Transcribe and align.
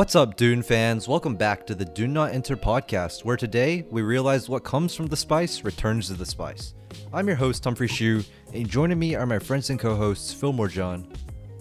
What's 0.00 0.16
up, 0.16 0.36
Dune 0.36 0.62
fans? 0.62 1.06
Welcome 1.06 1.36
back 1.36 1.66
to 1.66 1.74
the 1.74 1.84
Do 1.84 2.08
Not 2.08 2.32
Enter 2.32 2.56
podcast, 2.56 3.22
where 3.22 3.36
today 3.36 3.84
we 3.90 4.00
realize 4.00 4.48
what 4.48 4.64
comes 4.64 4.94
from 4.94 5.08
the 5.08 5.16
spice 5.16 5.62
returns 5.62 6.06
to 6.06 6.14
the 6.14 6.24
spice. 6.24 6.72
I'm 7.12 7.26
your 7.26 7.36
host, 7.36 7.62
Humphrey 7.62 7.86
Shu, 7.86 8.22
and 8.54 8.66
joining 8.66 8.98
me 8.98 9.14
are 9.14 9.26
my 9.26 9.38
friends 9.38 9.68
and 9.68 9.78
co 9.78 9.94
hosts, 9.94 10.32
Fillmore 10.32 10.68
John 10.68 11.12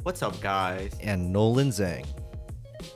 What's 0.04 0.24
up, 0.24 0.40
guys? 0.40 0.96
and 1.02 1.34
Nolan 1.34 1.68
Zhang. 1.68 2.06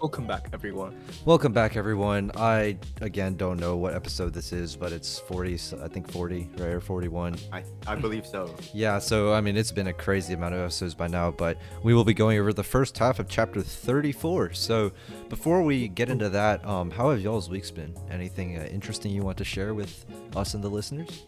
Welcome 0.02 0.28
back, 0.28 0.50
everyone. 0.54 0.96
Welcome 1.26 1.52
back, 1.54 1.76
everyone. 1.76 2.32
I, 2.36 2.78
again, 3.02 3.36
don't 3.36 3.60
know 3.60 3.76
what 3.76 3.94
episode 3.94 4.34
this 4.34 4.54
is, 4.54 4.76
but 4.76 4.92
it's 4.92 5.20
40, 5.20 5.54
I 5.82 5.88
think 5.88 6.12
40, 6.12 6.50
right? 6.58 6.68
Or 6.68 6.80
41. 6.80 7.36
I, 7.52 7.64
I 7.88 7.96
believe 7.96 8.26
so. 8.26 8.54
Yeah, 8.74 9.00
so 9.00 9.34
I 9.34 9.42
mean, 9.42 9.58
it's 9.58 9.72
been 9.72 9.88
a 9.88 9.94
crazy 9.94 10.34
amount 10.34 10.56
of 10.56 10.62
episodes 10.62 10.94
by 10.94 11.08
now, 11.08 11.32
but 11.32 11.58
we 11.84 11.94
will 11.94 12.06
be 12.06 12.14
going 12.14 12.40
over 12.40 12.54
the 12.54 12.64
first 12.64 12.98
half 12.98 13.20
of 13.20 13.28
chapter 13.28 13.62
34. 13.62 14.54
So 14.54 14.92
before 15.30 15.64
we 15.64 15.88
get 15.90 16.10
into 16.10 16.30
that, 16.30 16.66
um, 16.66 16.90
how 16.90 17.12
have 17.12 17.22
y'all's 17.22 17.50
weeks 17.50 17.72
been? 17.72 17.94
Anything 18.10 18.58
uh, 18.58 18.68
interesting 18.72 19.12
you 19.12 19.22
want 19.24 19.38
to 19.38 19.46
share 19.46 19.74
with 19.74 20.06
us 20.36 20.54
and 20.54 20.64
the 20.64 20.70
listeners? 20.70 21.26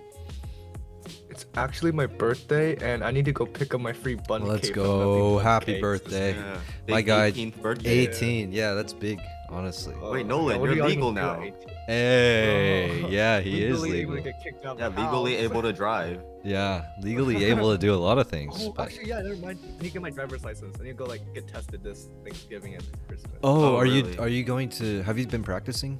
It's 1.35 1.45
actually 1.57 1.91
my 1.91 2.05
birthday, 2.05 2.77
and 2.77 3.03
I 3.03 3.11
need 3.11 3.25
to 3.25 3.33
go 3.33 3.45
pick 3.45 3.73
up 3.73 3.81
my 3.81 3.91
free 3.91 4.15
bun 4.15 4.43
Let's 4.43 4.67
cake 4.69 4.75
go. 4.75 5.37
Happy 5.39 5.73
Cakes. 5.73 5.81
birthday. 5.81 6.33
Yeah. 6.33 6.59
My 6.87 7.01
guy, 7.01 7.29
18th 7.33 7.61
birthday. 7.61 7.89
18. 8.07 8.53
Yeah, 8.53 8.73
that's 8.73 8.93
big, 8.93 9.19
honestly. 9.49 9.93
Oh, 10.01 10.13
Wait, 10.13 10.25
Nolan, 10.25 10.61
what 10.61 10.67
you're 10.67 10.75
are 10.75 10.77
y'all 10.77 10.87
legal 10.87 11.11
now. 11.11 11.35
do 11.35 11.41
at 11.41 11.47
18? 11.47 11.69
Hey, 11.87 13.01
Oh, 13.03 13.09
yeah, 13.09 13.39
he 13.41 13.65
is 13.65 13.81
legally 13.81 13.99
able 13.99 14.13
legal. 14.13 14.23
to 14.23 14.31
get 14.31 14.43
kicked 14.43 14.65
out 14.65 14.79
of 14.79 14.95
Yeah, 14.97 15.03
legally 15.03 15.33
house. 15.35 15.43
able 15.43 15.61
to 15.61 15.73
drive. 15.73 16.21
Yeah, 16.45 16.85
legally 17.01 17.43
able 17.45 17.71
to 17.71 17.77
do 17.79 17.91
a 17.91 17.97
lot 17.97 18.19
of 18.19 18.27
things. 18.29 18.53
Oh, 18.59 18.71
but- 18.71 18.83
actually, 18.83 19.07
yeah, 19.09 19.19
never 19.19 19.35
mind. 19.35 19.57
I 19.63 19.67
need 19.81 19.87
to 19.87 19.89
get 19.89 20.01
my 20.03 20.11
driver's 20.11 20.45
license. 20.45 20.77
I 20.79 20.83
need 20.83 20.91
to 20.91 20.95
go 20.95 21.05
like 21.05 21.21
get 21.33 21.47
tested 21.47 21.83
this 21.83 22.07
Thanksgiving 22.23 22.75
and 22.75 22.83
Christmas. 23.07 23.31
Oh, 23.43 23.73
Oh, 23.73 23.75
are 23.77 23.83
really? 23.83 24.13
you 24.13 24.19
are 24.19 24.27
you 24.29 24.43
going 24.43 24.69
to? 24.79 25.01
Have 25.01 25.17
you 25.17 25.25
been 25.25 25.41
practicing, 25.43 25.99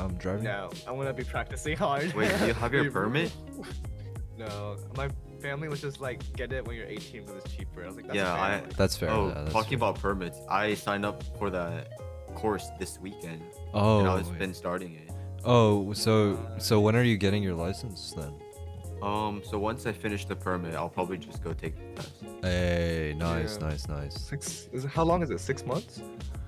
um, 0.00 0.14
driving? 0.14 0.42
No, 0.42 0.70
I'm 0.88 0.96
gonna 0.96 1.12
be 1.14 1.22
practicing 1.22 1.76
hard. 1.76 2.12
Wait, 2.14 2.36
do 2.40 2.46
you 2.48 2.52
have 2.54 2.74
your 2.74 2.90
permit? 3.00 3.30
No, 4.38 4.76
my 4.96 5.08
family 5.40 5.68
was 5.68 5.80
just 5.80 6.00
like, 6.00 6.20
get 6.34 6.52
it 6.52 6.66
when 6.66 6.76
you're 6.76 6.86
18 6.86 7.22
because 7.24 7.36
it's 7.44 7.52
cheaper. 7.54 7.82
I 7.84 7.86
was 7.86 7.96
like, 7.96 8.06
that's 8.06 8.16
Yeah, 8.16 8.32
I- 8.32 8.62
That's 8.76 8.96
fair. 8.96 9.10
oh, 9.10 9.28
yeah, 9.28 9.34
that's 9.34 9.52
talking 9.52 9.78
fair. 9.78 9.88
about 9.88 10.00
permits, 10.00 10.38
I 10.48 10.74
signed 10.74 11.04
up 11.06 11.22
for 11.38 11.50
that 11.50 11.92
course 12.34 12.68
this 12.78 12.98
weekend, 13.00 13.42
Oh, 13.72 14.00
and 14.00 14.08
I've 14.08 14.38
been 14.38 14.52
starting 14.54 14.94
it. 14.94 15.10
oh, 15.44 15.92
so 15.94 16.38
so 16.58 16.80
when 16.80 16.94
are 16.96 17.02
you 17.02 17.16
getting 17.16 17.42
your 17.42 17.54
license 17.54 18.12
then? 18.12 18.32
Um, 19.02 19.42
so 19.44 19.58
once 19.58 19.86
I 19.86 19.92
finish 19.92 20.24
the 20.26 20.34
permit, 20.36 20.74
I'll 20.74 20.88
probably 20.88 21.18
just 21.18 21.42
go 21.44 21.52
take 21.52 21.74
the 21.76 22.02
test. 22.02 22.12
Hey, 22.42 23.14
nice, 23.16 23.58
Yeah. 23.60 23.68
nice, 23.68 23.88
nice. 23.88 24.14
Six. 24.20 24.68
Is 24.72 24.84
it, 24.84 24.90
how 24.90 25.04
long 25.04 25.22
is 25.22 25.30
it? 25.30 25.38
Six 25.38 25.64
months? 25.66 26.00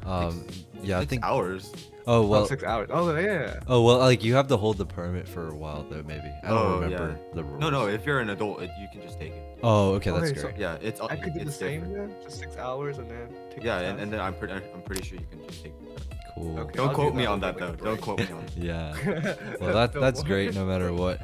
Um, 0.04 0.46
yeah, 0.82 0.98
I 0.98 1.04
think. 1.04 1.22
hours. 1.24 1.72
Oh 2.10 2.26
well. 2.26 2.46
six 2.46 2.64
hours. 2.64 2.88
Oh 2.90 3.14
yeah. 3.16 3.60
Oh 3.68 3.82
well, 3.82 3.98
like 3.98 4.24
you 4.24 4.34
have 4.34 4.48
to 4.48 4.56
hold 4.56 4.78
the 4.78 4.86
permit 4.86 5.28
for 5.28 5.48
a 5.48 5.54
while 5.54 5.84
though, 5.90 6.02
maybe. 6.04 6.32
I 6.42 6.48
don't 6.48 6.58
Oh, 6.58 6.74
remember 6.80 7.18
yeah. 7.18 7.34
the 7.34 7.44
rules. 7.44 7.60
No, 7.60 7.68
no, 7.68 7.86
if 7.86 8.06
you're 8.06 8.20
an 8.20 8.30
adult, 8.30 8.62
it, 8.62 8.70
you 8.80 8.88
can 8.90 9.02
just 9.02 9.18
take 9.20 9.32
it. 9.32 9.58
Oh, 9.62 9.90
okay, 9.96 10.10
that's 10.10 10.30
Okay, 10.30 10.40
so- 10.40 10.50
Yeah, 10.56 10.78
it's 10.80 11.00
I 11.02 11.16
could 11.16 11.34
do 11.34 11.44
the 11.44 11.52
same 11.52 11.82
different. 11.82 12.10
then, 12.10 12.22
just 12.24 12.38
six 12.38 12.56
hours 12.56 12.96
and 12.96 13.10
then 13.10 13.28
take 13.54 13.62
Yeah, 13.62 13.80
the 13.80 13.84
and, 13.88 14.00
and 14.00 14.12
then 14.12 14.20
I'm 14.20 14.32
pretty 14.34 14.54
I'm 14.54 14.82
pretty 14.86 15.02
sure 15.06 15.18
you 15.18 15.26
can 15.30 15.46
just 15.48 15.62
take 15.62 15.78
the 15.84 15.92
test. 15.94 16.08
Cool. 16.34 16.58
Okay. 16.60 16.76
Don't 16.78 16.86
I'll 16.88 16.94
do 16.94 16.94
quote 16.94 17.14
me 17.14 17.26
on 17.26 17.40
that 17.40 17.58
though. 17.58 17.72
Don't 17.72 18.00
quote 18.00 18.20
me 18.20 18.26
on 18.32 18.46
that. 18.56 18.56
Yeah. 18.56 19.34
Well, 19.60 19.74
that 19.74 19.92
that's 19.92 20.22
great 20.22 20.54
no 20.54 20.64
matter 20.64 20.92
what. 20.94 21.20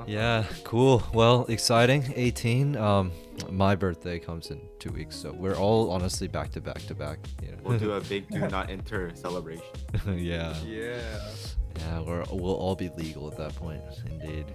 Uh-huh. 0.00 0.10
Yeah, 0.10 0.44
cool. 0.64 1.02
Well, 1.12 1.44
exciting. 1.48 2.12
18. 2.16 2.76
Um, 2.76 3.12
my 3.50 3.74
birthday 3.74 4.18
comes 4.18 4.50
in 4.50 4.60
two 4.78 4.90
weeks, 4.92 5.14
so 5.16 5.32
we're 5.32 5.56
all 5.56 5.90
honestly 5.90 6.28
back 6.28 6.50
to 6.52 6.60
back 6.60 6.78
to 6.86 6.94
back. 6.94 7.18
You 7.42 7.52
know. 7.52 7.58
We'll 7.62 7.78
do 7.78 7.92
a 7.92 8.00
big 8.00 8.28
do 8.28 8.38
not 8.48 8.70
enter 8.70 9.10
celebration. 9.14 9.64
yeah. 10.16 10.54
Yeah. 10.64 11.20
Yeah, 11.78 12.00
we're 12.00 12.24
we'll 12.32 12.54
all 12.54 12.74
be 12.74 12.88
legal 12.96 13.30
at 13.30 13.36
that 13.36 13.54
point. 13.56 13.82
Indeed. 14.10 14.46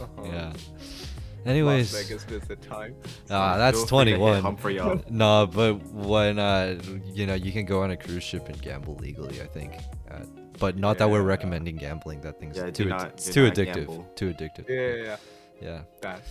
Uh-huh. 0.00 0.22
Yeah. 0.24 0.52
Las 1.44 1.50
Anyways, 1.50 1.92
Vegas 1.92 2.24
visit 2.24 2.62
time. 2.62 2.94
ah, 3.30 3.58
that's 3.58 3.76
Feel 3.80 3.86
free 3.86 4.12
21. 4.16 4.42
Humphrey 4.42 4.78
up. 4.80 5.10
No, 5.10 5.46
but 5.46 5.74
when 5.92 6.38
uh, 6.38 6.80
you 7.12 7.26
know, 7.26 7.34
you 7.34 7.52
can 7.52 7.66
go 7.66 7.82
on 7.82 7.90
a 7.90 7.98
cruise 7.98 8.22
ship 8.22 8.48
and 8.48 8.60
gamble 8.62 8.94
legally. 8.96 9.42
I 9.42 9.46
think, 9.46 9.74
uh, 10.10 10.20
but 10.64 10.78
not 10.78 10.96
that 10.98 11.08
we're 11.10 11.20
Yeah. 11.20 11.34
recommending 11.36 11.76
gambling. 11.76 12.20
That 12.22 12.40
thing's 12.40 12.56
Yeah, 12.56 12.70
too 12.70 12.86
not, 12.86 13.08
it's 13.14 13.28
too 13.36 13.44
addictive. 13.50 13.74
gamble. 13.86 14.10
Too 14.20 14.28
addictive. 14.32 14.64
Yeah, 14.68 14.88
yeah, 14.88 15.04
yeah. 15.04 15.16
Yeah. 15.68 15.80
Bad. 16.00 16.22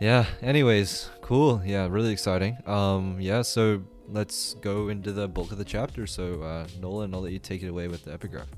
Yeah. 0.00 0.26
Anyways, 0.42 1.08
cool. 1.22 1.62
Yeah, 1.64 1.88
really 1.90 2.12
exciting. 2.12 2.58
Um, 2.66 3.18
yeah. 3.20 3.40
So 3.42 3.82
let's 4.18 4.54
go 4.68 4.88
into 4.94 5.12
the 5.12 5.26
bulk 5.28 5.50
of 5.52 5.58
the 5.58 5.64
chapter. 5.76 6.06
So 6.06 6.42
uh, 6.42 6.66
Nolan, 6.80 7.14
I'll 7.14 7.22
let 7.22 7.32
you 7.32 7.38
take 7.38 7.62
it 7.62 7.68
away 7.68 7.88
with 7.88 8.04
the 8.04 8.12
epigraph. 8.12 8.48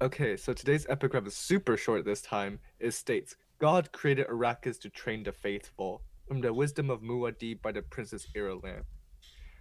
Okay, 0.00 0.36
so 0.36 0.52
today's 0.52 0.86
epigraph 0.88 1.26
is 1.26 1.36
super 1.36 1.76
short 1.76 2.04
this 2.04 2.22
time. 2.22 2.58
It 2.80 2.92
states 2.92 3.36
God 3.58 3.92
created 3.92 4.26
Arrakis 4.28 4.78
to 4.82 4.88
train 4.90 5.22
the 5.22 5.32
faithful 5.32 6.02
from 6.28 6.40
the 6.40 6.52
wisdom 6.52 6.90
of 6.90 7.00
Muad'Dib 7.02 7.62
by 7.62 7.72
the 7.72 7.82
Princess 7.82 8.26
Irulan. 8.36 8.82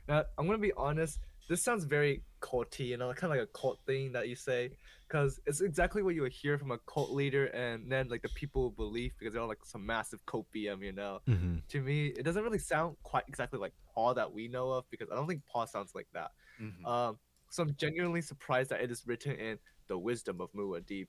Now, 0.08 0.24
I'm 0.38 0.46
gonna 0.46 0.58
be 0.58 0.74
honest, 0.78 1.20
this 1.50 1.64
sounds 1.64 1.84
very 1.86 2.22
culty, 2.46 2.88
you 2.88 2.98
know, 2.98 3.12
kind 3.14 3.32
of 3.34 3.40
like 3.40 3.48
a 3.48 3.60
cult 3.60 3.80
thing 3.86 4.12
that 4.12 4.30
you 4.30 4.36
say, 4.36 4.70
because 5.08 5.40
it's 5.46 5.62
exactly 5.62 6.04
what 6.04 6.14
you 6.16 6.22
would 6.22 6.32
hear 6.32 6.58
from 6.58 6.72
a 6.72 6.78
cult 6.80 7.12
leader 7.12 7.46
and 7.48 7.92
then 7.92 8.08
like 8.08 8.22
the 8.22 8.30
people 8.30 8.70
believe 8.70 9.12
because 9.18 9.34
they're 9.34 9.42
all 9.42 9.48
like 9.48 9.66
some 9.66 9.86
massive 9.86 10.24
copium, 10.26 10.82
you 10.82 10.92
know. 10.92 11.20
Mm-hmm. 11.28 11.58
To 11.70 11.82
me, 11.82 12.08
it 12.08 12.24
doesn't 12.24 12.44
really 12.44 12.60
sound 12.60 12.98
quite 13.04 13.24
exactly 13.28 13.60
like 13.60 13.74
Paul 13.94 14.14
that 14.14 14.32
we 14.32 14.48
know 14.48 14.70
of 14.70 14.86
because 14.92 15.10
I 15.12 15.16
don't 15.16 15.28
think 15.28 15.42
Paul 15.52 15.66
sounds 15.68 15.96
like 15.96 16.08
that. 16.14 16.32
Mhm. 16.62 16.86
Um, 16.86 17.18
so 17.50 17.64
I'm 17.64 17.76
genuinely 17.76 18.22
surprised 18.22 18.70
that 18.70 18.82
it 18.82 18.92
is 18.92 19.06
written 19.08 19.34
in 19.34 19.58
the 19.88 19.98
wisdom 19.98 20.42
of 20.42 20.52
Muad'Dib. 20.54 21.08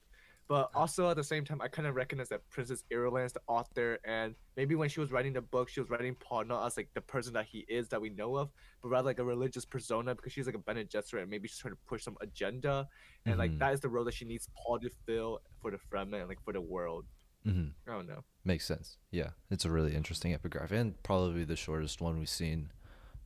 But 0.49 0.71
also 0.75 1.11
at 1.11 1.17
the 1.17 1.25
same 1.25 1.45
time, 1.45 1.61
I 1.61 1.67
kind 1.67 1.89
of 1.89 1.97
recognize 1.97 2.29
that 2.29 2.49
Princess 2.51 2.85
Irulan 2.93 3.27
is 3.27 3.33
the 3.33 3.41
author, 3.49 3.99
and 4.05 4.35
maybe 4.57 4.77
when 4.77 4.89
she 4.89 5.01
was 5.01 5.11
writing 5.11 5.33
the 5.33 5.41
book, 5.41 5.69
she 5.69 5.81
was 5.81 5.91
writing 5.91 6.15
Paul 6.15 6.45
not 6.45 6.65
as 6.65 6.77
like 6.77 6.89
the 6.95 7.01
person 7.01 7.33
that 7.33 7.47
he 7.47 7.65
is 7.69 7.89
that 7.89 8.01
we 8.01 8.11
know 8.11 8.37
of, 8.37 8.51
but 8.81 8.89
rather 8.91 9.07
like 9.07 9.19
a 9.19 9.25
religious 9.25 9.65
persona 9.65 10.15
because 10.15 10.33
she's 10.33 10.47
like 10.47 10.55
a 10.55 10.59
Bene 10.59 10.85
Gesserit, 10.85 11.23
and 11.23 11.31
maybe 11.31 11.49
she's 11.49 11.59
trying 11.59 11.75
to 11.75 11.81
push 11.89 12.05
some 12.05 12.17
agenda, 12.21 12.87
and 13.25 13.35
Mhm. 13.35 13.39
like 13.39 13.59
that 13.59 13.75
is 13.75 13.81
the 13.81 13.89
role 13.89 14.05
that 14.05 14.15
she 14.15 14.25
needs 14.25 14.49
Paul 14.57 14.79
to 14.81 14.91
fill 15.05 15.41
for 15.61 15.73
the 15.73 15.79
Fremen 15.79 16.21
and 16.21 16.29
like 16.29 16.41
for 16.45 16.53
the 16.53 16.61
world. 16.61 17.07
Mm-hmm. 17.45 17.91
I 17.91 17.95
don't 17.95 18.07
know. 18.07 18.23
Makes 18.45 18.67
sense. 18.67 18.99
Yeah, 19.11 19.31
it's 19.51 19.65
a 19.65 19.71
really 19.71 19.95
interesting 19.97 20.33
epigraph 20.33 20.71
and 20.73 21.01
probably 21.03 21.45
the 21.45 21.57
shortest 21.57 22.01
one 22.01 22.19
we've 22.19 22.29
seen. 22.29 22.71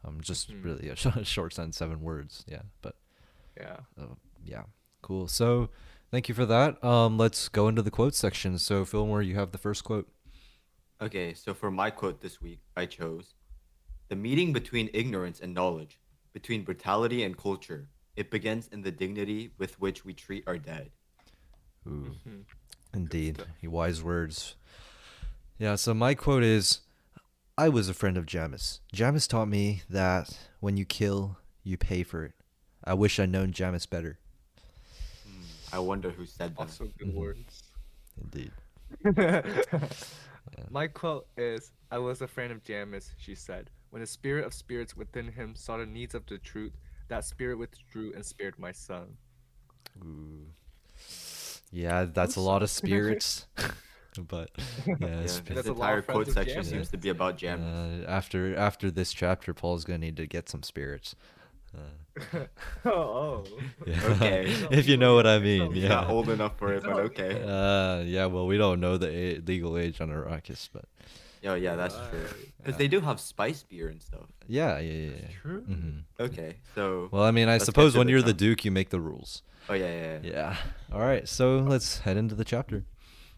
Um, 0.04 0.22
just 0.22 0.50
Mhm. 0.50 0.64
really 0.64 0.88
a 0.88 0.96
short 1.24 1.52
sentence, 1.52 1.76
seven 1.76 2.00
words. 2.00 2.44
Yeah, 2.48 2.62
but 2.80 2.96
Yeah. 3.58 3.80
uh, 3.98 4.14
yeah, 4.42 4.64
cool. 5.02 5.28
So 5.28 5.68
thank 6.10 6.28
you 6.28 6.34
for 6.34 6.46
that. 6.46 6.82
Um, 6.84 7.18
let's 7.18 7.48
go 7.48 7.68
into 7.68 7.82
the 7.82 7.90
quote 7.90 8.14
section. 8.14 8.58
So 8.58 8.84
Fillmore, 8.84 9.22
you 9.22 9.34
have 9.36 9.52
the 9.52 9.58
first 9.58 9.84
quote. 9.84 10.08
Okay, 11.00 11.32
so 11.34 11.54
for 11.54 11.70
my 11.70 11.90
quote 11.90 12.20
this 12.20 12.40
week, 12.42 12.60
I 12.76 12.86
chose 12.86 13.34
The 14.08 14.16
meeting 14.16 14.52
between 14.52 14.90
ignorance 14.92 15.38
and 15.38 15.54
knowledge, 15.54 16.00
between 16.32 16.64
brutality 16.64 17.22
and 17.22 17.38
culture, 17.38 17.88
it 18.16 18.28
begins 18.28 18.66
in 18.66 18.82
the 18.82 18.90
dignity 18.90 19.52
with 19.56 19.80
which 19.80 20.04
we 20.04 20.12
treat 20.12 20.42
our 20.48 20.58
dead. 20.58 20.90
Ooh, 21.86 22.16
Mhm. 22.26 22.44
indeed, 22.92 23.46
wise 23.62 24.02
words. 24.02 24.56
Yeah. 25.58 25.76
So 25.76 25.94
my 25.94 26.16
quote 26.16 26.42
is, 26.42 26.80
"I 27.56 27.68
was 27.68 27.88
a 27.88 27.94
friend 27.94 28.16
of 28.16 28.26
Jamis. 28.26 28.80
Jamis 28.92 29.28
taught 29.28 29.46
me 29.48 29.82
that 29.88 30.48
when 30.58 30.76
you 30.76 30.84
kill, 30.84 31.38
you 31.62 31.76
pay 31.76 32.02
for 32.02 32.24
it. 32.24 32.34
I 32.82 32.94
wish 32.94 33.20
I'd 33.20 33.30
known 33.30 33.52
Jamis 33.52 33.88
better." 33.88 34.18
I 35.72 35.78
wonder 35.78 36.10
who 36.10 36.26
said 36.26 36.56
that. 36.56 36.60
Also 36.60 36.86
good 36.98 37.08
Mhm. 37.08 37.14
words. 37.14 37.62
Indeed. 38.20 38.52
My 40.70 40.86
quote 40.88 41.26
is 41.36 41.72
I 41.90 41.98
was 41.98 42.22
a 42.22 42.26
friend 42.28 42.52
of 42.52 42.62
Jamis, 42.64 43.10
she 43.18 43.34
said. 43.34 43.70
When 43.90 44.00
the 44.00 44.06
spirit 44.06 44.44
of 44.44 44.54
spirits 44.54 44.96
within 44.96 45.28
him 45.32 45.54
saw 45.54 45.76
the 45.78 45.86
needs 45.86 46.14
of 46.14 46.26
the 46.26 46.38
truth, 46.38 46.72
that 47.08 47.24
spirit 47.24 47.58
withdrew 47.58 48.12
and 48.14 48.24
spared 48.24 48.58
my 48.58 48.72
son. 48.72 49.16
Ooh. 50.04 50.46
Yeah, 51.72 52.04
that's 52.04 52.36
a 52.36 52.40
lot 52.40 52.62
of 52.62 52.70
spirits. 52.70 53.46
but 54.28 54.50
yeah, 54.86 54.94
Yeah, 55.00 55.06
this 55.22 55.40
That's 55.40 55.68
a 55.68 55.72
lot 55.72 55.90
entire 55.98 56.02
quote 56.02 56.28
section 56.28 56.62
Jamis. 56.62 56.66
seems 56.66 56.88
to 56.90 56.98
be 56.98 57.08
about 57.10 57.36
Jam. 57.38 57.62
uh, 57.62 58.06
after 58.10 58.56
after 58.56 58.90
this 58.90 59.12
chapter, 59.12 59.54
Paul's 59.54 59.84
gonna 59.84 59.98
need 59.98 60.16
to 60.16 60.26
get 60.26 60.48
some 60.48 60.62
spirits. 60.62 61.14
Uh, 61.76 62.38
oh, 62.84 62.90
oh. 62.90 63.44
yeah. 63.86 64.00
Okay. 64.04 64.44
if 64.70 64.88
you 64.88 64.96
know 64.96 65.14
what 65.14 65.26
I 65.26 65.38
mean, 65.38 65.72
yeah. 65.74 65.88
not 65.88 66.10
old 66.10 66.28
enough 66.28 66.58
for 66.58 66.72
it, 66.72 66.82
but 66.82 66.98
okay. 67.10 67.42
Uh, 67.42 68.00
yeah. 68.02 68.26
Well, 68.26 68.46
we 68.46 68.58
don't 68.58 68.80
know 68.80 68.96
the 68.98 69.08
a- 69.08 69.38
legal 69.40 69.78
age 69.78 70.00
on 70.00 70.10
Arrakis, 70.10 70.68
but 70.72 70.84
Yo, 71.42 71.54
yeah, 71.54 71.74
that's 71.74 71.96
true. 72.10 72.20
Because 72.58 72.74
Yeah. 72.74 72.78
they 72.78 72.88
do 72.88 73.00
have 73.00 73.18
spice 73.18 73.62
beer 73.62 73.88
and 73.88 74.02
stuff. 74.02 74.26
yeah, 74.46 74.78
yeah, 74.78 74.92
yeah. 74.92 75.10
yeah. 75.22 75.28
True. 75.40 75.60
hmm 75.62 75.98
Okay, 76.18 76.56
so. 76.74 77.08
Well, 77.10 77.22
I 77.22 77.30
mean, 77.30 77.48
I 77.48 77.58
suppose 77.58 77.96
when 77.96 78.06
the 78.06 78.12
you're 78.12 78.22
the. 78.22 78.34
Duke, 78.34 78.64
you 78.64 78.70
make 78.70 78.90
the 78.90 79.00
rules. 79.00 79.42
Oh, 79.68 79.74
yeah, 79.74 79.86
yeah, 79.86 80.18
yeah. 80.22 80.30
Yeah. 80.32 80.56
All 80.92 81.00
right. 81.00 81.26
So 81.28 81.58
let's 81.60 82.00
head 82.00 82.16
into 82.16 82.34
the 82.34 82.44
chapter. 82.44 82.84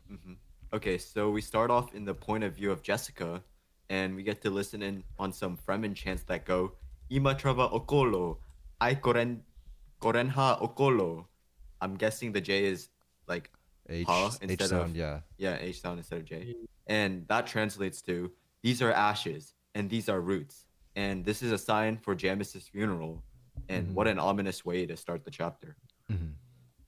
hmm 0.09 0.35
Okay, 0.73 0.97
so 0.97 1.31
we 1.31 1.43
start 1.43 1.71
off 1.71 1.95
in 1.95 2.07
the 2.07 2.15
point 2.15 2.43
of 2.45 2.55
view 2.55 2.73
of 2.73 2.83
Jessica, 2.83 3.43
and 3.91 4.17
we 4.17 4.23
get 4.23 4.41
to 4.43 4.51
listen 4.51 4.83
in 4.83 5.05
on 5.19 5.31
some 5.33 5.59
Fremen 5.59 5.95
chants 5.95 6.23
that 6.25 6.47
go, 6.47 6.73
Ima 7.13 7.35
trava 7.35 7.71
okolo, 7.79 8.39
I 8.81 8.95
Koren 8.95 9.43
Korenha 10.01 10.59
Okolo. 10.61 11.27
I'm 11.81 11.95
guessing 11.97 12.33
the 12.33 12.41
J 12.41 12.65
is 12.65 12.89
like 13.29 13.51
H, 13.89 14.07
Ha 14.07 14.27
H 14.27 14.51
instead 14.51 14.69
sound, 14.71 14.91
of- 14.91 14.97
yeah. 14.97 15.21
yeah, 15.37 15.57
H 15.61 15.81
sound 15.81 15.99
instead 15.99 16.19
of 16.21 16.25
J. 16.25 16.37
Mm. 16.37 16.67
And 16.87 17.29
that 17.29 17.47
translates 17.47 18.01
to 18.03 18.33
these 18.63 18.81
are 18.83 18.93
ashes 18.93 19.55
and 19.75 19.91
these 19.91 20.09
are 20.09 20.21
roots. 20.21 20.67
And 20.97 21.25
this 21.25 21.43
is 21.43 21.53
a 21.53 21.59
sign 21.59 21.99
for 21.99 22.15
Jamis's 22.15 22.67
funeral. 22.69 23.23
And 23.69 23.89
Mhm. 23.89 23.93
what 23.95 24.07
an 24.09 24.19
ominous 24.19 24.65
way 24.65 24.87
to 24.87 24.97
start 24.97 25.25
the 25.25 25.31
chapter. 25.31 25.77
Mhm. 26.11 26.33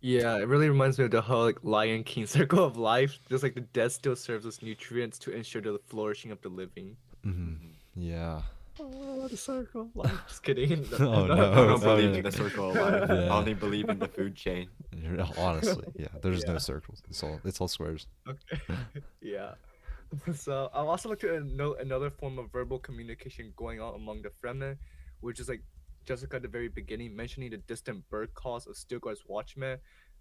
Yeah, 0.01 0.37
it 0.43 0.49
really 0.49 0.69
reminds 0.69 0.99
me 0.99 1.05
of 1.05 1.11
the 1.11 1.23
whole 1.23 1.45
like 1.45 1.63
Lion 1.63 2.03
King 2.05 2.27
circle 2.39 2.65
of 2.65 2.77
life. 2.77 3.19
Just 3.29 3.43
like 3.43 3.55
the 3.55 3.67
dead 3.79 3.93
still 3.93 4.17
serves 4.17 4.47
as 4.47 4.63
nutrients 4.63 5.19
to 5.21 5.33
ensure 5.33 5.63
the 5.63 5.79
flourishing 5.93 6.31
of 6.33 6.41
the 6.41 6.49
living. 6.63 6.97
Mhm. 7.25 7.59
Yeah. 7.97 8.43
Oh, 8.81 9.04
the 9.29 9.37
circle 9.37 9.83
of 9.95 9.97
life. 9.97 10.21
Just 10.29 10.43
kidding. 10.43 10.87
Oh, 10.95 10.99
no, 10.99 11.13
I 11.13 11.27
no. 11.27 11.55
don't 11.55 11.71
Oh, 11.71 11.79
believe 11.79 12.11
yeah. 12.13 12.17
in 12.19 12.25
the 12.25 12.33
circle 12.33 12.71
of 12.71 12.77
life. 12.77 13.05
Yeah. 13.09 13.15
I 13.33 13.37
only 13.39 13.55
believe 13.55 13.89
in 13.89 13.99
the 13.99 14.09
food 14.09 14.35
chain. 14.45 14.69
Honestly, 15.39 15.85
yeah. 15.97 16.09
There's 16.23 16.45
no 16.47 16.59
circles. 16.59 17.03
It's 17.09 17.23
all 17.23 17.41
it's 17.45 17.61
all 17.61 17.69
squares. 17.69 18.07
Okay. 18.29 18.61
yeah. 19.21 19.55
So 20.35 20.71
I'd 20.73 20.79
also 20.81 21.09
like 21.11 21.25
at 21.25 21.45
note 21.45 21.81
another 21.81 22.11
form 22.11 22.39
of 22.39 22.53
verbal 22.53 22.79
communication 22.79 23.53
going 23.57 23.81
on 23.81 23.95
among 23.95 24.23
the 24.23 24.31
Fremen, 24.31 24.77
which 25.21 25.41
is 25.41 25.49
like 25.49 25.63
Jessica 26.05 26.37
at 26.37 26.43
the 26.43 26.49
very 26.49 26.69
beginning 26.69 27.17
mentioning 27.17 27.51
the 27.51 27.57
distant 27.57 28.09
bird 28.11 28.33
calls 28.35 28.67
of 28.67 28.77
Stilgar's 28.77 29.23
watchmen. 29.27 29.79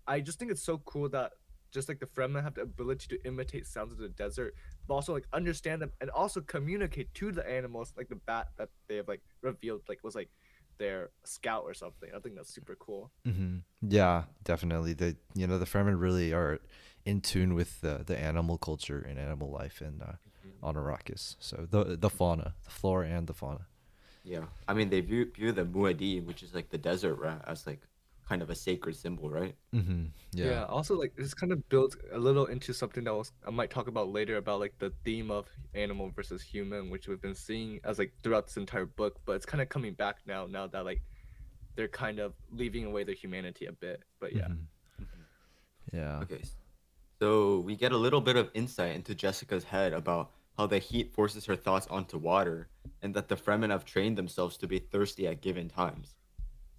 I 0.08 0.20
just 0.20 0.40
think 0.40 0.52
it's 0.52 0.64
so 0.64 0.80
cool 0.80 1.10
that 1.10 1.32
just 1.74 1.90
like 1.90 2.00
the 2.00 2.06
Fremen 2.06 2.44
have 2.44 2.54
the 2.54 2.62
ability 2.62 3.08
to 3.10 3.26
imitate 3.26 3.66
sounds 3.68 3.92
of 3.92 3.98
the 3.98 4.10
desert, 4.10 4.56
but 4.88 4.94
also 4.94 5.14
like 5.14 5.26
understand 5.34 5.82
them 5.82 5.92
and 6.02 6.10
also 6.12 6.42
communicate 6.42 7.14
to 7.16 7.32
the 7.32 7.48
animals, 7.50 7.94
like 7.98 8.10
the 8.10 8.16
bat 8.16 8.50
that 8.58 8.70
they 8.88 8.98
have 8.98 9.08
like 9.08 9.22
revealed 9.42 9.82
like 9.90 10.00
was 10.04 10.16
like 10.16 10.30
their 10.78 11.10
scout 11.24 11.64
or 11.66 11.74
something. 11.74 12.10
I 12.16 12.20
think 12.20 12.36
that's 12.36 12.54
super 12.54 12.76
cool. 12.76 13.12
hmm 13.26 13.58
Yeah, 13.82 14.24
definitely. 14.44 14.94
The 14.94 15.16
you 15.34 15.48
know 15.48 15.58
the 15.58 15.66
Fremen 15.66 16.00
really 16.00 16.34
are 16.34 16.60
in 17.06 17.22
tune 17.22 17.54
with 17.54 17.82
the, 17.82 18.04
the 18.06 18.18
animal 18.18 18.58
culture 18.58 19.06
and 19.08 19.20
animal 19.20 19.50
life 19.52 19.82
in 19.82 20.02
uh, 20.02 20.16
on 20.62 20.76
Arrakis. 20.76 21.36
So 21.40 21.68
the 21.70 21.98
the 21.98 22.10
fauna, 22.10 22.56
the 22.64 22.72
flora 22.72 23.08
and 23.08 23.28
the 23.28 23.34
fauna. 23.34 23.68
Yeah. 24.24 24.46
I 24.68 24.74
mean, 24.74 24.90
they 24.90 25.02
view, 25.02 25.30
view 25.36 25.52
the 25.52 25.66
Muad'Dib, 25.66 26.26
which 26.26 26.44
is 26.44 26.54
like 26.54 26.70
the 26.70 26.78
desert 26.78 27.16
rat, 27.16 27.44
as 27.46 27.68
like 27.68 27.82
kind 28.28 28.42
of 28.42 28.50
a 28.50 28.56
sacred 28.56 28.96
symbol, 28.96 29.30
right? 29.30 29.56
hmm 29.72 30.06
Yeah. 30.32 30.46
Yeah. 30.46 30.64
Also, 30.66 30.96
like 30.96 31.16
this 31.16 31.34
kind 31.34 31.52
of 31.52 31.68
builds 31.70 31.98
a 32.12 32.18
little 32.18 32.46
into 32.46 32.74
something 32.74 33.04
that 33.04 33.14
was 33.14 33.32
I 33.46 33.52
might 33.52 33.70
talk 33.70 33.88
about 33.88 34.10
later 34.10 34.38
about 34.38 34.60
like 34.60 34.78
the 34.80 34.92
theme 35.04 35.30
of 35.32 35.48
animal 35.74 36.12
versus 36.16 36.42
human, 36.42 36.90
which 36.90 37.08
we've 37.08 37.22
been 37.22 37.36
seeing 37.36 37.80
as 37.84 38.00
like 38.00 38.14
throughout 38.24 38.46
this 38.48 38.58
entire 38.58 38.86
book, 38.86 39.20
but 39.26 39.34
it's 39.34 39.46
kind 39.46 39.62
of 39.62 39.70
coming 39.70 39.94
back 39.94 40.18
now. 40.26 40.46
Now 40.46 40.68
that 40.68 40.86
like 40.86 41.02
they're 41.76 41.88
kind 41.88 42.20
of 42.20 42.34
leaving 42.52 42.86
away 42.86 43.04
their 43.04 43.16
humanity 43.16 43.66
a 43.66 43.72
bit. 43.72 44.04
But 44.20 44.34
yeah, 44.34 44.48
Mhm. 44.48 44.68
Yeah. 45.92 46.20
Okay. 46.22 46.42
So 47.20 47.60
we 47.60 47.76
get 47.76 47.92
a 47.92 47.98
little 47.98 48.22
bit 48.22 48.36
of 48.36 48.50
insight 48.54 48.96
into 48.96 49.16
Jessica's 49.16 49.64
head 49.64 49.94
about 49.94 50.32
how 50.58 50.68
the 50.68 50.80
heat 50.80 51.14
forces 51.14 51.46
her 51.46 51.56
thoughts 51.56 51.88
onto 51.88 52.18
water 52.18 52.70
and 53.02 53.14
that 53.16 53.28
the 53.28 53.36
Fremen 53.36 53.70
have 53.72 53.86
trained 53.86 54.18
themselves 54.18 54.58
to 54.58 54.68
be 54.68 54.80
thirsty 54.80 55.28
at 55.28 55.42
given 55.42 55.70
times. 55.70 56.16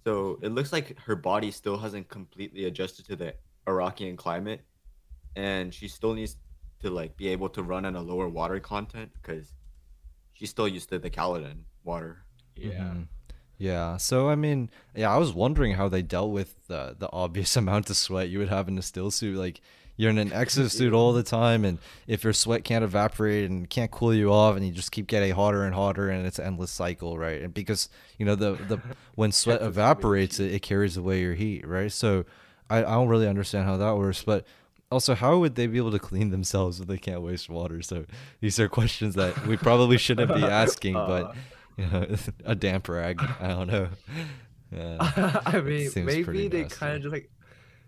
So 0.05 0.39
it 0.41 0.49
looks 0.49 0.71
like 0.71 0.97
her 0.99 1.15
body 1.15 1.51
still 1.51 1.77
hasn't 1.77 2.09
completely 2.09 2.65
adjusted 2.65 3.05
to 3.07 3.15
the 3.15 3.35
Iraqian 3.67 4.17
climate 4.17 4.61
and 5.35 5.73
she 5.73 5.87
still 5.87 6.13
needs 6.13 6.37
to 6.81 6.89
like 6.89 7.17
be 7.17 7.27
able 7.29 7.49
to 7.49 7.63
run 7.63 7.85
on 7.85 7.95
a 7.95 8.01
lower 8.01 8.29
water 8.29 8.59
content 8.59 9.11
because 9.21 9.53
she's 10.33 10.49
still 10.49 10.67
used 10.67 10.89
to 10.89 10.99
the 10.99 11.09
Caladan 11.09 11.63
water. 11.83 12.25
yeah. 12.55 12.93
Mhm. 12.93 13.07
Yeah. 13.57 13.97
So 13.97 14.29
I 14.29 14.35
mean, 14.35 14.69
yeah, 14.95 15.13
I 15.13 15.17
was 15.17 15.33
wondering 15.33 15.73
how 15.73 15.87
they 15.89 16.01
dealt 16.01 16.31
with 16.31 16.67
the 16.67 16.95
the 16.97 17.09
obvious 17.11 17.55
amount 17.61 17.89
of 17.89 17.97
sweat 17.97 18.29
you 18.29 18.39
would 18.39 18.49
have 18.49 18.67
in 18.67 18.77
a 18.77 18.81
still 18.81 19.11
suit. 19.11 19.37
Like 19.37 19.61
you're 19.97 20.09
in 20.09 20.17
an 20.17 20.31
exosuit 20.31 20.93
all 20.93 21.13
the 21.13 21.23
time, 21.23 21.63
and 21.63 21.79
if 22.07 22.23
your 22.23 22.33
sweat 22.33 22.63
can't 22.63 22.83
evaporate 22.83 23.49
and 23.49 23.69
can't 23.69 23.91
cool 23.91 24.13
you 24.13 24.31
off, 24.31 24.55
and 24.55 24.65
you 24.65 24.71
just 24.71 24.91
keep 24.91 25.07
getting 25.07 25.33
hotter 25.33 25.63
and 25.63 25.73
hotter, 25.73 26.09
and 26.09 26.25
it's 26.25 26.39
an 26.39 26.45
endless 26.45 26.71
cycle, 26.71 27.17
right? 27.17 27.41
And 27.41 27.53
because 27.53 27.89
you 28.17 28.25
know 28.25 28.35
the 28.35 28.53
the 28.53 28.79
when 29.15 29.31
sweat 29.31 29.61
evaporates, 29.61 30.39
it, 30.39 30.53
it 30.53 30.61
carries 30.61 30.97
away 30.97 31.21
your 31.21 31.33
heat, 31.33 31.67
right? 31.67 31.91
So 31.91 32.25
I 32.69 32.79
I 32.79 32.81
don't 32.81 33.07
really 33.07 33.27
understand 33.27 33.65
how 33.65 33.77
that 33.77 33.97
works, 33.97 34.23
but. 34.23 34.45
Also, 34.91 35.15
how 35.15 35.39
would 35.39 35.55
they 35.55 35.65
be 35.65 35.77
able 35.77 35.91
to 35.91 35.99
clean 35.99 36.29
themselves 36.29 36.79
if 36.79 36.85
they 36.85 36.99
can't 36.99 37.21
waste 37.21 37.49
water? 37.49 37.81
So 37.81 38.05
these 38.39 38.59
are 38.59 38.69
questions 38.69 39.15
that 39.15 39.47
we 39.47 39.57
probably 39.57 39.97
shouldn't 39.97 40.33
be 40.33 40.43
asking, 40.43 40.93
but 40.93 41.35
you 41.77 41.85
know, 41.87 42.05
a 42.45 42.55
damp 42.55 42.87
rag. 42.87 43.19
I 43.39 43.47
don't 43.47 43.67
know. 43.67 43.87
Yeah. 44.71 45.41
I 45.45 45.61
mean, 45.61 45.89
maybe 45.95 46.47
they 46.47 46.65
kind 46.65 46.95
of 46.95 47.01
just 47.01 47.13
like 47.13 47.29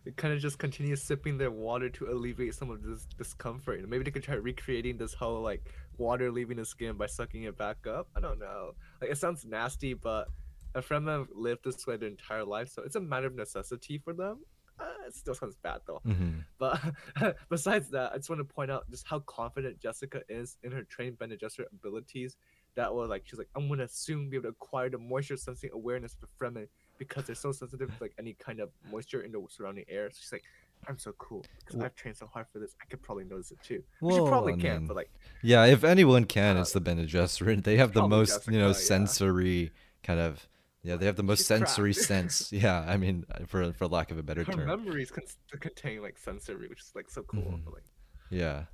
they 0.07 0.13
kind 0.13 0.33
of 0.33 0.39
just 0.39 0.57
continue 0.57 0.95
sipping 0.95 1.37
their 1.37 1.51
water 1.51 1.89
to 1.89 2.05
alleviate 2.09 2.55
some 2.55 2.69
of 2.69 2.81
this 2.81 3.05
discomfort. 3.17 3.87
Maybe 3.89 4.05
they 4.05 4.11
could 4.11 4.23
try 4.23 4.35
recreating 4.35 4.97
this 4.97 5.13
whole 5.13 5.41
like 5.41 5.69
water 5.97 6.31
leaving 6.31 6.55
the 6.57 6.65
skin 6.65 6.95
by 6.95 7.07
sucking 7.07 7.43
it 7.43 7.57
back 7.57 7.85
up. 7.85 8.07
I 8.15 8.21
don't 8.21 8.39
know. 8.39 8.71
Like 9.01 9.11
it 9.11 9.17
sounds 9.17 9.43
nasty, 9.43 9.93
but 9.93 10.29
a 10.75 10.81
friend 10.81 11.05
have 11.09 11.27
lived 11.35 11.65
this 11.65 11.85
way 11.85 11.97
their 11.97 12.07
entire 12.07 12.45
life, 12.45 12.69
so 12.69 12.83
it's 12.83 12.95
a 12.95 13.01
matter 13.01 13.27
of 13.27 13.35
necessity 13.35 13.97
for 13.97 14.13
them. 14.13 14.39
Uh, 14.79 14.85
it 15.07 15.13
still 15.15 15.33
sounds 15.35 15.57
bad 15.61 15.81
though. 15.85 16.01
Mhm. 16.05 16.45
But 16.57 16.79
besides 17.49 17.89
that, 17.89 18.13
I 18.13 18.15
just 18.17 18.29
want 18.29 18.39
to 18.39 18.45
point 18.45 18.71
out 18.71 18.89
just 18.89 19.05
how 19.07 19.19
confident 19.19 19.81
Jessica 19.81 20.21
is 20.29 20.57
in 20.63 20.71
her 20.71 20.83
trained 20.83 21.17
Bene 21.19 21.35
Gesserit 21.35 21.65
abilities. 21.73 22.37
That 22.75 22.93
was 22.93 23.09
like 23.09 23.23
she's 23.25 23.39
like, 23.39 23.49
I'm 23.55 23.67
gonna 23.67 23.89
soon 23.89 24.29
be 24.29 24.37
able 24.37 24.43
to 24.43 24.49
acquire 24.49 24.89
the 24.89 24.99
moisture 24.99 25.35
sensing 25.35 25.71
awareness 25.73 26.13
of 26.13 26.21
the 26.21 26.27
Fremen 26.39 26.67
because 26.97 27.25
they're 27.25 27.35
so 27.35 27.51
sensitive 27.51 27.89
to 27.95 28.03
like 28.03 28.13
any 28.19 28.33
kind 28.33 28.59
of 28.59 28.69
moisture 28.91 29.21
in 29.21 29.31
the 29.31 29.43
surrounding 29.49 29.85
air. 29.89 30.09
So 30.11 30.17
she's 30.21 30.31
like, 30.31 30.43
I'm 30.87 30.97
so 30.97 31.11
cool 31.17 31.43
because 31.59 31.79
I've 31.81 31.95
trained 31.95 32.17
so 32.17 32.27
hard 32.27 32.45
for 32.51 32.59
this. 32.59 32.75
I 32.81 32.85
could 32.85 33.01
probably 33.01 33.25
notice 33.25 33.51
it 33.51 33.57
too. 33.63 33.83
Which 33.99 34.15
you 34.15 34.21
Well, 34.23 34.31
probably 34.31 34.53
I 34.53 34.57
can, 34.57 34.77
mean, 34.79 34.87
but 34.87 34.95
like, 34.95 35.11
Yeah, 35.41 35.65
if 35.65 35.83
anyone 35.83 36.25
can, 36.25 36.57
Uh, 36.57 36.61
it's 36.61 36.71
the 36.73 36.81
Bene 36.81 37.05
Gesserit. 37.05 37.63
They 37.63 37.77
have 37.77 37.93
the 37.93 38.01
probably 38.01 38.17
most, 38.19 38.47
you 38.47 38.59
know, 38.59 38.69
Jessica, 38.69 38.83
yeah. 38.83 38.87
sensory 38.87 39.71
kind 40.03 40.19
of. 40.19 40.47
Yeah, 40.83 40.95
they 40.95 41.05
have 41.07 41.15
the 41.17 41.23
most 41.23 41.39
She's 41.39 41.47
sensory 41.47 41.93
cracked. 41.93 42.07
sense. 42.13 42.51
Yeah, 42.53 42.79
I 42.87 42.95
mean, 42.97 43.25
for 43.47 43.73
for 43.73 43.87
lack 43.87 44.11
of 44.11 44.17
a 44.19 44.23
better 44.23 44.43
her 44.43 44.53
term. 44.53 44.67
memories 44.67 45.11
con- 45.11 45.23
contain 45.59 46.01
like 46.01 46.17
sensory, 46.17 46.67
which 46.69 46.79
is 46.81 46.91
like 46.95 47.09
so 47.09 47.23
cool. 47.23 47.41
Mhm. 47.59 47.73
Like, 47.73 47.83
Yeah. 48.29 48.65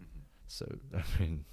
Mhm. 0.00 0.22
So 0.48 0.64
I 0.94 1.04
mean, 1.20 1.44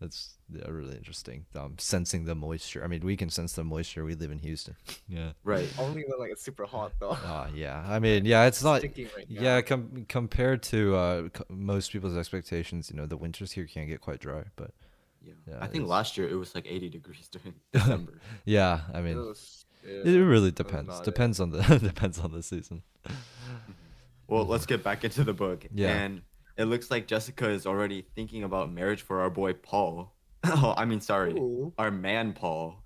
that's 0.00 0.34
yeah, 0.50 0.68
really 0.68 0.96
interesting. 0.96 1.46
Um, 1.56 1.74
sensing 1.78 2.24
the 2.24 2.34
moisture. 2.34 2.84
I 2.84 2.86
mean, 2.86 3.00
we 3.04 3.16
can 3.16 3.30
sense 3.30 3.52
the 3.54 3.64
moisture. 3.64 4.04
We 4.04 4.14
live 4.14 4.30
in 4.30 4.38
Houston. 4.38 4.76
Yeah. 5.08 5.30
Right. 5.42 5.68
only 5.78 6.04
when 6.06 6.18
like 6.18 6.30
it's 6.30 6.42
super 6.42 6.66
hot 6.66 6.92
though. 7.00 7.16
Ah, 7.24 7.48
yeah. 7.54 7.84
I 7.88 7.98
mean, 7.98 8.24
yeah, 8.24 8.44
it's 8.46 8.62
not. 8.62 8.82
Right. 8.82 9.08
Yeah, 9.28 9.60
com- 9.62 10.04
compared 10.08 10.62
to 10.64 10.94
uh, 10.96 11.28
co- 11.30 11.44
most 11.48 11.90
people's 11.92 12.16
expectations, 12.16 12.90
you 12.90 12.96
know, 12.96 13.06
the 13.06 13.16
winters 13.16 13.52
here 13.52 13.66
can 13.66 13.86
get 13.88 14.00
quite 14.00 14.20
dry. 14.20 14.44
But 14.56 14.70
Yeah. 15.22 15.32
Yeah, 15.48 15.58
I 15.60 15.66
think 15.66 15.84
is. 15.84 15.90
last 15.90 16.16
year 16.18 16.28
it 16.28 16.34
was 16.36 16.54
like 16.54 16.66
80 16.66 16.88
degrees 16.90 17.28
during 17.28 17.54
December. 17.72 18.14
yeah, 18.44 18.80
I 18.94 18.98
It 18.98 19.02
mean, 19.02 19.16
was- 19.18 19.64
it 19.84 20.04
really 20.06 20.50
that 20.50 20.64
was 20.64 20.72
depends. 20.72 20.98
it. 21.00 21.04
Depends 21.04 21.40
on 21.40 21.50
the 21.50 21.62
depends 21.78 22.18
on 22.18 22.32
the 22.32 22.42
season. 22.42 22.82
Well, 24.26 24.44
let's 24.44 24.66
get 24.66 24.84
back 24.84 25.04
into 25.04 25.24
the 25.24 25.32
book. 25.32 25.64
Yeah. 25.72 25.88
And 25.88 26.22
it 26.58 26.64
looks 26.64 26.90
like 26.90 27.06
Jessica 27.06 27.48
is 27.48 27.66
already 27.66 28.04
thinking 28.14 28.42
about 28.42 28.70
marriage 28.72 29.02
for 29.02 29.20
our 29.20 29.30
boy 29.30 29.54
Paul. 29.54 30.12
oh, 30.44 30.74
I 30.76 30.84
mean, 30.84 31.00
sorry, 31.00 31.32
Ooh. 31.32 31.72
our 31.78 31.90
man 31.90 32.32
Paul. 32.32 32.82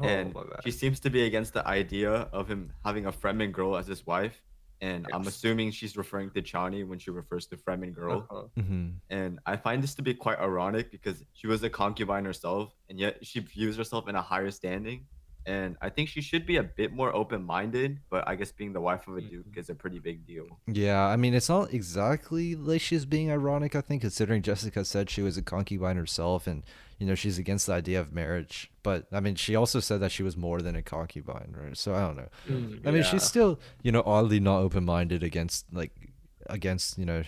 Oh, 0.00 0.04
and 0.04 0.32
my 0.32 0.42
bad. 0.44 0.60
she 0.64 0.70
seems 0.70 1.00
to 1.00 1.10
be 1.10 1.24
against 1.24 1.52
the 1.52 1.66
idea 1.66 2.10
of 2.32 2.48
him 2.48 2.72
having 2.84 3.06
a 3.06 3.12
Fremen 3.12 3.52
girl 3.52 3.76
as 3.76 3.86
his 3.86 4.06
wife. 4.06 4.40
And 4.82 5.06
I'm 5.12 5.26
assuming 5.26 5.72
she's 5.72 5.94
referring 5.94 6.30
to 6.30 6.40
Chani 6.40 6.86
when 6.86 6.98
she 6.98 7.10
refers 7.10 7.46
to 7.48 7.56
Fremen 7.56 7.92
girl. 7.92 8.26
Uh-huh. 8.30 8.62
hmm 8.62 8.88
And 9.10 9.38
I 9.44 9.56
find 9.56 9.82
this 9.82 9.94
to 9.96 10.02
be 10.02 10.14
quite 10.14 10.38
ironic 10.38 10.90
because 10.90 11.22
she 11.34 11.46
was 11.46 11.62
a 11.64 11.68
concubine 11.68 12.24
herself, 12.24 12.72
and 12.88 12.98
yet 12.98 13.18
she 13.26 13.40
views 13.40 13.76
herself 13.76 14.08
in 14.08 14.14
a 14.14 14.22
higher 14.22 14.50
standing. 14.50 15.06
And 15.46 15.76
I 15.80 15.88
think 15.88 16.08
she 16.10 16.20
should 16.20 16.44
be 16.46 16.56
a 16.58 16.62
bit 16.62 16.92
more 16.92 17.14
open 17.16 17.42
minded, 17.44 18.00
but 18.10 18.28
I 18.28 18.34
guess 18.36 18.52
being 18.52 18.72
the 18.74 18.80
wife 18.80 19.08
of 19.08 19.16
a 19.16 19.20
duke 19.22 19.52
Mhm. 19.52 19.58
is 19.58 19.70
a 19.70 19.74
pretty 19.74 19.98
big 19.98 20.26
deal. 20.26 20.60
Yeah, 20.66 21.02
I 21.06 21.16
mean, 21.16 21.32
it's 21.34 21.48
not 21.48 21.72
exactly 21.72 22.54
like 22.54 22.80
she's 22.82 23.06
being 23.06 23.30
ironic. 23.30 23.74
I 23.74 23.80
think, 23.80 24.02
considering 24.02 24.42
Jessica 24.42 24.84
said 24.84 25.08
she 25.08 25.22
was 25.22 25.36
a 25.38 25.42
concubine 25.42 25.96
herself, 25.96 26.46
and 26.46 26.62
you 26.98 27.06
know 27.06 27.14
she's 27.14 27.38
against 27.38 27.66
the 27.66 27.72
idea 27.72 27.98
of 28.00 28.12
marriage. 28.12 28.70
But 28.82 29.06
I 29.10 29.20
mean, 29.20 29.34
she 29.34 29.56
also 29.56 29.80
said 29.80 30.00
that 30.00 30.12
she 30.12 30.22
was 30.22 30.36
more 30.36 30.60
than 30.60 30.76
a 30.76 30.82
concubine, 30.82 31.54
right? 31.58 31.76
So 31.76 31.94
I 31.94 32.00
don't 32.00 32.16
know. 32.16 32.28
Mm, 32.46 32.86
I 32.86 32.90
mean, 32.90 32.96
yeah. 33.02 33.02
she's 33.02 33.22
still, 33.24 33.58
you 33.82 33.92
know, 33.92 34.02
oddly 34.04 34.40
not 34.40 34.58
open-minded 34.60 35.22
against 35.22 35.72
like 35.72 35.92
against 36.46 36.98
you 36.98 37.06
know 37.06 37.22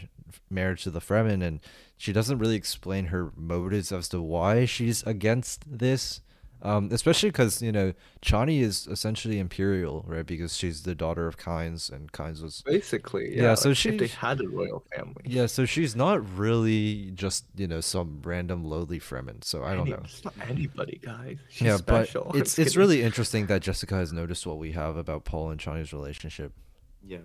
marriage 0.50 0.82
to 0.84 0.90
the 0.90 1.00
Fremen, 1.00 1.42
and 1.42 1.60
she 1.96 2.12
doesn't 2.12 2.38
really 2.38 2.56
explain 2.56 3.06
her 3.06 3.32
motives 3.36 3.90
as 3.92 4.08
to 4.10 4.20
why 4.20 4.64
she's 4.66 5.02
against 5.04 5.64
this. 5.78 6.20
Um, 6.64 6.90
especially 6.92 7.30
because 7.30 7.60
you 7.60 7.72
know 7.72 7.92
Chani 8.24 8.60
is 8.60 8.86
essentially 8.86 9.40
imperial, 9.40 10.04
right? 10.06 10.24
Because 10.24 10.56
she's 10.56 10.84
the 10.84 10.94
daughter 10.94 11.26
of 11.26 11.36
Kynes, 11.36 11.90
and 11.90 12.12
Kynes 12.12 12.40
was 12.40 12.62
Basically, 12.64 13.36
Yeah, 13.36 13.42
yeah. 13.42 13.54
so 13.56 13.70
like, 13.70 13.84
if 13.84 13.98
they 13.98 14.06
she- 14.06 14.16
had 14.16 14.40
a 14.40 14.48
royal 14.48 14.84
family. 14.94 15.22
yeah. 15.24 15.46
So 15.46 15.64
she's 15.64 15.96
not 15.96 16.24
really 16.38 17.10
just 17.16 17.46
you 17.56 17.66
know 17.66 17.80
some 17.80 18.20
random 18.24 18.64
lowly 18.64 19.00
Fremen. 19.00 19.42
So 19.42 19.64
I 19.64 19.70
don't 19.74 19.88
Any- 19.88 19.90
know. 19.90 20.02
It's 20.04 20.24
not 20.24 20.34
anybody, 20.48 21.00
guys. 21.02 21.38
She's 21.48 21.66
yeah, 21.66 21.76
special. 21.78 22.28
but 22.30 22.36
it's 22.40 22.56
it's 22.60 22.76
really 22.76 23.02
interesting 23.02 23.46
that 23.46 23.60
Jessica 23.62 23.96
has 23.96 24.12
noticed 24.12 24.46
what 24.46 24.58
we 24.58 24.70
have 24.72 24.96
about 24.96 25.24
Paul 25.24 25.50
and 25.50 25.58
Chani's 25.60 25.92
relationship. 25.92 26.52
Yeah. 27.04 27.18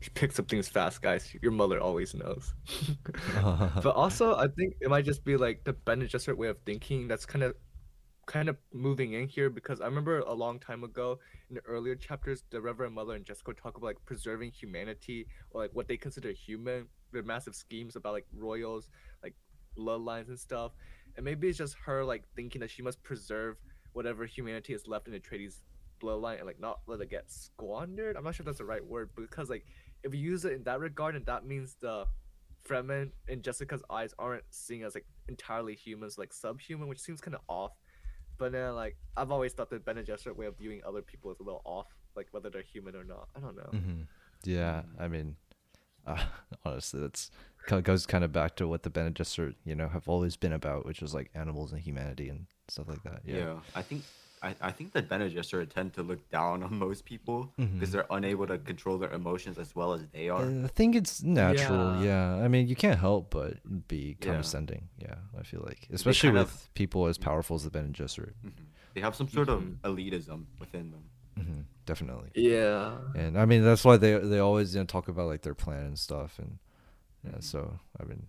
She 0.00 0.10
picks 0.10 0.38
up 0.38 0.48
things 0.48 0.68
fast, 0.68 1.02
guys. 1.02 1.34
Your 1.42 1.52
mother 1.52 1.80
always 1.80 2.14
knows. 2.14 2.52
but 3.34 3.94
also, 3.94 4.36
I 4.36 4.46
think 4.48 4.76
it 4.80 4.88
might 4.88 5.04
just 5.04 5.24
be 5.24 5.36
like 5.36 5.64
the 5.64 5.72
Bene 5.72 6.04
Gesserit 6.06 6.36
way 6.36 6.48
of 6.48 6.58
thinking 6.64 7.08
that's 7.08 7.26
kind 7.26 7.42
of, 7.42 7.54
kind 8.26 8.48
of 8.48 8.56
moving 8.72 9.12
in 9.12 9.28
here 9.28 9.48
because 9.48 9.80
I 9.80 9.86
remember 9.86 10.18
a 10.20 10.32
long 10.32 10.58
time 10.58 10.84
ago 10.84 11.18
in 11.48 11.54
the 11.54 11.62
earlier 11.64 11.94
chapters, 11.94 12.42
the 12.50 12.60
Reverend 12.60 12.94
Mother 12.94 13.14
and 13.14 13.24
Jessica 13.24 13.54
talk 13.54 13.76
about 13.76 13.86
like 13.86 14.04
preserving 14.04 14.50
humanity 14.50 15.26
or 15.50 15.62
like 15.62 15.70
what 15.72 15.88
they 15.88 15.96
consider 15.96 16.30
human. 16.32 16.86
Their 17.12 17.22
massive 17.22 17.54
schemes 17.54 17.96
about 17.96 18.12
like 18.12 18.26
royals, 18.36 18.88
like 19.22 19.34
bloodlines 19.78 20.28
and 20.28 20.38
stuff, 20.38 20.72
and 21.16 21.24
maybe 21.24 21.48
it's 21.48 21.56
just 21.56 21.76
her 21.84 22.04
like 22.04 22.24
thinking 22.34 22.60
that 22.60 22.70
she 22.70 22.82
must 22.82 23.02
preserve 23.02 23.56
whatever 23.92 24.26
humanity 24.26 24.74
is 24.74 24.86
left 24.86 25.06
in 25.06 25.14
the 25.14 25.20
Atreides' 25.20 25.62
bloodline 26.02 26.38
and 26.38 26.46
like 26.46 26.60
not 26.60 26.80
let 26.86 27.00
it 27.00 27.08
get 27.08 27.30
squandered. 27.30 28.16
I'm 28.16 28.24
not 28.24 28.34
sure 28.34 28.42
if 28.42 28.46
that's 28.46 28.58
the 28.58 28.64
right 28.64 28.84
word 28.84 29.10
because 29.16 29.48
like 29.48 29.64
if 30.02 30.14
you 30.14 30.20
use 30.20 30.44
it 30.44 30.52
in 30.52 30.62
that 30.64 30.80
regard, 30.80 31.16
and 31.16 31.24
that 31.26 31.46
means 31.46 31.76
the 31.80 32.06
Fremen 32.68 33.10
in 33.28 33.42
Jessica's 33.42 33.82
eyes 33.88 34.14
aren't 34.18 34.44
seen 34.50 34.82
as 34.82 34.94
like 34.94 35.06
entirely 35.28 35.74
humans, 35.74 36.18
like 36.18 36.32
subhuman, 36.32 36.88
which 36.88 37.00
seems 37.00 37.20
kind 37.20 37.34
of 37.34 37.40
off. 37.48 37.72
But 38.38 38.52
then 38.52 38.74
like 38.74 38.96
I've 39.16 39.30
always 39.30 39.52
thought 39.52 39.70
the 39.70 39.78
Bene 39.78 40.02
Gesserit 40.02 40.36
way 40.36 40.46
of 40.46 40.56
viewing 40.58 40.80
other 40.86 41.02
people 41.02 41.30
is 41.32 41.40
a 41.40 41.42
little 41.42 41.62
off, 41.64 41.88
like 42.14 42.28
whether 42.32 42.50
they're 42.50 42.62
human 42.62 42.94
or 42.94 43.04
not. 43.04 43.28
I 43.36 43.40
don't 43.40 43.56
know. 43.56 43.70
hmm 43.78 44.02
Yeah, 44.44 44.82
I 44.98 45.08
mean, 45.08 45.36
uh, 46.06 46.24
honestly, 46.64 47.00
that's 47.00 47.30
kind 47.66 47.78
of 47.78 47.84
goes 47.84 48.06
kind 48.06 48.24
of 48.24 48.32
back 48.32 48.56
to 48.56 48.68
what 48.68 48.82
the 48.82 48.90
Bene 48.90 49.10
Gesserit, 49.10 49.54
you 49.64 49.74
know, 49.74 49.88
have 49.88 50.08
always 50.08 50.36
been 50.36 50.52
about, 50.52 50.84
which 50.86 51.00
was 51.00 51.14
like 51.14 51.30
animals 51.34 51.72
and 51.72 51.80
humanity 51.80 52.28
and 52.28 52.46
stuff 52.68 52.88
like 52.88 53.02
that. 53.04 53.22
Yeah. 53.24 53.36
Yeah. 53.36 53.58
I 53.74 53.82
think 53.82 54.02
I, 54.42 54.54
I 54.60 54.70
think 54.70 54.92
that 54.92 55.08
Bene 55.08 55.28
Gesserit 55.30 55.70
tend 55.70 55.94
to 55.94 56.02
look 56.02 56.28
down 56.30 56.62
on 56.62 56.78
most 56.78 57.04
people 57.06 57.52
because 57.56 57.88
Mhm. 57.88 57.92
they're 57.92 58.06
unable 58.10 58.46
to 58.46 58.58
control 58.58 58.98
their 58.98 59.10
emotions 59.12 59.58
as 59.58 59.74
well 59.74 59.92
as 59.94 60.06
they 60.12 60.28
are. 60.28 60.44
Uh, 60.44 60.64
I 60.64 60.68
think 60.68 60.94
it's 60.94 61.22
natural. 61.22 62.02
Yeah. 62.02 62.36
Yeah. 62.38 62.44
I 62.44 62.48
mean, 62.48 62.68
you 62.68 62.76
can't 62.76 62.98
help 62.98 63.30
but 63.30 63.54
be 63.88 64.16
condescending. 64.20 64.88
Yeah, 64.98 65.14
I 65.38 65.42
feel 65.42 65.62
like, 65.64 65.88
especially 65.92 66.30
with 66.30 66.42
of- 66.52 66.74
people 66.74 67.06
as 67.06 67.18
powerful 67.18 67.56
as 67.56 67.64
the 67.64 67.70
Bene 67.70 67.88
Gesserit. 67.92 68.34
Mhm. 68.44 68.52
They 68.94 69.00
have 69.00 69.14
some 69.16 69.28
sort 69.28 69.48
Mhm. 69.48 69.78
of 69.84 69.96
elitism 69.96 70.44
within 70.60 70.90
them. 70.90 71.04
hmm 71.36 71.60
definitely. 71.84 72.30
Yeah. 72.34 72.96
And 73.14 73.38
I 73.38 73.44
mean, 73.44 73.62
that's 73.62 73.84
why 73.84 73.96
they 73.98 74.18
they 74.18 74.38
always 74.38 74.74
you 74.74 74.80
know 74.80 74.86
talk 74.86 75.08
about 75.08 75.26
like 75.28 75.42
their 75.42 75.54
plan 75.54 75.84
and 75.86 75.98
stuff. 75.98 76.38
And 76.38 76.58
yeah, 77.24 77.40
so 77.40 77.78
I 78.00 78.04
mean, 78.04 78.26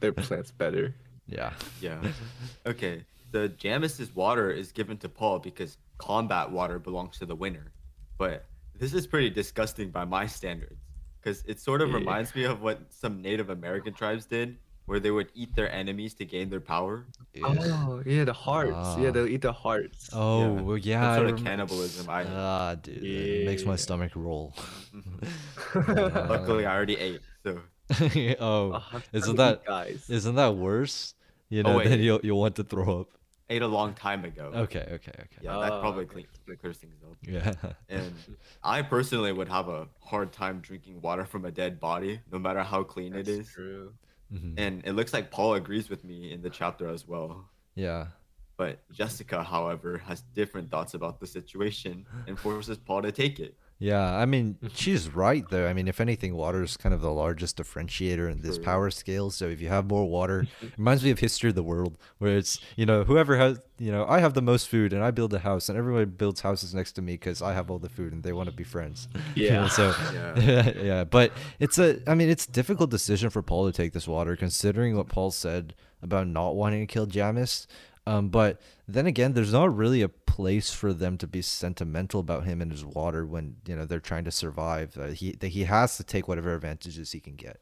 Their 0.00 0.12
plan's 0.12 0.50
better. 0.52 0.94
yeah. 1.26 1.52
Yeah. 1.80 2.00
okay. 2.66 3.04
The 3.34 3.48
Jamis's 3.62 4.14
water 4.14 4.48
is 4.52 4.70
given 4.70 4.96
to 4.98 5.08
Paul 5.08 5.40
because 5.40 5.76
combat 5.98 6.46
water 6.52 6.78
belongs 6.78 7.18
to 7.18 7.26
the 7.26 7.34
winner. 7.34 7.72
But 8.16 8.46
this 8.78 8.94
is 8.94 9.08
pretty 9.08 9.28
disgusting 9.28 9.90
by 9.90 10.04
my 10.04 10.24
standards. 10.26 10.78
Because 11.20 11.42
it 11.48 11.58
sort 11.58 11.80
of 11.82 11.88
Yeah. 11.88 11.96
reminds 11.96 12.30
me 12.38 12.44
of 12.44 12.62
what 12.62 12.78
some 13.02 13.20
Native 13.20 13.50
American 13.50 13.92
tribes 13.92 14.24
did, 14.26 14.56
where 14.86 15.00
they 15.00 15.10
would 15.10 15.30
eat 15.34 15.50
their 15.56 15.68
enemies 15.72 16.14
to 16.20 16.24
gain 16.24 16.48
their 16.48 16.60
power. 16.60 17.06
Yeah. 17.34 17.42
Oh 17.88 18.02
yeah, 18.06 18.22
the 18.24 18.32
hearts. 18.46 18.76
Ah. 18.76 19.00
yeah, 19.02 19.10
they'll 19.10 19.26
eat 19.26 19.42
the 19.42 19.52
hearts. 19.66 20.10
Oh 20.12 20.52
well, 20.62 20.76
yeah. 20.78 21.00
Some 21.02 21.10
I 21.10 21.16
sort 21.16 21.30
of 21.30 21.34
rem- 21.36 21.44
cannibalism. 21.44 22.04
I 22.08 22.24
Ah, 22.30 22.74
dude, 22.76 23.02
it 23.02 23.46
makes 23.46 23.64
my 23.64 23.74
stomach 23.74 24.12
roll. 24.14 24.54
Mhm. 24.94 25.26
luckily 26.34 26.66
I 26.66 26.72
already 26.76 26.98
ate. 27.08 27.20
So 27.42 27.58
oh, 28.38 28.72
Uh, 28.78 29.00
isn't 29.12 29.36
hungry 29.36 29.44
that 29.44 29.64
guys? 29.66 30.08
isn't 30.08 30.36
that 30.36 30.54
worse? 30.54 31.14
You 31.48 31.62
Oh, 31.64 31.70
know, 31.72 31.76
wait. 31.78 31.88
then 31.88 31.98
you'll 32.00 32.20
you'll 32.22 32.38
want 32.40 32.54
to 32.62 32.64
throw 32.64 33.00
up. 33.00 33.08
Ate 33.50 33.62
a 33.62 33.66
long 33.66 33.94
time 33.94 34.24
ago. 34.24 34.50
Okay, 34.54 34.80
okay, 34.80 35.12
okay. 35.12 35.40
Yeah, 35.42 35.58
that 35.58 35.80
probably 35.80 36.04
okay. 36.04 36.26
clean, 36.46 36.56
clears 36.58 36.78
things 36.78 36.96
up. 37.02 37.16
Yeah. 37.22 37.52
And 37.88 38.14
I 38.62 38.82
personally 38.82 39.32
would 39.32 39.48
have 39.48 39.68
a 39.68 39.88
hard 40.00 40.32
time 40.32 40.60
drinking 40.60 41.00
water 41.00 41.24
from 41.24 41.44
a 41.44 41.50
dead 41.50 41.78
body, 41.78 42.20
no 42.32 42.38
matter 42.38 42.62
how 42.62 42.82
clean 42.82 43.14
it 43.14 43.26
That's 43.26 43.38
is. 43.38 43.48
true. 43.48 43.94
Mhm. 44.32 44.54
And 44.56 44.82
it 44.84 44.92
looks 44.92 45.12
like 45.12 45.30
Paul 45.30 45.54
agrees 45.54 45.90
with 45.90 46.04
me 46.04 46.32
in 46.32 46.40
the 46.42 46.50
chapter 46.50 46.88
as 46.88 47.06
well. 47.06 47.50
Yeah. 47.74 48.08
But 48.56 48.88
Jessica, 48.92 49.42
however, 49.42 49.98
has 49.98 50.22
different 50.22 50.70
thoughts 50.70 50.94
about 50.94 51.20
the 51.20 51.26
situation 51.26 52.06
and 52.26 52.38
forces 52.38 52.78
Paul 52.78 53.02
to 53.02 53.12
take 53.12 53.40
it. 53.40 53.56
Yeah, 53.78 54.16
I 54.16 54.24
mean, 54.24 54.54
mm-hmm. 54.54 54.68
she's 54.74 55.08
right 55.14 55.44
though. 55.50 55.66
I 55.66 55.72
mean, 55.72 55.88
if 55.88 56.00
anything, 56.00 56.34
water 56.36 56.62
is 56.62 56.76
kind 56.76 56.94
of 56.94 57.00
the 57.00 57.10
largest 57.10 57.56
differentiator 57.56 58.30
in 58.30 58.40
this 58.40 58.56
True. 58.56 58.64
power 58.64 58.90
scale. 58.90 59.30
So 59.30 59.46
if 59.46 59.60
you 59.60 59.68
have 59.68 59.86
more 59.86 60.08
water, 60.08 60.46
it 60.62 60.72
reminds 60.78 61.02
me 61.02 61.10
of 61.10 61.18
history 61.18 61.50
of 61.50 61.56
the 61.56 61.62
world, 61.62 61.98
where 62.18 62.36
it's 62.36 62.60
you 62.76 62.86
know 62.86 63.04
whoever 63.04 63.36
has 63.36 63.60
you 63.78 63.90
know 63.90 64.06
I 64.06 64.20
have 64.20 64.34
the 64.34 64.42
most 64.42 64.68
food 64.68 64.92
and 64.92 65.02
I 65.02 65.10
build 65.10 65.34
a 65.34 65.40
house 65.40 65.68
and 65.68 65.76
everybody 65.76 66.04
builds 66.06 66.40
houses 66.40 66.74
next 66.74 66.92
to 66.92 67.02
me 67.02 67.14
because 67.14 67.42
I 67.42 67.52
have 67.52 67.70
all 67.70 67.78
the 67.78 67.88
food 67.88 68.12
and 68.12 68.22
they 68.22 68.32
want 68.32 68.48
to 68.48 68.54
be 68.54 68.64
friends. 68.64 69.08
Yeah. 69.34 69.68
so 69.68 69.94
Yeah. 70.12 70.72
yeah, 70.80 71.04
but 71.04 71.32
it's 71.58 71.78
a 71.78 71.98
I 72.08 72.14
mean 72.14 72.28
it's 72.28 72.46
a 72.46 72.52
difficult 72.52 72.90
decision 72.90 73.30
for 73.30 73.42
Paul 73.42 73.66
to 73.66 73.72
take 73.72 73.92
this 73.92 74.06
water 74.06 74.36
considering 74.36 74.96
what 74.96 75.08
Paul 75.08 75.30
said 75.32 75.74
about 76.02 76.28
not 76.28 76.54
wanting 76.54 76.86
to 76.86 76.92
kill 76.92 77.06
Jamis. 77.06 77.66
Um, 78.06 78.28
but 78.28 78.60
then 78.86 79.06
again, 79.06 79.32
there's 79.32 79.52
not 79.52 79.74
really 79.74 80.02
a 80.02 80.08
place 80.08 80.72
for 80.72 80.92
them 80.92 81.16
to 81.18 81.26
be 81.26 81.40
sentimental 81.40 82.20
about 82.20 82.44
him 82.44 82.60
and 82.60 82.70
his 82.70 82.84
water 82.84 83.24
when 83.24 83.56
you 83.66 83.74
know 83.76 83.86
they're 83.86 84.00
trying 84.00 84.24
to 84.24 84.30
survive. 84.30 84.96
Uh, 84.98 85.08
he 85.08 85.32
that 85.32 85.48
he 85.48 85.64
has 85.64 85.96
to 85.96 86.04
take 86.04 86.28
whatever 86.28 86.54
advantages 86.54 87.12
he 87.12 87.20
can 87.20 87.34
get. 87.34 87.60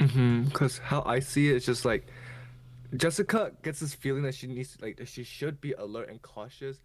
Mm-hmm. 0.00 0.44
Because 0.44 0.78
how 0.78 1.02
I 1.06 1.20
see 1.20 1.50
it 1.50 1.56
is 1.56 1.66
just 1.66 1.84
like 1.84 2.06
Jessica 2.96 3.52
gets 3.62 3.80
this 3.80 3.94
feeling 3.94 4.22
that 4.22 4.34
she 4.34 4.48
needs 4.48 4.76
like 4.80 4.96
that 4.96 5.08
she 5.08 5.22
should 5.22 5.60
be 5.60 5.72
alert 5.72 6.08
and 6.08 6.20
cautious 6.22 6.80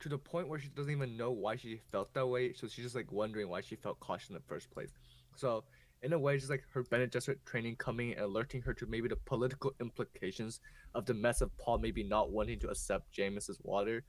to 0.00 0.08
the 0.08 0.18
point 0.18 0.48
where 0.48 0.58
she 0.58 0.68
doesn't 0.68 0.92
even 0.92 1.16
know 1.16 1.30
why 1.30 1.56
she 1.56 1.80
felt 1.90 2.12
that 2.14 2.26
way. 2.26 2.52
So 2.52 2.68
she's 2.68 2.84
just 2.84 2.94
like 2.94 3.10
wondering 3.10 3.48
why 3.48 3.60
she 3.60 3.74
felt 3.74 3.98
cautious 3.98 4.28
in 4.28 4.34
the 4.34 4.40
first 4.40 4.70
place. 4.70 4.90
So 5.34 5.64
in 6.02 6.12
a 6.12 6.18
way, 6.18 6.36
just 6.36 6.50
like 6.50 6.64
her 6.72 6.82
Bene 6.82 7.06
Gesserit 7.06 7.44
training 7.44 7.76
coming 7.76 8.12
and 8.12 8.22
alerting 8.22 8.62
her 8.62 8.74
to 8.74 8.86
maybe 8.86 9.08
the 9.08 9.16
political 9.16 9.72
implications 9.80 10.60
of 10.94 11.04
the 11.06 11.14
mess 11.14 11.40
of 11.40 11.56
Paul 11.58 11.78
maybe 11.78 12.02
not 12.02 12.30
wanting 12.30 12.58
to 12.60 12.68
accept 12.68 13.12
Jamis's 13.16 13.58
water. 13.62 14.04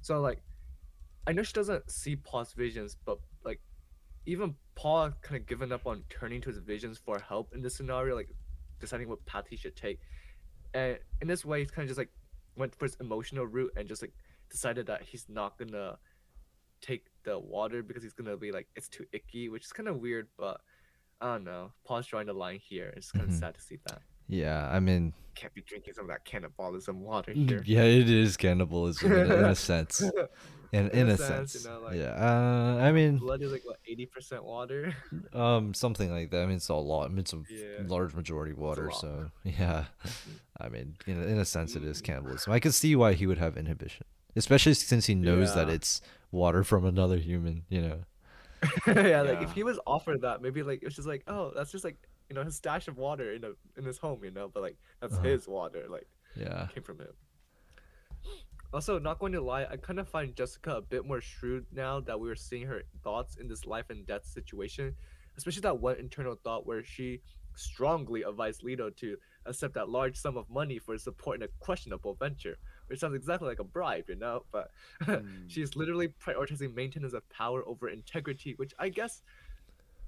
So 0.00 0.20
like, 0.20 0.42
I 1.26 1.32
know 1.32 1.42
she 1.42 1.52
doesn't 1.52 1.90
see 1.90 2.16
Paul's 2.16 2.52
visions, 2.52 2.96
but 3.04 3.18
like, 3.44 3.60
even 4.26 4.54
Paul 4.74 5.12
kind 5.20 5.40
of 5.40 5.46
given 5.46 5.72
up 5.72 5.86
on 5.86 6.04
turning 6.08 6.40
to 6.42 6.50
his 6.50 6.58
visions 6.58 6.98
for 6.98 7.18
help 7.18 7.52
in 7.54 7.62
this 7.62 7.74
scenario, 7.74 8.14
like 8.14 8.28
deciding 8.80 9.08
what 9.08 9.24
path 9.26 9.44
he 9.48 9.56
should 9.56 9.76
take. 9.76 9.98
And 10.74 10.98
in 11.20 11.28
this 11.28 11.44
way, 11.44 11.60
he's 11.60 11.70
kind 11.70 11.84
of 11.84 11.88
just 11.88 11.98
like 11.98 12.10
went 12.56 12.74
for 12.74 12.84
his 12.84 12.96
emotional 13.00 13.46
route 13.46 13.72
and 13.76 13.88
just 13.88 14.02
like 14.02 14.12
decided 14.50 14.86
that 14.86 15.02
he's 15.02 15.26
not 15.28 15.58
gonna 15.58 15.96
take 16.80 17.06
the 17.24 17.38
water 17.38 17.82
because 17.82 18.02
he's 18.02 18.12
gonna 18.12 18.36
be 18.36 18.52
like 18.52 18.68
it's 18.76 18.88
too 18.88 19.04
icky, 19.12 19.48
which 19.48 19.64
is 19.64 19.72
kind 19.72 19.88
of 19.88 19.96
weird, 19.96 20.28
but 20.38 20.60
I 21.22 21.34
don't 21.34 21.44
know. 21.44 21.70
Paul's 21.86 22.06
drawing 22.08 22.26
the 22.26 22.32
line 22.32 22.58
here. 22.58 22.92
It's 22.96 23.12
kind 23.12 23.24
of 23.28 23.30
Mhm. 23.30 23.38
sad 23.38 23.54
to 23.54 23.60
see 23.60 23.78
that. 23.86 24.02
Yeah, 24.28 24.68
I 24.70 24.80
mean, 24.80 25.14
Can't 25.34 25.54
be 25.54 25.62
drinking 25.62 25.94
some 25.94 26.04
of 26.04 26.10
that 26.10 26.24
cannibalism 26.24 27.00
water 27.00 27.32
Mm, 27.32 27.48
here. 27.48 27.62
yeah, 27.64 27.84
it 27.84 28.10
is 28.10 28.36
cannibalism 28.36 29.12
in, 29.12 29.30
in 29.32 29.44
a 29.44 29.54
sense. 29.54 30.02
In, 30.72 30.88
in, 30.88 31.08
a 31.10 31.18
sense, 31.18 31.54
you 31.54 31.68
know, 31.68 31.80
like, 31.82 31.98
yeah. 31.98 32.14
Uh, 32.16 32.78
I 32.82 32.92
mean, 32.92 33.18
Blood 33.18 33.42
is 33.42 33.52
like 33.52 33.60
what 33.62 33.76
eighty 33.86 34.06
percent 34.06 34.42
water. 34.42 34.94
um, 35.34 35.74
something 35.74 36.10
like 36.10 36.30
that. 36.30 36.42
I 36.42 36.46
mean, 36.46 36.56
it's 36.56 36.70
a 36.70 36.74
lot. 36.74 37.04
I 37.04 37.08
mean, 37.08 37.18
it's 37.18 37.34
a 37.34 37.42
Yeah. 37.50 37.84
large 37.86 38.14
majority 38.14 38.54
water. 38.54 38.90
So 38.90 39.30
yeah, 39.44 39.84
I 40.58 40.70
mean, 40.70 40.96
in 41.06 41.20
a, 41.20 41.26
in 41.26 41.38
a 41.38 41.44
sense, 41.44 41.76
it 41.76 41.84
is 41.84 42.00
cannibalism. 42.00 42.54
I 42.54 42.58
can 42.58 42.72
see 42.72 42.96
why 42.96 43.12
he 43.12 43.26
would 43.26 43.36
have 43.36 43.58
inhibition, 43.58 44.06
especially 44.34 44.72
since 44.72 45.04
he 45.04 45.14
knows 45.14 45.54
that 45.54 45.68
it's 45.68 46.00
water 46.30 46.64
from 46.64 46.86
another 46.86 47.18
human. 47.18 47.64
You 47.68 47.82
know. 47.82 47.98
yeah, 48.86 49.22
like 49.22 49.42
if 49.42 49.52
he 49.52 49.62
was 49.64 49.78
offered 49.86 50.22
that, 50.22 50.42
maybe 50.42 50.62
like 50.62 50.80
it's 50.82 50.94
just 50.96 51.08
like, 51.08 51.22
oh, 51.26 51.52
that's 51.54 51.72
just 51.72 51.84
like 51.84 51.96
you 52.28 52.34
know 52.34 52.44
his 52.44 52.56
stash 52.56 52.88
of 52.88 52.96
water 52.96 53.32
in 53.32 53.44
a 53.44 53.50
in 53.78 53.84
his 53.84 53.98
home, 53.98 54.22
you 54.24 54.30
know, 54.30 54.48
but 54.52 54.62
like 54.62 54.76
that's 55.00 55.14
Uh-huh. 55.16 55.28
his 55.28 55.48
water, 55.48 55.86
like 55.88 56.06
Yeah. 56.36 56.66
came 56.72 56.82
from 56.82 56.98
him. 57.00 57.14
Also, 58.72 58.98
not 58.98 59.18
going 59.18 59.32
to 59.32 59.40
lie, 59.40 59.66
I 59.70 59.76
kind 59.76 59.98
of 60.00 60.08
find 60.08 60.34
Jessica 60.34 60.76
a 60.76 60.80
bit 60.80 61.04
more 61.04 61.20
shrewd 61.20 61.66
now 61.72 62.00
that 62.00 62.18
we 62.18 62.30
are 62.30 62.34
seeing 62.34 62.66
her 62.66 62.82
thoughts 63.04 63.36
in 63.36 63.46
this 63.46 63.66
life 63.66 63.90
and 63.90 64.06
death 64.06 64.24
situation, 64.24 64.94
especially 65.36 65.60
that 65.62 65.78
one 65.78 65.96
internal 65.98 66.36
thought 66.42 66.66
where 66.66 66.82
she 66.82 67.20
strongly 67.54 68.22
advised 68.22 68.62
Leto 68.62 68.88
to 68.88 69.16
accept 69.46 69.74
that 69.74 69.88
large 69.88 70.16
sum 70.16 70.36
of 70.36 70.48
money 70.50 70.78
for 70.78 70.92
his 70.92 71.04
support 71.04 71.36
in 71.36 71.42
a 71.42 71.48
questionable 71.60 72.14
venture, 72.14 72.58
which 72.86 73.00
sounds 73.00 73.14
exactly 73.14 73.48
like 73.48 73.58
a 73.60 73.64
bribe, 73.64 74.04
you 74.08 74.16
know. 74.16 74.46
But 74.52 74.70
Hmm. 75.34 75.48
she's 75.48 75.76
literally 75.76 76.08
prioritizing 76.08 76.74
maintenance 76.74 77.14
of 77.14 77.28
power 77.30 77.66
over 77.66 77.88
integrity, 77.88 78.54
which 78.56 78.72
I 78.78 78.88
guess 78.88 79.22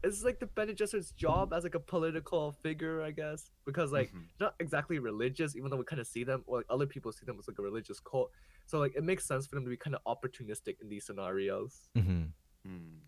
is 0.02 0.22
like 0.24 0.38
the 0.38 0.46
Bene 0.46 0.74
Gesserit's 0.74 1.12
job 1.12 1.52
as 1.52 1.64
like 1.64 1.74
a 1.74 1.80
political 1.80 2.52
figure, 2.52 3.02
I 3.02 3.10
guess, 3.10 3.50
because 3.64 3.90
like 3.92 4.12
Mhm. 4.12 4.30
not 4.38 4.54
exactly 4.60 4.98
religious, 4.98 5.56
even 5.56 5.70
though 5.70 5.78
we 5.78 5.84
kind 5.84 6.00
of 6.00 6.06
see 6.06 6.24
them, 6.24 6.44
or 6.46 6.58
like 6.58 6.66
other 6.68 6.86
people 6.86 7.12
see 7.12 7.24
them 7.24 7.38
as 7.38 7.48
like 7.48 7.58
a 7.58 7.62
religious 7.62 8.00
cult. 8.00 8.30
So 8.66 8.78
like 8.78 8.94
it 8.96 9.04
makes 9.04 9.26
sense 9.26 9.46
for 9.46 9.56
them 9.56 9.64
to 9.64 9.70
be 9.70 9.76
kind 9.78 9.96
of 9.96 10.02
opportunistic 10.04 10.76
in 10.82 10.88
these 10.90 11.06
scenarios. 11.06 11.88
hmm 11.94 12.34
Hmm. 12.64 12.98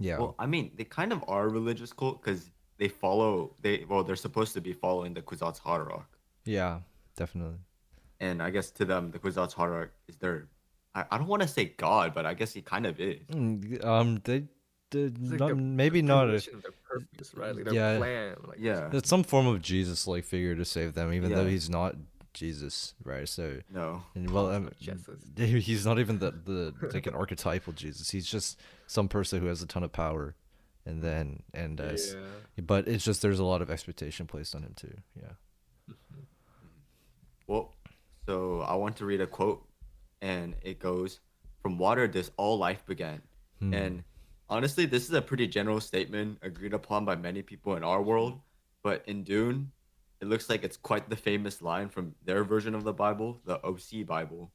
Yeah. 0.00 0.18
Well, 0.18 0.34
I 0.38 0.46
mean, 0.46 0.76
they 0.76 0.84
kind 0.84 1.12
of 1.12 1.24
are 1.28 1.46
a 1.46 1.48
religious 1.48 1.92
cult 1.92 2.22
because 2.22 2.50
they 2.78 2.88
follow 2.88 3.54
they 3.62 3.84
well, 3.88 4.02
they're 4.04 4.16
supposed 4.16 4.52
to 4.54 4.60
be 4.60 4.72
following 4.72 5.14
the 5.14 5.22
Kwisatz 5.22 5.60
Haderach, 5.60 6.04
yeah. 6.44 6.80
Definitely. 7.16 7.58
and 8.20 8.42
I 8.42 8.50
guess 8.50 8.70
to 8.72 8.84
them, 8.84 9.10
the 9.10 9.18
Kwisatz 9.18 9.54
Haderach 9.54 9.90
is 10.08 10.16
their. 10.16 10.48
I, 10.94 11.04
I 11.10 11.18
don't 11.18 11.26
want 11.28 11.42
to 11.42 11.48
say 11.48 11.66
God, 11.76 12.14
but 12.14 12.24
I 12.26 12.34
guess 12.34 12.52
he 12.52 12.62
kind 12.62 12.86
of 12.86 12.98
is. 13.00 13.20
Mm, 13.32 13.84
Um. 13.84 14.20
They. 14.24 14.44
did 14.90 15.18
like 15.30 15.40
not, 15.40 15.46
their- 15.46 15.56
maybe 15.56 16.00
their 16.00 16.08
not. 16.08 16.28
A, 16.30 16.40
purpose, 16.88 17.34
right? 17.34 17.54
Like 17.56 17.72
Yeah. 17.72 17.96
plan. 17.98 18.36
Like, 18.46 18.58
Yeah. 18.60 18.90
it's 18.92 19.08
some 19.08 19.24
form 19.24 19.46
of 19.48 19.60
Jesus-like 19.60 20.24
figure 20.24 20.54
to 20.54 20.64
save 20.64 20.94
them, 20.94 21.12
even 21.12 21.32
though 21.32 21.46
he's 21.46 21.68
not 21.68 21.96
Jesus, 22.32 22.94
right? 23.04 23.28
So. 23.28 23.60
No. 23.72 24.02
And 24.14 24.30
well, 24.30 24.50
um, 24.52 24.70
Jesus. 24.80 25.18
he's 25.36 25.84
not 25.86 25.98
even 25.98 26.18
the 26.18 26.30
the 26.32 26.74
like 26.92 27.06
an 27.06 27.14
archetypal 27.22 27.72
Jesus. 27.72 28.10
He's 28.10 28.26
just 28.26 28.60
some 28.86 29.08
person 29.08 29.40
who 29.40 29.46
has 29.46 29.62
a 29.62 29.66
ton 29.66 29.82
of 29.82 29.92
power, 29.92 30.34
and 30.86 31.02
then 31.02 31.42
and 31.52 31.80
uh, 31.80 31.96
Yeah. 31.96 32.62
but 32.64 32.86
it's 32.88 33.04
just 33.04 33.22
there's 33.22 33.38
a 33.38 33.44
lot 33.44 33.62
of 33.62 33.70
expectation 33.70 34.26
placed 34.26 34.54
on 34.54 34.62
him 34.62 34.74
too. 34.74 34.94
Yeah. 35.20 35.94
Well, 37.46 37.74
so 38.26 38.60
I 38.60 38.74
want 38.76 38.96
to 38.96 39.04
read 39.06 39.20
a 39.20 39.26
quote, 39.26 39.66
and 40.22 40.54
it 40.62 40.78
goes, 40.78 41.20
"From 41.62 41.78
water, 41.78 42.08
this 42.08 42.30
all 42.36 42.58
life 42.58 42.84
began." 42.86 43.22
Hmm. 43.60 43.74
And 43.74 44.04
honestly, 44.48 44.86
this 44.86 45.04
is 45.04 45.12
a 45.12 45.22
pretty 45.22 45.46
general 45.46 45.80
statement 45.80 46.38
agreed 46.42 46.72
upon 46.74 47.04
by 47.04 47.16
many 47.16 47.42
people 47.42 47.76
in 47.76 47.84
our 47.84 48.02
world. 48.02 48.40
But 48.82 49.02
in 49.06 49.24
Dune, 49.24 49.72
it 50.20 50.26
looks 50.28 50.48
like 50.48 50.64
it's 50.64 50.76
quite 50.76 51.08
the 51.08 51.16
famous 51.16 51.60
line 51.62 51.88
from 51.88 52.14
their 52.24 52.44
version 52.44 52.74
of 52.74 52.84
the 52.84 52.92
Bible, 52.92 53.40
the 53.44 53.58
OC 53.64 54.06
Bible. 54.06 54.50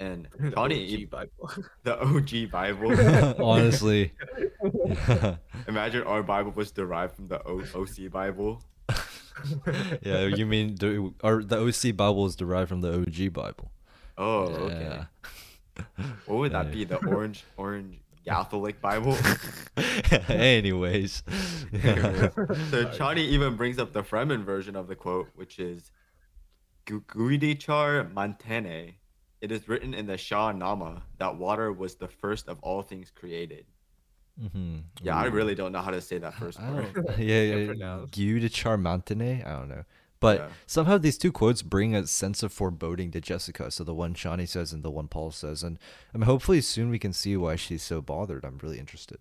And 0.00 0.28
The 0.38 0.50
Johnny, 0.50 0.94
OG 1.04 1.10
Bible. 1.10 1.50
the 1.82 2.00
OG 2.00 2.50
Bible. 2.50 3.42
Honestly. 3.44 4.12
Imagine 5.66 6.02
our 6.04 6.22
Bible 6.22 6.52
was 6.54 6.70
derived 6.70 7.16
from 7.16 7.28
the 7.28 7.40
o- 7.46 7.64
OC 7.74 8.10
Bible. 8.10 8.62
yeah, 10.02 10.22
you 10.26 10.46
mean 10.46 10.74
the, 10.76 11.12
our, 11.22 11.42
the 11.42 11.58
OC 11.58 11.96
Bible 11.96 12.26
is 12.26 12.36
derived 12.36 12.68
from 12.68 12.80
the 12.80 12.92
OG 13.00 13.32
Bible. 13.32 13.70
Oh, 14.16 14.42
okay. 14.46 14.80
Yeah. 14.80 15.04
What 16.26 16.38
would 16.38 16.52
Yeah. 16.52 16.62
that 16.64 16.72
be? 16.72 16.84
The 16.84 16.96
orange, 17.06 17.44
orange 17.56 18.00
Catholic 18.26 18.80
Bible? 18.80 19.16
Anyways. 20.28 21.22
so 21.30 22.84
Chani 22.96 23.18
even 23.18 23.56
brings 23.56 23.78
up 23.78 23.92
the 23.92 24.02
Fremen 24.02 24.44
version 24.44 24.74
of 24.76 24.88
the 24.88 24.96
quote, 24.96 25.28
which 25.36 25.58
is 25.60 25.90
"Gu- 26.84 27.02
Guidichar 27.02 28.12
Mantene. 28.12 28.94
It 29.40 29.52
is 29.52 29.68
written 29.68 29.94
in 29.94 30.06
the 30.06 30.16
Shah 30.18 30.52
Nama 30.52 31.02
that 31.18 31.36
water 31.36 31.72
was 31.72 31.96
the 31.96 32.08
first 32.08 32.48
of 32.48 32.58
all 32.62 32.82
things 32.82 33.10
created. 33.10 33.66
Mhm. 34.40 34.84
Yeah, 35.02 35.16
I 35.16 35.24
really 35.26 35.54
don't 35.54 35.72
know 35.72 35.80
how 35.82 35.90
to 35.90 36.00
say 36.00 36.18
that 36.18 36.34
first 36.34 36.58
part. 36.58 36.92
don't, 36.94 37.18
yeah, 37.18 37.66
Can't 37.66 37.78
yeah. 37.78 38.06
Guy 38.10 38.38
de 38.40 38.48
Charmantene? 38.48 39.44
I 39.46 39.52
don't 39.58 39.68
know. 39.68 39.84
But 40.20 40.38
Yeah. 40.40 40.48
somehow 40.66 40.98
these 40.98 41.18
two 41.18 41.32
quotes 41.32 41.62
bring 41.62 41.94
a 41.94 42.06
sense 42.06 42.42
of 42.42 42.52
foreboding 42.52 43.10
to 43.12 43.20
Jessica. 43.20 43.70
So 43.70 43.84
the 43.84 43.94
one 43.94 44.14
Chani 44.14 44.48
says 44.48 44.72
and 44.72 44.82
the 44.84 44.90
one 44.90 45.08
Paul 45.08 45.30
says. 45.32 45.62
And 45.62 45.78
I 46.14 46.18
mean, 46.18 46.26
hopefully 46.26 46.60
soon 46.60 46.90
we 46.90 46.98
can 46.98 47.12
see 47.12 47.36
why 47.36 47.56
she's 47.56 47.82
so 47.82 48.00
bothered. 48.02 48.44
I'm 48.44 48.58
really 48.58 48.78
interested. 48.78 49.18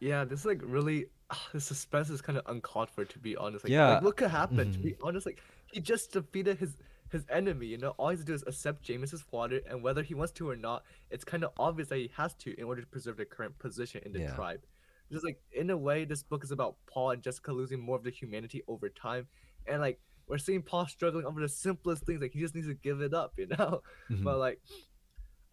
Yeah, 0.00 0.24
this 0.24 0.40
is 0.40 0.46
like 0.46 0.60
really 0.64 1.06
ah, 1.30 1.48
the 1.52 1.60
suspense 1.60 2.10
is 2.10 2.20
kind 2.20 2.38
of 2.38 2.44
uncalled 2.46 2.90
for 2.90 3.04
to 3.04 3.18
be 3.18 3.36
honest. 3.36 3.64
Like, 3.64 3.72
Yeah, 3.72 3.94
like 3.94 4.02
what 4.02 4.16
could 4.16 4.30
happen? 4.30 4.72
To 4.72 4.78
mhm. 4.78 4.82
be 4.82 4.96
honest, 5.02 5.26
like 5.26 5.42
he 5.66 5.80
just 5.80 6.12
defeated 6.12 6.58
his 6.58 6.76
his 7.10 7.24
enemy. 7.30 7.66
You 7.66 7.78
know, 7.78 7.90
all 7.98 8.08
he 8.10 8.16
has 8.16 8.20
to 8.20 8.26
do 8.26 8.34
is 8.34 8.44
accept 8.46 8.82
Jamis's 8.86 9.24
water, 9.30 9.60
and 9.68 9.82
whether 9.82 10.02
he 10.02 10.14
wants 10.14 10.32
to 10.34 10.48
or 10.50 10.56
not, 10.56 10.84
it's 11.10 11.24
kind 11.24 11.44
of 11.44 11.52
obvious 11.58 11.88
that 11.88 11.96
he 11.98 12.10
has 12.16 12.34
to 12.36 12.58
in 12.58 12.64
order 12.64 12.80
to 12.82 12.86
preserve 12.86 13.16
their 13.16 13.26
current 13.26 13.58
position 13.58 14.02
in 14.04 14.12
the 14.12 14.20
Yeah. 14.20 14.34
tribe. 14.34 14.60
Just 15.10 15.24
like 15.24 15.40
in 15.52 15.70
a 15.70 15.76
way, 15.76 16.04
this 16.04 16.22
book 16.22 16.44
is 16.44 16.50
about 16.50 16.76
Paul 16.86 17.12
and 17.12 17.22
Jessica 17.22 17.52
losing 17.52 17.80
more 17.80 17.96
of 17.96 18.02
their 18.02 18.12
humanity 18.12 18.62
over 18.68 18.88
time, 18.90 19.26
and 19.66 19.80
like 19.80 20.00
we're 20.26 20.36
seeing 20.38 20.60
Paul 20.62 20.86
struggling 20.86 21.24
over 21.24 21.40
the 21.40 21.48
simplest 21.48 22.04
things. 22.04 22.20
Like 22.20 22.32
he 22.32 22.40
just 22.40 22.54
needs 22.54 22.66
to 22.68 22.74
give 22.74 23.00
it 23.00 23.14
up, 23.14 23.32
you 23.38 23.46
know. 23.46 23.82
Mhm. 24.10 24.22
But 24.24 24.38
like, 24.38 24.60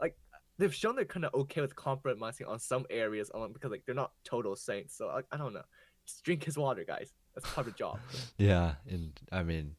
like 0.02 0.18
they've 0.58 0.74
shown 0.76 0.96
they're 0.96 1.06
kind 1.06 1.26
of 1.26 1.34
okay 1.34 1.62
with 1.62 1.76
compromising 1.76 2.48
on 2.48 2.60
some 2.60 2.86
areas, 2.90 3.32
um, 3.34 3.54
because 3.54 3.72
like 3.72 3.84
they're 3.86 3.96
not 3.96 4.12
total 4.26 4.56
saints. 4.58 4.98
So 4.98 5.08
I, 5.08 5.22
I 5.32 5.38
don't 5.38 5.54
know. 5.54 5.64
Just 6.06 6.24
drink 6.24 6.44
his 6.44 6.58
water, 6.58 6.84
guys. 6.84 7.14
That's 7.34 7.50
part 7.54 7.66
of 7.68 7.74
the 7.74 7.78
job. 7.78 8.00
Yeah, 8.38 8.76
and 8.88 9.18
I 9.32 9.44
mean, 9.44 9.76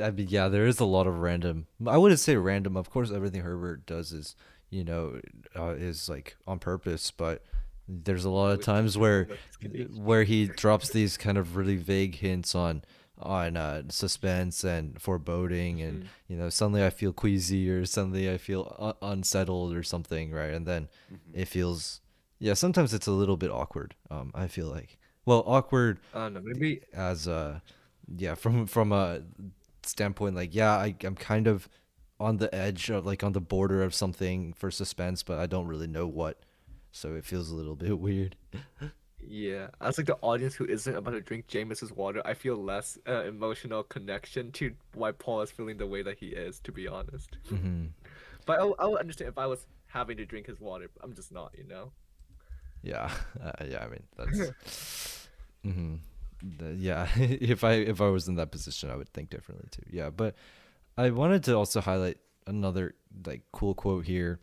I 0.00 0.10
mean, 0.10 0.28
yeah, 0.30 0.48
there 0.48 0.66
is 0.66 0.80
a 0.80 0.84
lot 0.84 1.06
of 1.06 1.18
random. 1.18 1.66
I 1.86 1.98
wouldn't 1.98 2.20
say 2.20 2.36
random. 2.36 2.76
Of 2.76 2.90
course, 2.90 3.10
everything 3.10 3.42
Herbert 3.42 3.86
does 3.86 4.12
is, 4.12 4.34
you 4.70 4.82
know, 4.84 5.20
uh, 5.56 5.74
is 5.76 6.08
like 6.08 6.36
on 6.46 6.58
purpose. 6.58 7.10
But 7.10 7.42
there's 7.86 8.24
a 8.24 8.30
lot 8.30 8.52
of 8.52 8.62
times 8.62 8.96
where, 8.96 9.28
where 9.94 10.24
he 10.24 10.46
drops 10.46 10.88
these 10.88 11.16
kind 11.18 11.36
of 11.36 11.54
really 11.56 11.76
vague 11.76 12.14
hints 12.16 12.54
on, 12.54 12.82
on 13.18 13.56
uh, 13.58 13.82
suspense 13.90 14.64
and 14.64 15.00
foreboding, 15.00 15.82
and 15.82 16.04
Mhm. 16.04 16.06
you 16.28 16.36
know, 16.36 16.48
suddenly 16.48 16.82
I 16.84 16.90
feel 16.90 17.12
queasy 17.12 17.68
or 17.70 17.84
suddenly 17.84 18.30
I 18.30 18.38
feel 18.38 18.74
un- 18.78 18.94
unsettled 19.02 19.74
or 19.74 19.82
something, 19.82 20.30
right? 20.32 20.52
And 20.54 20.66
then 20.66 20.88
Mhm. 21.12 21.18
it 21.34 21.44
feels, 21.48 22.00
yeah, 22.38 22.54
sometimes 22.54 22.92
it's 22.94 23.06
a 23.06 23.12
little 23.12 23.36
bit 23.36 23.50
awkward. 23.50 23.94
Um, 24.10 24.32
I 24.34 24.48
feel 24.48 24.66
like, 24.68 24.98
well, 25.26 25.44
awkward 25.46 26.00
don't 26.14 26.34
know. 26.34 26.40
Maybe 26.42 26.80
as 26.92 27.26
a 27.26 27.62
yeah 28.16 28.34
from 28.34 28.66
from 28.66 28.92
a 28.92 29.22
standpoint 29.88 30.34
like 30.34 30.54
yeah 30.54 30.72
I, 30.72 30.94
i'm 31.04 31.14
kind 31.16 31.46
of 31.46 31.68
on 32.20 32.36
the 32.38 32.52
edge 32.54 32.90
of 32.90 33.04
like 33.06 33.22
on 33.24 33.32
the 33.32 33.40
border 33.40 33.82
of 33.82 33.94
something 33.94 34.52
for 34.52 34.70
suspense 34.70 35.22
but 35.22 35.38
i 35.38 35.46
don't 35.46 35.66
really 35.66 35.86
know 35.86 36.06
what 36.06 36.38
so 36.92 37.14
it 37.14 37.24
feels 37.24 37.50
a 37.50 37.54
little 37.54 37.76
bit 37.86 37.98
weird 37.98 38.36
yeah. 39.26 39.68
As 39.80 39.96
like 39.98 40.06
the 40.06 40.18
audience 40.20 40.54
who 40.54 40.66
isn't 40.66 40.94
about 40.94 41.12
to 41.12 41.20
drink 41.20 41.46
Jamis's 41.46 41.90
water, 41.92 42.20
I 42.26 42.34
feel 42.34 42.56
less 42.56 42.98
uh, 43.08 43.24
emotional 43.24 43.82
connection 43.82 44.52
to 44.52 44.74
why 44.92 45.12
Paul 45.12 45.40
is 45.42 45.50
feeling 45.50 45.78
the 45.78 45.86
way 45.86 46.02
that 46.02 46.18
he 46.18 46.26
is. 46.28 46.60
To 46.60 46.72
be 46.72 46.86
honest, 46.86 47.38
hmm 47.48 47.86
but 48.46 48.60
I, 48.60 48.64
I 48.78 48.86
would 48.86 49.00
understand 49.00 49.28
if 49.30 49.38
I 49.38 49.46
was 49.46 49.66
having 49.86 50.18
to 50.18 50.26
drink 50.26 50.46
his 50.46 50.60
water. 50.60 50.88
But 50.94 51.04
I'm 51.04 51.14
just 51.14 51.32
not. 51.32 51.52
You 51.56 51.64
know. 51.64 51.92
yeah 52.82 53.10
uh, 53.42 53.52
yeah 53.66 53.84
i 53.84 53.88
mean 53.88 54.02
that's 54.16 55.28
hmm 55.64 55.94
yeah 56.76 57.08
if 57.16 57.64
i 57.64 57.72
if 57.72 58.00
i 58.00 58.08
was 58.08 58.28
in 58.28 58.34
that 58.36 58.50
position 58.50 58.90
i 58.90 58.96
would 58.96 59.08
think 59.10 59.30
differently 59.30 59.66
too. 59.70 59.82
Yeah 59.90 60.10
but 60.10 60.34
i 60.96 61.10
wanted 61.10 61.42
to 61.44 61.54
also 61.54 61.80
highlight 61.80 62.18
another 62.46 62.94
like 63.26 63.42
cool 63.52 63.74
quote 63.74 64.04
here. 64.04 64.40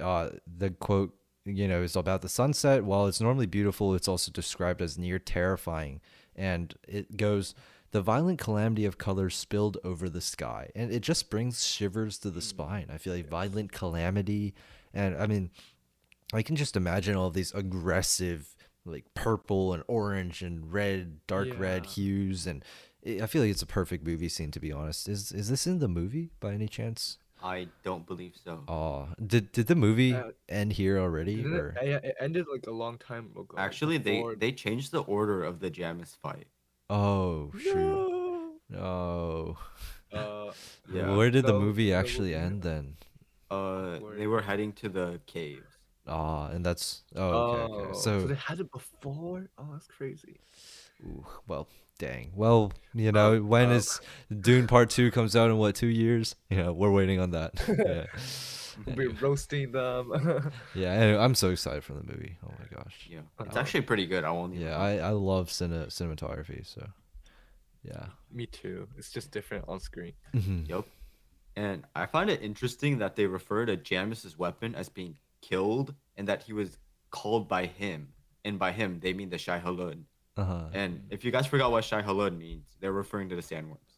Uh 0.00 0.30
the 0.46 0.70
quote 0.70 1.14
you 1.44 1.66
know 1.68 1.82
is 1.82 1.96
about 1.96 2.22
the 2.22 2.28
sunset. 2.28 2.84
While 2.84 3.06
it's 3.06 3.20
normally 3.20 3.46
beautiful 3.46 3.94
it's 3.94 4.08
also 4.08 4.30
described 4.30 4.80
as 4.80 4.98
near 4.98 5.18
terrifying. 5.18 6.00
And 6.34 6.74
it 6.86 7.16
goes 7.16 7.54
the 7.90 8.00
violent 8.00 8.38
calamity 8.38 8.86
of 8.86 8.96
colors 8.96 9.36
spilled 9.36 9.76
over 9.84 10.08
the 10.08 10.20
sky. 10.20 10.70
And 10.74 10.90
it 10.90 11.00
just 11.00 11.28
brings 11.28 11.66
shivers 11.66 12.16
to 12.18 12.30
the 12.30 12.40
spine. 12.40 12.86
I 12.92 12.96
feel 12.96 13.14
like 13.14 13.28
violent 13.28 13.72
calamity. 13.72 14.54
And 14.94 15.16
i 15.16 15.26
mean 15.26 15.50
I 16.34 16.42
can 16.42 16.56
just 16.56 16.76
imagine 16.76 17.14
all 17.14 17.28
these 17.28 17.52
aggressive, 17.52 18.51
like 18.84 19.04
purple 19.14 19.72
and 19.72 19.82
orange 19.86 20.42
and 20.42 20.72
red, 20.72 21.18
dark 21.26 21.48
red 21.58 21.86
hues, 21.86 22.46
and 22.46 22.64
i 23.06 23.20
I 23.22 23.26
feel 23.26 23.42
like 23.42 23.50
it's 23.50 23.62
a 23.62 23.66
perfect 23.66 24.06
movie 24.06 24.28
scene. 24.28 24.50
To 24.52 24.60
be 24.60 24.72
honest, 24.72 25.08
is 25.08 25.32
is 25.32 25.48
this 25.48 25.66
in 25.66 25.78
the 25.78 25.88
movie 25.88 26.30
by 26.40 26.52
any 26.52 26.68
chance? 26.68 27.18
I 27.44 27.66
don't 27.82 28.06
believe 28.06 28.34
so. 28.44 28.62
Oh, 28.68 29.08
did 29.24 29.50
did 29.52 29.66
the 29.66 29.74
movie 29.74 30.14
Uh, 30.14 30.30
end 30.48 30.72
here 30.74 30.98
already? 30.98 31.44
Or? 31.44 31.74
it, 31.82 31.88
yeah, 31.88 31.98
it 32.10 32.14
ended 32.20 32.46
like 32.52 32.66
a 32.68 32.70
long 32.70 32.98
time 32.98 33.30
ago. 33.36 33.54
Actually, 33.58 33.98
they 33.98 34.16
before- 34.18 34.36
they 34.36 34.52
changed 34.52 34.92
the 34.92 35.02
order 35.02 35.42
of 35.42 35.58
the 35.58 35.70
Jamis 35.70 36.16
fight. 36.16 36.46
Oh 36.88 37.50
shoot! 37.58 37.74
No. 38.68 38.78
Oh, 38.78 39.58
Uh, 40.12 40.52
Yeah. 40.92 41.16
where 41.16 41.30
did 41.30 41.44
the 41.44 41.48
So, 41.56 41.60
movie 41.60 41.86
the 41.90 41.94
actually 41.94 42.32
movie- 42.34 42.44
end 42.46 42.62
then? 42.62 42.96
Uh, 43.50 43.98
they 44.16 44.26
were 44.26 44.42
heading 44.42 44.72
to 44.74 44.88
the 44.88 45.20
caves. 45.26 45.71
Ah, 46.06 46.48
and 46.48 46.64
that's 46.66 47.02
oh 47.14 47.22
okay, 47.28 47.62
okay. 47.74 47.88
oh, 47.90 47.92
So, 47.94 48.20
they 48.26 48.34
had 48.34 48.58
it 48.60 48.70
before. 48.72 49.48
Oh, 49.58 49.68
that's 49.72 49.86
crazy. 49.86 50.40
ooh, 51.04 51.24
well, 51.46 51.68
dang. 51.98 52.32
Well, 52.34 52.72
you 52.94 53.12
know, 53.12 53.40
when 53.40 53.70
uh, 53.70 53.74
is 53.74 54.00
Dune 54.40 54.66
Part 54.66 54.90
Two 54.90 55.10
comes 55.12 55.36
out 55.36 55.48
in 55.50 55.58
what 55.58 55.74
two 55.76 55.86
years? 55.86 56.34
You 56.50 56.56
know, 56.58 56.72
we're 56.72 56.90
waiting 56.90 57.20
on 57.20 57.30
that. 57.30 57.52
yeah. 57.68 58.06
We'll 58.86 58.96
be 58.96 59.06
roasting 59.08 59.70
them. 59.70 60.50
Yeah, 60.74 60.92
anyway, 60.92 61.18
I'm 61.22 61.34
so 61.34 61.50
excited 61.50 61.84
for 61.84 61.92
the 61.92 62.02
movie. 62.02 62.38
Oh 62.44 62.50
my 62.58 62.64
gosh. 62.76 63.06
Yeah, 63.08 63.20
it's 63.40 63.54
Oh. 63.56 63.60
actually 63.60 63.82
pretty 63.82 64.06
good. 64.06 64.24
I 64.24 64.30
won't. 64.32 64.54
even 64.54 64.66
Yeah, 64.66 64.78
lie. 64.78 64.94
I, 64.96 65.08
I 65.08 65.10
love 65.10 65.50
cine- 65.50 65.86
cinematography, 65.88 66.66
so 66.66 66.88
yeah. 67.84 68.06
Me 68.32 68.46
too. 68.46 68.88
It's 68.96 69.10
just 69.10 69.30
different 69.30 69.66
on 69.68 69.78
screen. 69.78 70.14
Mhm. 70.34 70.68
Yep. 70.68 70.84
And 71.54 71.84
I 71.94 72.06
find 72.06 72.30
it 72.30 72.42
interesting 72.42 72.98
that 72.98 73.14
they 73.14 73.26
refer 73.26 73.66
to 73.66 73.76
Jamis's 73.76 74.38
weapon 74.38 74.74
as 74.74 74.88
being 74.88 75.16
killed 75.42 75.94
and 76.16 76.26
that 76.28 76.42
he 76.42 76.52
was 76.52 76.78
called 77.10 77.48
by 77.48 77.66
him. 77.66 78.08
And 78.44 78.58
by 78.58 78.72
him, 78.72 78.98
they 79.00 79.12
mean 79.12 79.28
the 79.28 79.38
Shai 79.38 79.60
Hulud. 79.60 80.02
Uh-huh. 80.36 80.68
And 80.72 81.02
if 81.10 81.24
you 81.24 81.30
guys 81.30 81.46
forgot 81.46 81.70
what 81.70 81.84
Shai 81.84 82.02
Hulud 82.02 82.36
means, 82.36 82.64
they're 82.80 82.92
referring 82.92 83.28
to 83.28 83.36
the 83.36 83.42
sandworms. 83.42 83.92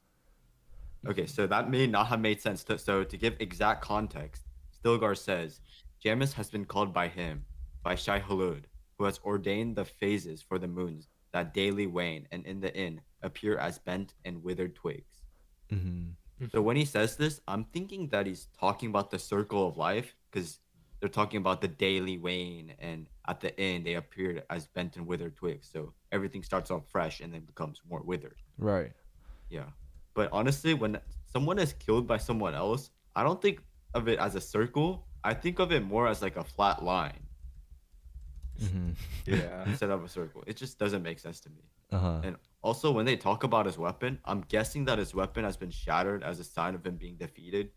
Okay, 1.06 1.26
so 1.26 1.46
that 1.46 1.70
may 1.70 1.86
not 1.86 2.06
have 2.08 2.20
made 2.20 2.40
sense. 2.40 2.64
To, 2.64 2.78
so 2.78 3.04
to 3.04 3.16
give 3.16 3.36
exact 3.38 3.82
context, 3.82 4.42
Stilgar 4.76 5.16
says, 5.16 5.60
Jamis 6.04 6.32
has 6.32 6.50
been 6.50 6.64
called 6.64 6.92
by 6.92 7.08
him, 7.08 7.44
by 7.82 7.94
Shai 7.94 8.20
Hulud, 8.20 8.64
who 8.98 9.04
has 9.04 9.20
ordained 9.24 9.76
the 9.76 9.84
phases 9.84 10.42
for 10.42 10.58
the 10.58 10.68
moons 10.68 11.08
that 11.32 11.52
daily 11.52 11.86
wane 11.86 12.26
and 12.32 12.46
in 12.46 12.60
the 12.60 12.74
inn 12.76 13.00
appear 13.22 13.58
as 13.58 13.78
bent 13.78 14.14
and 14.24 14.42
withered 14.42 14.74
twigs. 14.74 15.22
hmm 15.70 16.10
So 16.52 16.62
when 16.62 16.76
he 16.76 16.84
says 16.84 17.16
this, 17.16 17.40
I'm 17.48 17.64
thinking 17.64 18.08
that 18.08 18.26
he's 18.26 18.48
talking 18.58 18.88
about 18.88 19.10
the 19.10 19.18
circle 19.18 19.66
of 19.66 19.76
life 19.76 20.14
because 20.30 20.60
they're 21.04 21.10
talking 21.10 21.36
about 21.36 21.60
the 21.60 21.68
daily 21.68 22.16
wane, 22.16 22.72
and 22.78 23.06
at 23.28 23.38
the 23.38 23.60
end 23.60 23.84
they 23.84 23.92
appeared 23.92 24.42
as 24.48 24.66
bent 24.68 24.96
and 24.96 25.06
withered 25.06 25.36
twigs. 25.36 25.68
So 25.70 25.92
everything 26.10 26.42
starts 26.42 26.70
off 26.70 26.88
fresh 26.88 27.20
and 27.20 27.30
then 27.30 27.42
becomes 27.42 27.82
more 27.90 28.00
withered. 28.02 28.40
Right. 28.56 28.90
Yeah. 29.50 29.66
But 30.14 30.30
honestly, 30.32 30.72
when 30.72 30.98
someone 31.30 31.58
is 31.58 31.74
killed 31.74 32.06
by 32.06 32.16
someone 32.16 32.54
else, 32.54 32.88
I 33.14 33.22
don't 33.22 33.42
think 33.42 33.60
of 33.92 34.08
it 34.08 34.18
as 34.18 34.34
a 34.34 34.40
circle. 34.40 35.06
I 35.22 35.34
think 35.34 35.58
of 35.58 35.72
it 35.72 35.84
more 35.84 36.08
as 36.08 36.22
like 36.22 36.36
a 36.36 36.44
flat 36.44 36.82
line 36.82 37.20
hmm 38.58 38.92
Yeah. 39.26 39.64
instead 39.66 39.90
of 39.90 40.02
a 40.04 40.08
circle. 40.08 40.42
It 40.46 40.56
just 40.56 40.78
doesn't 40.78 41.02
make 41.02 41.18
sense 41.18 41.38
to 41.40 41.50
me. 41.50 41.64
Uh-huh. 41.92 42.20
And 42.24 42.36
also, 42.62 42.90
when 42.90 43.04
they 43.04 43.16
talk 43.16 43.44
about 43.44 43.66
his 43.66 43.76
weapon, 43.76 44.20
I'm 44.24 44.40
guessing 44.48 44.86
that 44.86 44.96
his 44.96 45.14
weapon 45.14 45.44
has 45.44 45.58
been 45.58 45.70
shattered 45.70 46.22
as 46.24 46.40
a 46.40 46.44
sign 46.44 46.74
of 46.74 46.86
him 46.86 46.96
being 46.96 47.16
defeated. 47.16 47.72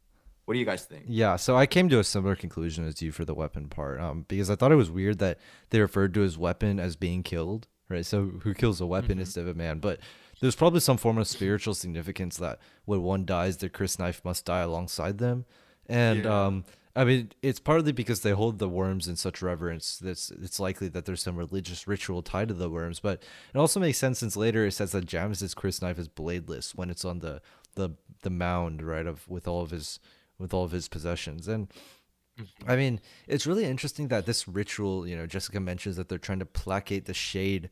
What 0.48 0.54
do 0.54 0.60
you 0.62 0.66
guys 0.66 0.86
think? 0.86 1.04
Yeah, 1.10 1.36
so 1.36 1.58
I 1.58 1.66
came 1.66 1.90
to 1.90 2.00
a 2.00 2.06
similar 2.06 2.34
conclusion 2.38 2.88
as 2.88 3.02
you 3.02 3.12
for 3.12 3.26
the 3.26 3.34
weapon 3.34 3.68
part, 3.68 4.00
um, 4.00 4.24
because 4.30 4.50
I 4.50 4.56
thought 4.56 4.72
it 4.72 4.76
was 4.76 4.90
weird 4.90 5.20
that 5.20 5.40
they 5.72 5.82
referred 5.82 6.14
to 6.14 6.22
his 6.22 6.38
weapon 6.38 6.80
as 6.80 6.96
being 6.96 7.22
killed, 7.22 7.68
right? 7.90 8.06
So 8.06 8.28
who 8.44 8.54
kills 8.54 8.80
a 8.80 8.86
weapon 8.86 9.18
Mhm. 9.18 9.22
instead 9.22 9.42
of 9.42 9.50
a 9.50 9.54
man? 9.54 9.80
But 9.80 10.00
there's 10.40 10.56
probably 10.56 10.80
some 10.80 10.96
form 10.96 11.18
of 11.18 11.28
spiritual 11.28 11.74
significance 11.74 12.38
that 12.38 12.60
when 12.86 13.04
one 13.04 13.26
dies, 13.26 13.58
their 13.58 13.68
crysknife 13.70 14.24
must 14.24 14.46
die 14.46 14.62
alongside 14.62 15.18
them, 15.18 15.44
and 15.86 16.24
Yeah. 16.24 16.46
um, 16.46 16.64
I 16.96 17.04
mean, 17.04 17.34
it's 17.42 17.60
partly 17.60 17.92
because 17.92 18.22
they 18.22 18.32
hold 18.32 18.58
the 18.58 18.70
worms 18.70 19.10
in 19.10 19.18
such 19.18 19.42
reverence. 19.42 19.98
That's 20.00 20.32
it's 20.32 20.62
likely 20.62 20.88
that 20.88 21.04
there's 21.04 21.22
some 21.22 21.36
religious 21.36 21.90
ritual 21.90 22.22
tied 22.22 22.48
to 22.48 22.54
the 22.54 22.70
worms, 22.70 23.02
but 23.02 23.22
it 23.54 23.58
also 23.58 23.82
makes 23.82 23.98
sense 23.98 24.20
since 24.20 24.38
later 24.38 24.66
it 24.66 24.72
says 24.72 24.94
that 24.94 25.06
Jamis's 25.06 25.54
Chris 25.54 25.82
knife 25.82 26.00
is 26.00 26.08
bladeless 26.08 26.74
when 26.74 26.90
it's 26.90 27.04
on 27.04 27.20
the 27.20 27.42
the 27.76 27.90
the 28.22 28.30
mound, 28.30 28.82
right? 28.82 29.06
Of 29.06 29.28
with 29.28 29.46
all 29.46 29.62
of 29.62 29.72
his 29.72 30.00
with 30.40 30.54
all 30.54 30.64
of 30.64 30.72
his 30.72 30.88
possessions, 30.88 31.48
and 31.48 31.70
mm-hmm. 32.40 32.70
I 32.70 32.76
mean, 32.76 33.00
it's 33.28 33.48
really 33.48 33.66
interesting 33.66 34.08
that 34.10 34.26
this 34.26 34.48
ritual, 34.48 35.08
you 35.08 35.16
know, 35.16 35.26
Jessica 35.26 35.60
mentions 35.60 35.96
that 35.96 36.10
they're 36.10 36.18
trying 36.18 36.40
to 36.40 36.46
placate 36.46 37.06
the 37.06 37.14
shade 37.14 37.70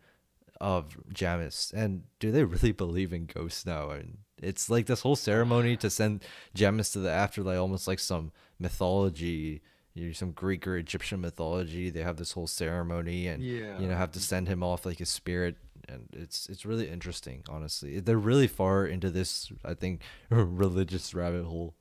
of 0.62 0.98
Jamis. 1.14 1.74
And 1.74 2.04
do 2.20 2.32
they 2.32 2.44
really 2.44 2.72
believe 2.84 3.14
in 3.14 3.26
ghosts 3.26 3.66
now? 3.66 3.92
I 3.92 3.98
mean, 3.98 4.18
it's 4.42 4.70
like 4.70 4.86
this 4.86 5.02
whole 5.02 5.16
ceremony 5.16 5.78
to 5.78 5.90
send 5.90 6.24
Jamis 6.56 6.92
to 6.94 7.00
the 7.00 7.12
afterlife, 7.12 7.60
almost 7.60 7.88
like 7.88 8.00
some 8.00 8.32
mythology, 8.60 9.62
you 9.94 10.08
know, 10.08 10.14
some 10.14 10.32
Greek 10.32 10.68
or 10.68 10.78
Egyptian 10.78 11.22
mythology. 11.22 11.90
They 11.90 12.02
have 12.02 12.18
this 12.18 12.34
whole 12.34 12.48
ceremony 12.48 13.28
and, 13.28 13.44
Yeah. 13.44 13.80
you 13.80 13.88
know, 13.88 13.96
have 13.96 14.12
to 14.12 14.20
send 14.20 14.48
him 14.48 14.64
off 14.64 14.86
like 14.86 15.00
a 15.00 15.06
spirit. 15.06 15.58
And 15.88 16.08
it's 16.14 16.50
it's 16.50 16.66
really 16.66 16.90
interesting, 16.90 17.44
honestly. 17.48 18.00
They're 18.00 18.18
really 18.18 18.48
far 18.48 18.88
into 18.88 19.12
this, 19.12 19.52
I 19.64 19.76
think, 19.76 20.02
religious 20.30 21.14
rabbit 21.14 21.46
hole. 21.46 21.76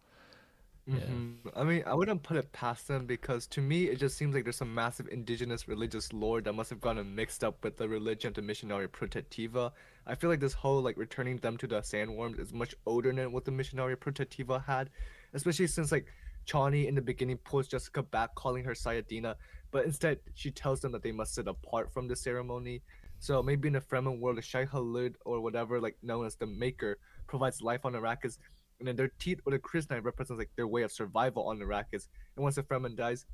Mhm. 0.87 1.51
I 1.57 1.65
mean, 1.65 1.83
I 1.87 1.95
wouldn't 1.95 2.23
put 2.23 2.37
it 2.37 2.53
past 2.53 2.89
them 2.89 3.07
because 3.07 3.47
to 3.49 3.63
me, 3.63 3.85
it 3.89 3.97
just 3.97 4.19
seems 4.19 4.35
like 4.35 4.45
there's 4.45 4.57
some 4.57 4.75
massive 4.75 5.09
indigenous 5.09 5.67
religious 5.67 6.13
lore 6.13 6.43
that 6.43 6.53
must 6.53 6.69
have 6.69 6.81
gotten 6.81 7.15
mixed 7.15 7.43
up 7.43 7.65
with 7.65 7.79
the 7.79 7.89
religion 7.89 8.29
of 8.29 8.35
the 8.35 8.43
Missionaria 8.43 8.89
Protectiva. 8.89 9.73
I 10.07 10.15
feel 10.15 10.29
like 10.29 10.41
this 10.41 10.53
whole 10.53 10.83
like 10.83 10.99
returning 10.99 11.39
them 11.39 11.57
to 11.59 11.67
the 11.67 11.81
sandworms 11.81 12.39
is 12.39 12.53
much 12.53 12.75
older 12.85 13.13
than 13.15 13.33
what 13.33 13.47
the 13.47 13.51
Missionaria 13.51 13.97
Protectiva 13.97 14.63
had, 14.63 14.91
especially 15.33 15.69
since 15.69 15.91
like 15.91 16.13
Chani 16.47 16.87
in 16.87 16.95
the 16.95 17.01
beginning 17.01 17.39
pulls 17.39 17.67
Jessica 17.69 18.03
back, 18.03 18.35
calling 18.35 18.65
her 18.65 18.73
Sayadina, 18.75 19.37
but 19.71 19.87
instead 19.87 20.21
she 20.35 20.51
tells 20.51 20.81
them 20.81 20.93
that 20.93 21.03
they 21.03 21.13
must 21.13 21.33
sit 21.35 21.49
apart 21.49 21.91
from 21.95 22.09
the 22.09 22.17
ceremony. 22.17 22.83
So 23.21 23.43
maybe 23.43 23.69
in 23.69 23.73
the 23.75 23.81
Fremen 23.81 24.19
world, 24.21 24.37
the 24.37 24.43
Shai 24.43 24.67
Hulud 24.67 25.15
or 25.25 25.41
whatever, 25.41 25.81
like 25.81 25.97
known 26.03 26.27
as 26.27 26.37
the 26.37 26.47
Maker, 26.47 26.99
provides 27.27 27.63
life 27.63 27.87
on 27.87 27.95
Arrakis, 27.95 28.39
and 28.85 28.89
then 28.89 28.97
their 28.97 29.13
teeth 29.19 29.41
or 29.47 29.53
the 29.53 29.59
crysknife 29.59 30.05
represents 30.05 30.39
like 30.39 30.51
their 30.57 30.69
way 30.69 30.83
of 30.83 30.93
survival 30.93 31.49
on 31.49 31.59
the 31.59 31.65
Arrakis. 31.65 32.09
And 32.37 32.43
once 32.43 32.57
the 32.57 32.63
Fremen 32.63 32.95
dies, 32.95 33.25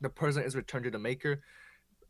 the 0.00 0.08
person 0.08 0.44
is 0.44 0.54
returned 0.54 0.84
to 0.84 0.92
the 0.92 0.98
Maker, 0.98 1.40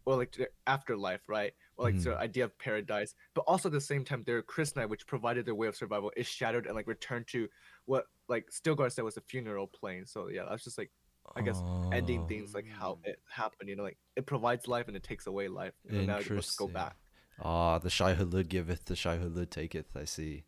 or 0.04 0.16
like 0.16 0.30
to 0.32 0.40
the 0.40 0.48
afterlife, 0.66 1.22
right? 1.26 1.54
Or 1.78 1.86
like 1.86 1.96
to 2.02 2.10
the 2.10 2.18
idea 2.18 2.44
of 2.44 2.58
paradise. 2.58 3.14
But 3.34 3.44
also 3.46 3.70
at 3.70 3.72
the 3.72 3.80
same 3.80 4.04
time, 4.04 4.24
their 4.26 4.42
crysknife, 4.42 4.90
which 4.90 5.06
provided 5.06 5.46
their 5.46 5.54
way 5.54 5.68
of 5.68 5.74
survival, 5.74 6.12
is 6.18 6.26
shattered 6.26 6.66
and 6.66 6.74
like 6.74 6.86
returned 6.86 7.28
to 7.28 7.48
what 7.86 8.04
like 8.28 8.50
Stilgar 8.50 8.92
said 8.92 9.04
was 9.04 9.16
a 9.16 9.22
funeral 9.22 9.66
plain. 9.68 10.04
So 10.04 10.28
yeah, 10.28 10.42
that's 10.46 10.64
just 10.64 10.76
like 10.76 10.90
I 11.34 11.40
guess 11.40 11.62
ending 11.92 12.20
Oh, 12.24 12.26
things 12.26 12.52
like 12.52 12.66
how 12.68 12.98
it 13.04 13.20
happened. 13.30 13.70
You 13.70 13.76
know, 13.76 13.84
like 13.84 13.96
it 14.16 14.26
provides 14.26 14.68
life 14.68 14.86
and 14.88 14.96
it 14.98 15.02
takes 15.02 15.26
away 15.26 15.48
life. 15.48 15.72
You 15.88 16.00
know, 16.00 16.04
now 16.04 16.18
you 16.18 16.34
must 16.36 16.58
go 16.58 16.68
back. 16.68 16.96
Ah, 17.40 17.78
the 17.78 17.88
Shai 17.88 18.14
Hulud 18.14 18.48
giveth, 18.48 18.84
the 18.84 18.94
Shai 18.94 19.16
Hulud 19.16 19.48
taketh. 19.48 19.96
I 19.96 20.04
see. 20.04 20.44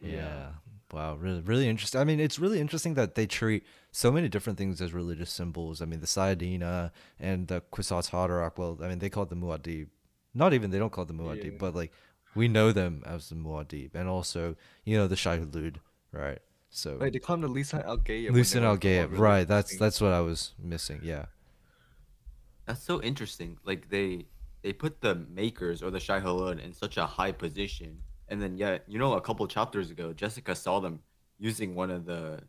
Yeah. 0.00 0.10
Yeah. 0.12 0.46
Wow. 0.92 1.16
Really, 1.16 1.40
really 1.40 1.68
interesting. 1.68 2.00
I 2.00 2.04
mean, 2.04 2.18
it's 2.20 2.38
really 2.38 2.60
interesting 2.60 2.94
that 2.94 3.14
they 3.14 3.26
treat 3.26 3.64
so 3.92 4.10
many 4.10 4.28
different 4.28 4.58
things 4.58 4.80
as 4.80 4.92
religious 4.94 5.30
symbols. 5.30 5.82
I 5.82 5.84
mean, 5.84 6.00
the 6.00 6.06
Sayadina 6.06 6.92
and 7.20 7.46
the 7.48 7.60
Kwisatz 7.72 8.10
Haderach. 8.10 8.56
Well, 8.56 8.78
I 8.82 8.88
mean, 8.88 8.98
they 8.98 9.10
call 9.10 9.24
it 9.24 9.28
the 9.30 9.36
Muad'Dib. 9.36 9.88
Not 10.34 10.54
even 10.54 10.70
they 10.70 10.78
don't 10.78 10.90
call 10.92 11.02
it 11.04 11.08
the 11.08 11.14
Muad'Dib, 11.14 11.52
Yeah. 11.52 11.58
but 11.58 11.74
like 11.74 11.92
we 12.34 12.48
know 12.48 12.72
them 12.72 13.02
as 13.04 13.28
the 13.28 13.34
Muad'Dib, 13.34 13.94
and 13.94 14.08
also 14.08 14.56
you 14.84 14.96
know 14.96 15.08
the 15.08 15.16
Shai 15.16 15.38
Hulud, 15.38 15.76
right? 16.12 16.38
So 16.70 16.96
Like 17.00 17.12
they 17.14 17.18
call 17.18 17.34
him 17.34 17.40
the 17.40 17.48
Lisa 17.48 17.84
Al 17.84 17.98
Gaeb. 17.98 18.30
Lisan 18.30 18.62
Al 18.62 18.76
Gaib, 18.76 19.18
right? 19.18 19.48
That's 19.48 19.76
that's 19.78 20.00
what 20.00 20.12
I 20.12 20.20
was 20.20 20.52
missing. 20.58 21.00
Yeah. 21.02 21.26
That's 22.66 22.82
so 22.82 23.00
interesting. 23.02 23.58
Like 23.64 23.88
they 23.88 24.26
they 24.62 24.72
put 24.72 25.00
the 25.00 25.14
makers 25.14 25.82
or 25.82 25.90
the 25.90 26.00
Shai 26.00 26.20
Hulud 26.20 26.62
in 26.62 26.72
such 26.74 26.96
a 26.98 27.06
high 27.06 27.32
position, 27.32 28.02
and 28.28 28.40
then 28.42 28.56
yeah, 28.58 28.78
you 28.86 28.98
know 28.98 29.14
a 29.14 29.20
couple 29.20 29.46
chapters 29.46 29.90
ago, 29.90 30.12
Jessica 30.12 30.54
saw 30.54 30.80
them 30.80 31.00
using 31.38 31.74
one 31.74 31.90
of 31.90 32.04
the 32.04 32.42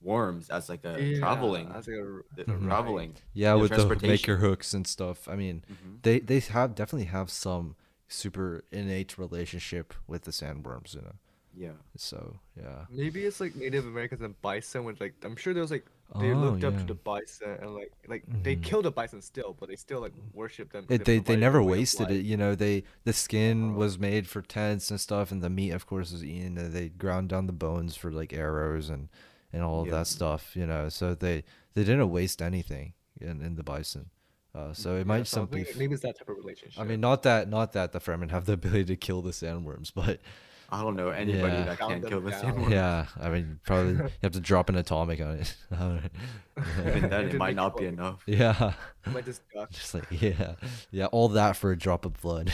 worms 0.00 0.48
as 0.50 0.68
like 0.68 0.84
a 0.84 1.18
traveling, 1.18 1.70
As 1.74 1.88
like 1.88 1.96
a, 1.96 2.20
the- 2.36 2.44
Mhm. 2.44 2.66
traveling. 2.66 3.16
Yeah, 3.32 3.54
Yeah, 3.54 3.54
with 3.60 3.70
the 3.70 3.76
transportation. 3.76 4.08
maker 4.10 4.36
hooks 4.36 4.72
and 4.74 4.86
stuff. 4.86 5.28
I 5.28 5.34
mean, 5.36 5.64
Mhm. 5.70 6.02
they 6.02 6.20
they 6.20 6.40
have 6.40 6.74
definitely 6.74 7.06
have 7.06 7.30
some 7.30 7.74
super 8.06 8.64
innate 8.70 9.18
relationship 9.18 9.94
with 10.06 10.22
the 10.22 10.30
sandworms, 10.30 10.94
you 10.94 11.02
know. 11.02 11.16
Yeah. 11.54 11.72
So 11.96 12.40
yeah. 12.56 12.86
Maybe 12.90 13.24
it's 13.26 13.40
like 13.40 13.56
Native 13.56 13.86
Americans 13.86 14.22
and 14.22 14.40
bison 14.40 14.84
with 14.84 15.00
like 15.00 15.14
I'm 15.24 15.36
sure 15.36 15.52
there 15.52 15.62
was 15.62 15.70
like 15.72 15.86
they 16.16 16.28
Oh, 16.28 16.40
looked 16.40 16.64
up 16.64 16.76
to 16.78 16.86
the 16.86 16.94
bison 16.94 17.50
and 17.60 17.74
like 17.74 17.92
like 18.08 18.24
they 18.42 18.56
Mhm. 18.56 18.62
kill 18.62 18.82
the 18.82 18.90
bison 18.90 19.20
still, 19.22 19.54
but 19.58 19.68
they 19.68 19.76
still 19.76 20.00
like 20.00 20.14
worship 20.32 20.72
them. 20.72 20.86
It, 20.88 21.04
they 21.04 21.18
they 21.18 21.36
never 21.36 21.58
of 21.58 21.64
wasted 21.66 22.10
it, 22.10 22.24
you 22.24 22.36
know. 22.36 22.54
They 22.54 22.84
the 23.04 23.12
skin 23.12 23.74
Uh-huh. 23.74 23.78
was 23.78 23.98
made 23.98 24.26
for 24.26 24.40
tents 24.42 24.90
and 24.90 25.00
stuff, 25.00 25.30
and 25.30 25.42
the 25.42 25.50
meat, 25.50 25.70
of 25.72 25.86
course, 25.86 26.12
was 26.12 26.24
eaten. 26.24 26.56
And 26.58 26.72
they 26.72 26.88
ground 26.88 27.28
down 27.28 27.46
the 27.46 27.52
bones 27.52 27.94
for 27.96 28.10
like 28.10 28.32
arrows 28.32 28.88
and 28.88 29.08
and 29.52 29.62
all 29.62 29.82
of 29.82 29.88
Yeah. 29.88 29.92
that 29.98 30.06
stuff, 30.06 30.56
you 30.56 30.66
know. 30.66 30.88
So 30.88 31.14
they 31.14 31.44
they 31.74 31.84
didn't 31.84 32.10
waste 32.10 32.40
anything 32.42 32.94
in 33.20 33.42
in 33.42 33.56
the 33.56 33.62
bison. 33.64 34.10
Uh, 34.54 34.72
so 34.72 34.96
it 34.96 35.06
Yeah, 35.06 35.06
might 35.06 35.26
so 35.26 35.40
simply. 35.40 35.66
maybe 35.74 35.92
it's 35.94 36.02
that 36.02 36.18
type 36.18 36.28
of 36.28 36.36
relationship. 36.36 36.80
I 36.80 36.84
mean, 36.84 37.00
not 37.00 37.22
that 37.24 37.48
not 37.48 37.72
that 37.72 37.92
the 37.92 38.00
Fremen 38.00 38.30
have 38.30 38.46
the 38.46 38.52
ability 38.60 38.84
to 38.86 38.96
kill 38.96 39.20
the 39.22 39.30
sandworms, 39.32 39.92
but 39.94 40.20
I 40.70 40.82
don't 40.82 40.96
know 40.96 41.08
anybody 41.08 41.54
Yeah. 41.54 41.64
that 41.64 41.78
can 41.78 42.00
them 42.02 42.10
kill 42.10 42.20
the 42.20 42.30
down. 42.30 42.42
sandworm. 42.54 42.70
yeah, 42.70 43.06
I 43.18 43.30
mean, 43.30 43.58
probably 43.64 43.92
you 44.04 44.10
have 44.22 44.32
to 44.32 44.40
drop 44.40 44.68
an 44.68 44.76
atomic 44.76 45.20
on 45.20 45.38
it. 45.38 45.56
Even 46.86 47.08
then, 47.08 47.28
it 47.28 47.34
might 47.36 47.56
not 47.56 47.76
be 47.76 47.86
enough. 47.86 48.22
yeah, 48.26 48.74
it 49.06 49.12
might 49.12 49.24
just 49.24 49.40
duck. 49.54 49.70
just 49.70 49.94
like 49.94 50.04
yeah, 50.10 50.54
yeah, 50.90 51.06
all 51.06 51.28
that 51.30 51.56
for 51.56 51.72
a 51.72 51.76
drop 51.78 52.04
of 52.04 52.20
blood. 52.20 52.52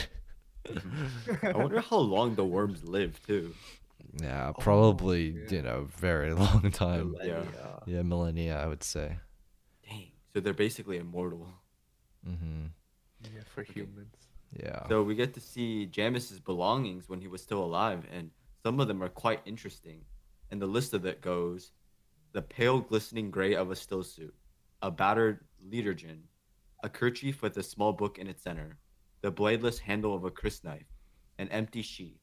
I 1.43 1.51
wonder 1.51 1.81
how 1.81 1.97
long 1.97 2.35
the 2.35 2.45
worms 2.45 2.83
live 2.83 3.19
too. 3.27 3.53
Yeah, 4.21 4.53
Oh, 4.55 4.61
probably 4.61 5.29
yeah. 5.31 5.49
you 5.49 5.61
know 5.61 5.87
very 5.97 6.33
long 6.33 6.71
time. 6.71 7.11
Millennia. 7.11 7.45
Yeah, 7.85 8.01
millennia, 8.03 8.57
I 8.63 8.67
would 8.67 8.83
say. 8.83 9.17
Dang. 9.87 10.11
So 10.33 10.39
they're 10.39 10.53
basically 10.53 10.97
immortal. 10.97 11.47
hmm 12.25 12.67
Yeah, 13.23 13.41
for 13.53 13.63
humans. 13.63 14.15
Yeah. 14.53 14.87
So 14.87 15.03
we 15.03 15.15
get 15.15 15.33
to 15.33 15.39
see 15.39 15.87
Jamis's 15.91 16.39
belongings 16.39 17.09
when 17.09 17.21
he 17.21 17.27
was 17.27 17.41
still 17.41 17.63
alive, 17.63 18.05
and 18.11 18.31
some 18.63 18.79
of 18.79 18.87
them 18.87 19.03
are 19.03 19.09
quite 19.09 19.41
interesting. 19.45 20.01
And 20.51 20.61
the 20.61 20.67
list 20.67 20.93
of 20.93 21.05
it 21.05 21.21
goes 21.21 21.71
the 22.31 22.41
pale 22.41 22.79
glistening 22.79 23.31
gray 23.31 23.55
of 23.55 23.71
a 23.71 23.75
still 23.75 24.03
suit, 24.03 24.35
a 24.81 24.91
battered 24.91 25.39
literjon, 25.69 26.19
a 26.83 26.89
kerchief 26.89 27.41
with 27.41 27.57
a 27.57 27.63
small 27.63 27.93
book 27.93 28.17
in 28.17 28.27
its 28.27 28.43
center, 28.43 28.77
the 29.21 29.31
bladeless 29.31 29.79
handle 29.79 30.13
of 30.13 30.25
a 30.25 30.31
crysknife, 30.31 30.85
an 31.39 31.47
empty 31.49 31.81
sheath, 31.81 32.19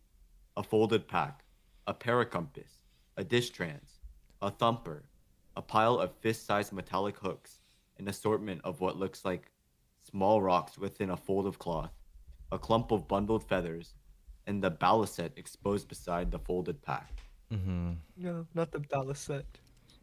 a 0.57 0.63
folded 0.63 1.09
pack, 1.09 1.45
a 1.87 1.95
paracompass, 1.95 2.81
a 3.17 3.25
distrans, 3.25 4.01
a 4.43 4.51
thumper, 4.51 5.05
a 5.57 5.63
pile 5.63 5.99
of 5.99 6.15
fist-sized 6.21 6.73
metallic 6.73 7.17
hooks, 7.19 7.61
an 7.99 8.09
assortment 8.09 8.61
of 8.65 8.81
what 8.81 8.99
looks 8.99 9.25
like 9.25 9.51
small 10.03 10.43
rocks 10.43 10.79
within 10.79 11.11
a 11.11 11.17
fold 11.17 11.47
of 11.47 11.59
cloth, 11.59 11.93
a 12.53 12.59
clump 12.59 12.93
of 12.93 13.09
bundled 13.09 13.43
feathers, 13.49 13.95
and 14.47 14.63
the 14.63 14.71
balisette 14.71 15.33
exposed 15.37 15.89
beside 15.89 16.31
the 16.31 16.39
folded 16.39 16.81
pack. 16.83 17.13
Mm-hmm. 17.53 17.93
No, 18.17 18.47
not 18.55 18.71
the 18.73 18.81
balisette. 18.81 19.45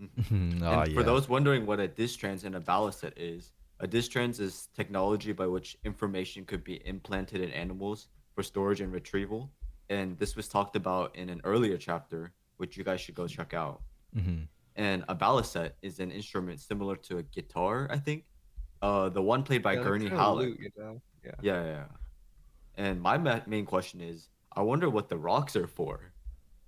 oh 0.02 0.06
and 0.32 0.62
yeah. 0.62 0.86
for 0.94 1.04
those 1.04 1.30
wondering 1.30 1.66
what 1.66 1.80
a 1.80 1.88
distrans 1.88 2.44
and 2.44 2.56
a 2.56 2.60
balisette 2.60 3.14
is, 3.18 3.52
a 3.80 3.88
distrans 3.88 4.40
is 4.40 4.70
technology 4.76 5.32
by 5.32 5.48
which 5.48 5.78
information 5.86 6.46
could 6.46 6.64
be 6.64 6.82
implanted 6.86 7.42
in 7.42 7.50
animals 7.52 8.08
for 8.34 8.44
storage 8.44 8.82
and 8.82 8.92
retrieval. 8.92 9.50
And 9.90 10.18
this 10.20 10.36
was 10.36 10.48
talked 10.48 10.76
about 10.76 11.16
in 11.16 11.30
an 11.30 11.42
earlier 11.44 11.78
chapter, 11.78 12.34
which 12.58 12.78
you 12.78 12.84
guys 12.84 13.02
should 13.02 13.16
go 13.16 13.28
check 13.28 13.54
out. 13.54 13.82
mm-hmm. 14.16 14.44
And 14.76 15.04
a 15.10 15.16
balisette 15.16 15.72
is 15.82 16.00
an 16.00 16.12
instrument 16.12 16.62
similar 16.62 16.96
to 17.08 17.18
a 17.18 17.24
guitar, 17.24 17.88
I 17.92 17.98
think. 17.98 18.24
Uh, 18.82 19.10
the 19.10 19.22
one 19.22 19.44
played 19.44 19.62
by 19.62 19.74
Yeah, 19.74 19.84
Gurney 19.84 20.06
kinda 20.06 20.18
Halleck. 20.24 20.46
lute, 20.46 20.60
you 20.62 20.72
know? 20.78 21.02
Yeah. 21.26 21.32
Yeah, 21.42 21.64
yeah. 21.66 21.86
And 22.80 23.02
my 23.02 23.18
ma- 23.18 23.42
main 23.46 23.66
question 23.66 24.00
is, 24.00 24.30
I 24.56 24.62
wonder 24.62 24.90
what 24.90 25.10
the 25.10 25.18
rocks 25.18 25.58
are 25.58 25.68
for. 25.68 26.14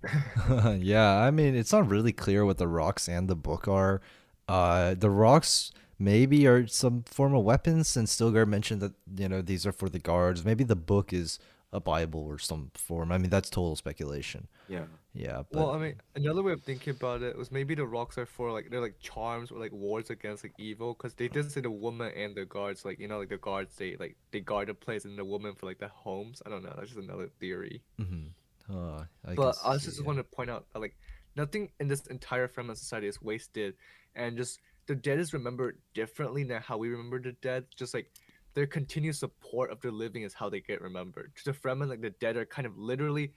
yeah, 0.78 1.16
I 1.16 1.30
mean, 1.30 1.54
it's 1.56 1.72
not 1.72 1.88
really 1.88 2.12
clear 2.12 2.44
what 2.44 2.58
the 2.58 2.68
rocks 2.68 3.08
and 3.08 3.28
the 3.28 3.34
book 3.34 3.66
are. 3.66 4.02
Uh, 4.46 4.94
the 4.94 5.08
rocks 5.08 5.72
maybe 5.98 6.46
are 6.46 6.66
some 6.66 7.04
form 7.04 7.34
of 7.34 7.44
weapons, 7.44 7.96
and 7.96 8.06
Stilgar 8.06 8.46
mentioned 8.46 8.82
that 8.82 8.92
you 9.16 9.26
know 9.26 9.40
these 9.40 9.64
are 9.64 9.72
for 9.72 9.88
the 9.88 9.98
guards. 9.98 10.44
Maybe 10.44 10.64
the 10.64 10.76
book 10.76 11.14
is 11.14 11.38
a 11.72 11.80
Bible 11.80 12.20
or 12.20 12.38
some 12.38 12.70
form. 12.74 13.12
I 13.12 13.18
mean, 13.18 13.30
that's 13.30 13.50
total 13.50 13.76
speculation. 13.76 14.48
Yeah. 14.68 14.84
Yeah, 15.14 15.42
but 15.50 15.58
Well, 15.58 15.70
I 15.72 15.78
mean, 15.78 15.94
another 16.14 16.42
way 16.42 16.52
of 16.52 16.62
thinking 16.62 16.92
about 16.92 17.22
it 17.22 17.36
was 17.36 17.52
maybe 17.52 17.74
the 17.74 17.86
rocks 17.86 18.16
are 18.16 18.24
for 18.26 18.50
like 18.50 18.70
they're 18.70 18.80
like 18.80 18.98
charms 19.00 19.50
or 19.50 19.58
like 19.58 19.72
wards 19.72 20.08
against 20.10 20.42
like 20.44 20.54
evil, 20.58 20.94
because 20.94 21.14
they 21.14 21.28
did 21.28 21.50
say 21.50 21.60
the 21.60 21.70
woman 21.70 22.12
and 22.16 22.34
the 22.34 22.46
guards, 22.46 22.84
like 22.84 22.98
you 22.98 23.08
know, 23.08 23.18
like 23.18 23.28
the 23.28 23.36
guards 23.36 23.76
they 23.76 23.96
like 23.96 24.16
they 24.30 24.40
guard 24.40 24.68
the 24.68 24.74
place 24.74 25.04
and 25.04 25.18
the 25.18 25.24
woman 25.24 25.54
for 25.54 25.66
like 25.66 25.78
the 25.78 25.88
homes. 25.88 26.42
I 26.46 26.50
don't 26.50 26.62
know, 26.62 26.72
that's 26.76 26.88
just 26.90 27.00
another 27.00 27.28
theory. 27.40 27.82
mhm. 28.00 28.30
Uh, 28.70 29.04
I 29.26 29.34
but 29.34 29.52
can 29.62 29.72
I 29.72 29.76
see, 29.76 29.86
just 29.86 30.00
yeah. 30.00 30.06
want 30.06 30.18
to 30.18 30.24
point 30.24 30.48
out 30.48 30.66
like 30.74 30.96
nothing 31.36 31.70
in 31.80 31.88
this 31.88 32.06
entire 32.06 32.48
Fremen 32.48 32.76
society 32.76 33.06
is 33.08 33.20
wasted, 33.20 33.74
and 34.14 34.36
just 34.36 34.60
the 34.86 34.94
dead 34.94 35.18
is 35.18 35.32
remembered 35.34 35.78
differently 35.94 36.44
than 36.44 36.62
how 36.62 36.78
we 36.78 36.88
remember 36.88 37.20
the 37.20 37.32
dead. 37.42 37.66
Just 37.76 37.92
like 37.92 38.10
their 38.54 38.66
continued 38.66 39.16
support 39.16 39.70
of 39.70 39.80
their 39.80 39.92
living 39.92 40.22
is 40.22 40.34
how 40.34 40.48
they 40.48 40.60
get 40.60 40.80
remembered. 40.80 41.32
To 41.36 41.44
the 41.46 41.52
Fremen, 41.52 41.88
like 41.88 42.00
the 42.00 42.10
dead 42.10 42.36
are 42.36 42.44
kind 42.44 42.66
of 42.66 42.76
literally 42.78 43.32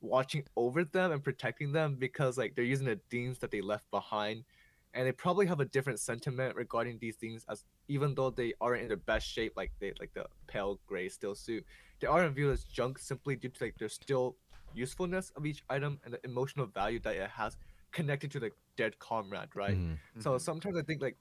watching 0.00 0.44
over 0.56 0.84
them 0.84 1.12
and 1.12 1.22
protecting 1.22 1.72
them 1.72 1.96
because 1.96 2.36
like 2.36 2.54
they're 2.54 2.64
using 2.64 2.86
the 2.86 3.00
things 3.10 3.38
that 3.38 3.50
they 3.50 3.60
left 3.60 3.90
behind, 3.90 4.44
and 4.94 5.06
they 5.06 5.12
probably 5.12 5.46
have 5.46 5.60
a 5.60 5.64
different 5.64 6.00
sentiment 6.00 6.56
regarding 6.56 6.98
these 6.98 7.16
things 7.16 7.44
as 7.48 7.64
even 7.88 8.14
though 8.14 8.30
they 8.30 8.52
aren't 8.60 8.82
in 8.82 8.88
their 8.88 8.96
best 8.96 9.26
shape, 9.26 9.52
like 9.56 9.72
they 9.78 9.92
like 10.00 10.12
the 10.14 10.26
pale 10.46 10.80
gray 10.86 11.08
still 11.08 11.34
suit, 11.34 11.64
they 12.00 12.06
aren't 12.06 12.34
viewed 12.34 12.52
as 12.52 12.64
junk 12.64 12.98
simply 12.98 13.36
due 13.36 13.48
to 13.48 13.64
like 13.64 13.76
their 13.78 13.88
still 13.88 14.36
usefulness 14.74 15.30
of 15.36 15.46
each 15.46 15.62
item 15.70 15.98
and 16.04 16.14
the 16.14 16.20
emotional 16.24 16.66
value 16.66 16.98
that 17.00 17.14
it 17.16 17.30
has 17.30 17.56
connected 17.92 18.30
to 18.30 18.40
the 18.40 18.50
dead 18.76 18.98
comrade, 18.98 19.48
right? 19.54 19.76
Mhm. 19.78 19.98
So 20.18 20.36
sometimes 20.38 20.76
I 20.76 20.82
think 20.82 21.00
like 21.00 21.16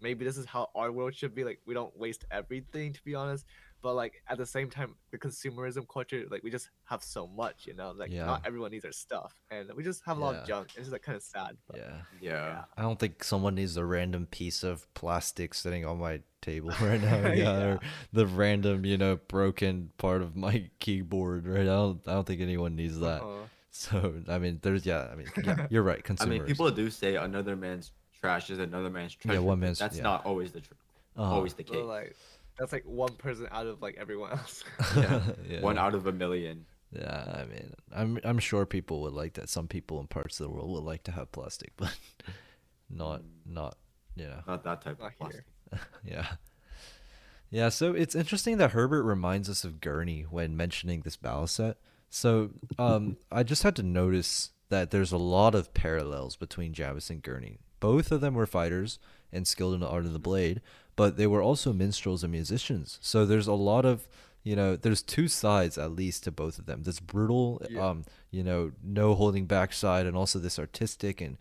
maybe 0.00 0.24
this 0.24 0.36
is 0.36 0.46
how 0.46 0.70
our 0.74 0.90
world 0.92 1.14
should 1.14 1.34
be. 1.34 1.44
Like 1.44 1.60
we 1.66 1.74
don't 1.74 1.96
waste 1.98 2.24
everything 2.30 2.92
to 2.92 3.02
be 3.04 3.14
honest, 3.14 3.44
but 3.82 3.94
like 3.94 4.22
at 4.28 4.38
the 4.38 4.46
same 4.46 4.68
time, 4.70 4.94
the 5.10 5.18
consumerism 5.18 5.86
culture, 5.88 6.24
like 6.30 6.42
we 6.42 6.50
just 6.50 6.68
have 6.84 7.02
so 7.02 7.26
much, 7.26 7.66
you 7.66 7.74
know. 7.74 7.92
Like 7.96 8.10
Yeah. 8.12 8.26
not 8.26 8.46
everyone 8.46 8.70
needs 8.72 8.84
our 8.84 8.92
stuff, 8.92 9.34
and 9.50 9.70
we 9.74 9.82
just 9.82 10.02
have 10.04 10.18
a 10.18 10.20
lot 10.20 10.34
Yeah. 10.34 10.40
of 10.42 10.46
junk. 10.48 10.66
It's 10.68 10.76
just 10.86 10.92
like 10.92 11.02
kind 11.02 11.16
of 11.16 11.22
sad. 11.22 11.56
But, 11.66 11.76
Yeah. 11.78 11.96
Yeah. 12.20 12.64
I 12.76 12.82
don't 12.82 12.98
think 12.98 13.24
someone 13.24 13.54
needs 13.54 13.76
a 13.76 13.84
random 13.84 14.26
piece 14.26 14.62
of 14.62 14.92
plastic 14.94 15.54
sitting 15.54 15.84
on 15.84 15.98
my 15.98 16.20
table 16.42 16.70
right 16.80 17.00
now. 17.00 17.16
Yeah, 17.32 17.34
Yeah. 17.34 17.64
or 17.64 17.80
the 18.12 18.26
random, 18.26 18.84
you 18.84 18.98
know, 18.98 19.16
broken 19.16 19.90
part 19.98 20.22
of 20.22 20.36
my 20.36 20.70
keyboard. 20.80 21.46
Right? 21.46 21.62
I 21.62 21.64
don't. 21.64 22.00
I 22.08 22.12
don't 22.12 22.26
think 22.26 22.40
anyone 22.40 22.76
needs 22.76 22.98
that. 23.00 23.22
uh, 23.22 23.46
So 23.72 24.14
I 24.28 24.38
mean, 24.38 24.58
there's 24.62 24.84
yeah. 24.84 25.08
I 25.12 25.14
mean, 25.14 25.28
yeah, 25.44 25.68
you're 25.70 25.84
right. 25.84 26.02
I 26.20 26.26
mean, 26.26 26.42
people 26.44 26.68
do 26.72 26.90
say 26.90 27.14
another 27.16 27.54
man's 27.56 27.92
trash 28.22 28.50
is 28.50 28.58
another 28.58 28.90
man's 28.90 29.16
Yeah, 29.20 29.32
treasure. 29.32 29.42
one 29.42 29.60
man's- 29.60 29.78
That's 29.78 29.96
yeah. 29.96 30.02
not 30.02 30.24
always 30.26 30.52
the 30.52 30.60
truth. 30.60 30.78
Uh-huh. 31.16 31.34
Always 31.34 31.54
the 31.54 31.64
but, 31.64 31.72
case. 31.74 31.84
like 31.84 32.16
that's 32.58 32.72
like 32.72 32.84
one 32.84 33.14
person 33.16 33.48
out 33.50 33.66
of 33.66 33.80
like 33.82 33.96
everyone 33.98 34.32
else. 34.32 34.64
Yeah. 34.96 35.22
yeah. 35.48 35.60
One 35.60 35.78
out 35.78 35.94
of 35.94 36.06
a 36.06 36.12
million. 36.12 36.66
Yeah, 36.92 37.42
I 37.42 37.44
mean, 37.44 37.72
I'm 37.94 38.18
I'm 38.24 38.38
sure 38.38 38.66
people 38.66 39.00
would 39.02 39.12
like 39.12 39.34
that. 39.34 39.48
Some 39.48 39.68
people 39.68 40.00
in 40.00 40.06
parts 40.08 40.40
of 40.40 40.44
the 40.46 40.50
world 40.52 40.70
would 40.70 40.82
like 40.84 41.04
to 41.04 41.12
have 41.12 41.30
plastic, 41.32 41.72
but 41.76 41.94
not 42.88 43.22
not 43.46 43.76
you 44.16 44.26
know. 44.26 44.42
Not 44.46 44.64
that 44.64 44.82
type 44.82 44.98
Not 45.00 45.12
of 45.12 45.18
plastic. 45.18 45.44
Yeah. 46.04 46.26
Yeah, 47.52 47.68
so 47.68 47.92
it's 47.94 48.14
interesting 48.14 48.58
that 48.58 48.70
Herbert 48.72 49.02
reminds 49.02 49.48
us 49.48 49.64
of 49.64 49.80
Gurney 49.80 50.22
when 50.22 50.56
mentioning 50.56 51.00
this 51.00 51.16
balisette. 51.16 51.74
So 52.08 52.50
um, 52.78 53.16
I 53.32 53.42
just 53.42 53.62
had 53.64 53.74
to 53.76 53.82
notice 53.82 54.50
that 54.68 54.90
there's 54.92 55.10
a 55.10 55.16
lot 55.16 55.54
of 55.56 55.74
parallels 55.74 56.36
between 56.36 56.72
Jamis 56.74 57.10
and 57.10 57.20
Gurney. 57.22 57.58
Both 57.80 58.12
of 58.12 58.20
them 58.20 58.34
were 58.34 58.46
fighters 58.46 58.98
and 59.32 59.46
skilled 59.46 59.74
in 59.74 59.80
the 59.80 59.88
art 59.88 60.04
of 60.04 60.12
the 60.12 60.18
blade, 60.18 60.60
but 60.96 61.16
they 61.16 61.26
were 61.26 61.42
also 61.42 61.72
minstrels 61.72 62.22
and 62.22 62.30
musicians. 62.32 62.98
So 63.00 63.24
there's 63.26 63.46
a 63.46 63.52
lot 63.54 63.84
of, 63.84 64.06
you 64.42 64.54
know, 64.54 64.76
there's 64.76 65.02
two 65.02 65.28
sides 65.28 65.78
at 65.78 65.92
least 65.92 66.24
to 66.24 66.30
both 66.30 66.58
of 66.58 66.66
them. 66.66 66.82
This 66.82 67.00
brutal, 67.00 67.62
Yeah. 67.70 67.88
um, 67.88 68.04
you 68.30 68.42
know, 68.44 68.72
no 68.82 69.14
holding 69.14 69.46
back 69.46 69.72
side, 69.72 70.06
and 70.06 70.16
also 70.16 70.38
this 70.38 70.58
artistic 70.58 71.20
and 71.20 71.36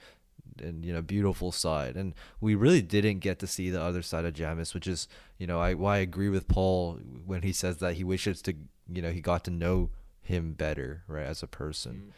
and 0.62 0.84
you 0.84 0.92
know 0.92 1.02
beautiful 1.02 1.54
side 1.54 1.96
and 1.96 2.14
we 2.42 2.54
really 2.54 2.82
didn't 2.82 3.20
get 3.20 3.40
to 3.40 3.48
see 3.48 3.70
the 3.70 3.82
other 3.82 4.02
side 4.02 4.26
of 4.26 4.34
Jamis 4.34 4.74
which 4.74 4.88
is 4.88 5.08
you 5.38 5.48
know 5.48 5.58
I 5.58 5.74
why 5.74 5.96
I 5.96 6.00
agree 6.00 6.28
with 6.28 6.50
Paul 6.50 7.00
when 7.26 7.44
he 7.44 7.54
says 7.54 7.78
that 7.78 7.94
he 7.94 8.04
wishes 8.04 8.42
to 8.42 8.54
you 8.92 9.02
know 9.02 9.12
he 9.12 9.22
got 9.22 9.46
to 9.46 9.52
know 9.52 9.90
him 10.22 10.52
better 10.52 11.04
right 11.08 11.26
as 11.26 11.42
a 11.42 11.48
person 11.48 12.12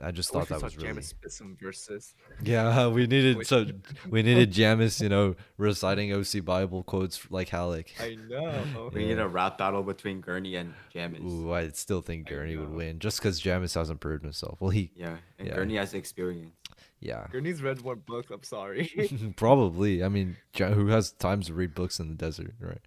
I 0.00 0.10
just 0.10 0.30
I 0.30 0.40
thought 0.40 0.48
we 0.50 0.56
that 0.56 0.62
was 0.62 0.76
really 0.76 0.88
Jamis 1.00 1.04
spit 1.04 1.32
some 1.32 1.56
verses. 1.60 2.14
yeah 2.42 2.86
we 2.96 3.06
needed 3.06 3.46
so 3.46 3.66
we 4.08 4.22
needed 4.28 4.52
Jamis 4.60 5.00
you 5.00 5.08
know 5.08 5.34
reciting 5.56 6.12
OC 6.12 6.44
Bible 6.44 6.82
quotes 6.82 7.30
like 7.30 7.48
Halleck 7.48 7.92
I 8.00 8.16
know. 8.28 8.90
We 8.92 9.06
need 9.06 9.18
a 9.18 9.26
rap 9.28 9.58
battle 9.58 9.82
between 9.82 10.20
Gurney 10.20 10.56
and 10.56 10.74
Jamis. 10.94 11.22
Ooh 11.24 11.52
I 11.52 11.68
still 11.70 12.00
think 12.02 12.26
Gurney 12.28 12.56
would 12.56 12.70
win 12.70 12.98
just 12.98 13.18
because 13.18 13.40
Jamis 13.40 13.74
hasn't 13.74 14.00
proved 14.00 14.22
himself 14.22 14.60
well 14.60 14.70
he 14.70 14.90
Yeah, 14.94 15.16
and 15.38 15.48
Yeah. 15.48 15.54
Gurney 15.56 15.76
has 15.76 15.94
experience. 15.94 16.52
yeah 17.00 17.26
Gurney's 17.32 17.62
read 17.62 17.82
more 17.82 17.96
books. 17.96 18.30
I'm 18.30 18.42
sorry. 18.42 19.32
probably 19.36 20.04
I 20.04 20.08
mean 20.08 20.36
who 20.56 20.86
has 20.88 21.12
time 21.12 21.42
to 21.42 21.54
read 21.54 21.74
books 21.74 21.98
in 22.00 22.08
the 22.08 22.14
desert 22.14 22.54
right 22.60 22.80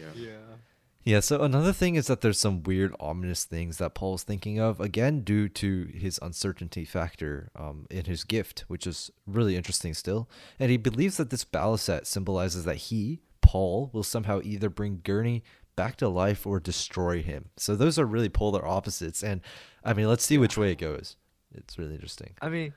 Yeah. 0.00 0.06
yeah. 0.14 0.36
Yeah, 1.04 1.18
so 1.18 1.42
another 1.42 1.72
thing 1.72 1.96
is 1.96 2.06
that 2.06 2.20
there's 2.20 2.38
some 2.38 2.62
weird, 2.62 2.94
ominous 3.00 3.44
things 3.44 3.78
that 3.78 3.94
Paul's 3.94 4.22
thinking 4.22 4.60
of, 4.60 4.80
again, 4.80 5.22
due 5.22 5.48
to 5.48 5.86
his 5.92 6.20
uncertainty 6.22 6.84
factor 6.84 7.50
um, 7.56 7.86
in 7.90 8.04
his 8.04 8.22
gift, 8.22 8.64
which 8.68 8.86
is 8.86 9.10
really 9.26 9.56
interesting 9.56 9.94
still. 9.94 10.28
And 10.60 10.70
he 10.70 10.76
believes 10.76 11.16
that 11.16 11.30
this 11.30 11.44
balisette 11.44 12.06
symbolizes 12.06 12.64
that 12.66 12.76
he, 12.76 13.20
Paul, 13.40 13.90
will 13.92 14.04
somehow 14.04 14.40
either 14.44 14.70
bring 14.70 15.00
Gurney 15.02 15.42
back 15.74 15.96
to 15.96 16.08
life 16.08 16.46
or 16.46 16.60
destroy 16.60 17.20
him. 17.20 17.46
So 17.56 17.74
those 17.74 17.98
are 17.98 18.06
really 18.06 18.28
polar 18.28 18.64
opposites. 18.64 19.24
And 19.24 19.40
I 19.82 19.94
mean, 19.94 20.08
let's 20.08 20.24
see 20.24 20.38
which 20.38 20.56
way 20.56 20.70
it 20.70 20.78
goes. 20.78 21.16
It's 21.52 21.78
really 21.78 21.94
interesting. 21.94 22.34
I 22.40 22.48
mean, 22.48 22.74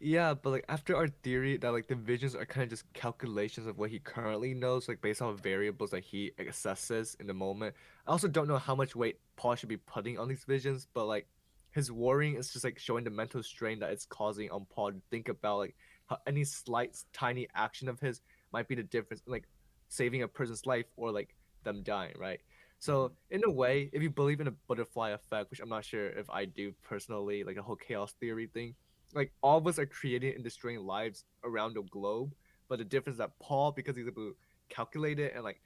yeah, 0.00 0.32
but 0.32 0.50
like 0.50 0.64
after 0.68 0.96
our 0.96 1.08
theory 1.08 1.58
that 1.58 1.72
like 1.72 1.86
the 1.86 1.94
visions 1.94 2.34
are 2.34 2.46
kind 2.46 2.64
of 2.64 2.70
just 2.70 2.90
calculations 2.94 3.66
of 3.66 3.76
what 3.76 3.90
he 3.90 3.98
currently 3.98 4.54
knows, 4.54 4.88
like 4.88 5.02
based 5.02 5.20
on 5.20 5.36
variables 5.36 5.90
that 5.90 6.02
he 6.02 6.32
assesses 6.38 7.20
in 7.20 7.26
the 7.26 7.34
moment. 7.34 7.74
I 8.06 8.10
also 8.10 8.26
don't 8.26 8.48
know 8.48 8.56
how 8.56 8.74
much 8.74 8.96
weight 8.96 9.18
Paul 9.36 9.54
should 9.56 9.68
be 9.68 9.76
putting 9.76 10.18
on 10.18 10.26
these 10.26 10.44
visions, 10.44 10.88
but 10.94 11.04
like 11.04 11.26
his 11.72 11.92
worrying 11.92 12.36
is 12.36 12.50
just 12.50 12.64
like 12.64 12.78
showing 12.78 13.04
the 13.04 13.10
mental 13.10 13.42
strain 13.42 13.78
that 13.80 13.90
it's 13.90 14.06
causing 14.06 14.50
on 14.50 14.66
Paul 14.70 14.92
to 14.92 15.02
think 15.10 15.28
about 15.28 15.58
like 15.58 15.76
how 16.06 16.18
any 16.26 16.44
slight 16.44 16.96
tiny 17.12 17.46
action 17.54 17.88
of 17.88 18.00
his 18.00 18.22
might 18.52 18.68
be 18.68 18.74
the 18.74 18.82
difference 18.82 19.22
in 19.26 19.32
like 19.32 19.48
saving 19.88 20.22
a 20.22 20.28
person's 20.28 20.64
life 20.64 20.86
or 20.96 21.12
like 21.12 21.34
them 21.62 21.82
dying, 21.82 22.14
right? 22.18 22.40
So 22.78 23.08
mm-hmm. 23.08 23.34
in 23.34 23.42
a 23.44 23.50
way, 23.50 23.90
if 23.92 24.02
you 24.02 24.08
believe 24.08 24.40
in 24.40 24.46
a 24.48 24.54
butterfly 24.66 25.10
effect, 25.10 25.50
which 25.50 25.60
I'm 25.60 25.68
not 25.68 25.84
sure 25.84 26.08
if 26.08 26.28
I 26.30 26.46
do 26.46 26.72
personally, 26.82 27.44
like 27.44 27.56
the 27.56 27.62
whole 27.62 27.76
chaos 27.76 28.12
theory 28.18 28.46
thing, 28.46 28.74
like 29.14 29.32
all 29.42 29.58
of 29.58 29.66
us 29.66 29.78
are 29.78 29.86
creating 29.86 30.34
and 30.34 30.44
destroying 30.44 30.80
lives 30.86 31.24
around 31.44 31.74
the 31.74 31.82
globe. 31.82 32.32
But 32.68 32.78
the 32.78 32.84
difference 32.84 33.18
that 33.18 33.38
Paul, 33.40 33.72
because 33.72 33.96
he's 33.96 34.06
able 34.06 34.22
to 34.30 34.36
calculate 34.68 35.18
it 35.18 35.32
and 35.34 35.42
like 35.42 35.60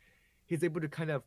he's 0.46 0.64
able 0.64 0.80
to 0.80 0.88
kind 0.88 1.10
of 1.10 1.22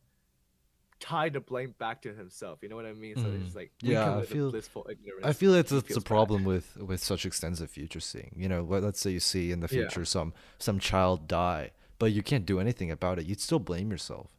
tie 1.00 1.30
the 1.30 1.40
blame 1.40 1.76
back 1.78 2.02
to 2.02 2.14
himself. 2.14 2.60
You 2.64 2.70
know 2.70 2.76
what 2.76 2.86
I 2.88 2.94
mean? 2.94 3.16
So 3.16 3.22
Mm. 3.26 3.46
it's 3.46 3.56
like 3.56 3.72
Yeah, 3.82 4.18
I 4.18 4.26
feel- 4.26 4.50
blissful 4.50 4.88
ignorance. 4.90 5.26
I 5.26 5.34
feel 5.34 5.52
that's 5.54 5.70
that's 5.70 5.84
the 5.84 5.88
feels 5.90 6.04
bad. 6.04 6.08
problem 6.08 6.44
with 6.44 6.76
with 6.78 7.04
such 7.04 7.26
extensive 7.26 7.70
future 7.70 8.00
seeing. 8.00 8.34
You 8.36 8.50
know, 8.50 8.64
let, 8.64 8.82
let's 8.84 9.00
say 9.00 9.12
you 9.12 9.20
see 9.20 9.52
in 9.52 9.60
the 9.60 9.68
Yeah. 9.68 9.82
future 9.84 10.06
some 10.06 10.34
some 10.58 10.80
child 10.80 11.28
die, 11.28 11.72
but 12.00 12.12
you 12.14 12.24
can't 12.24 12.46
do 12.48 12.60
anything 12.60 12.90
about 12.90 13.20
it. 13.20 13.28
You'd 13.28 13.40
still 13.42 13.60
blame 13.60 13.92
yourself, 13.92 14.32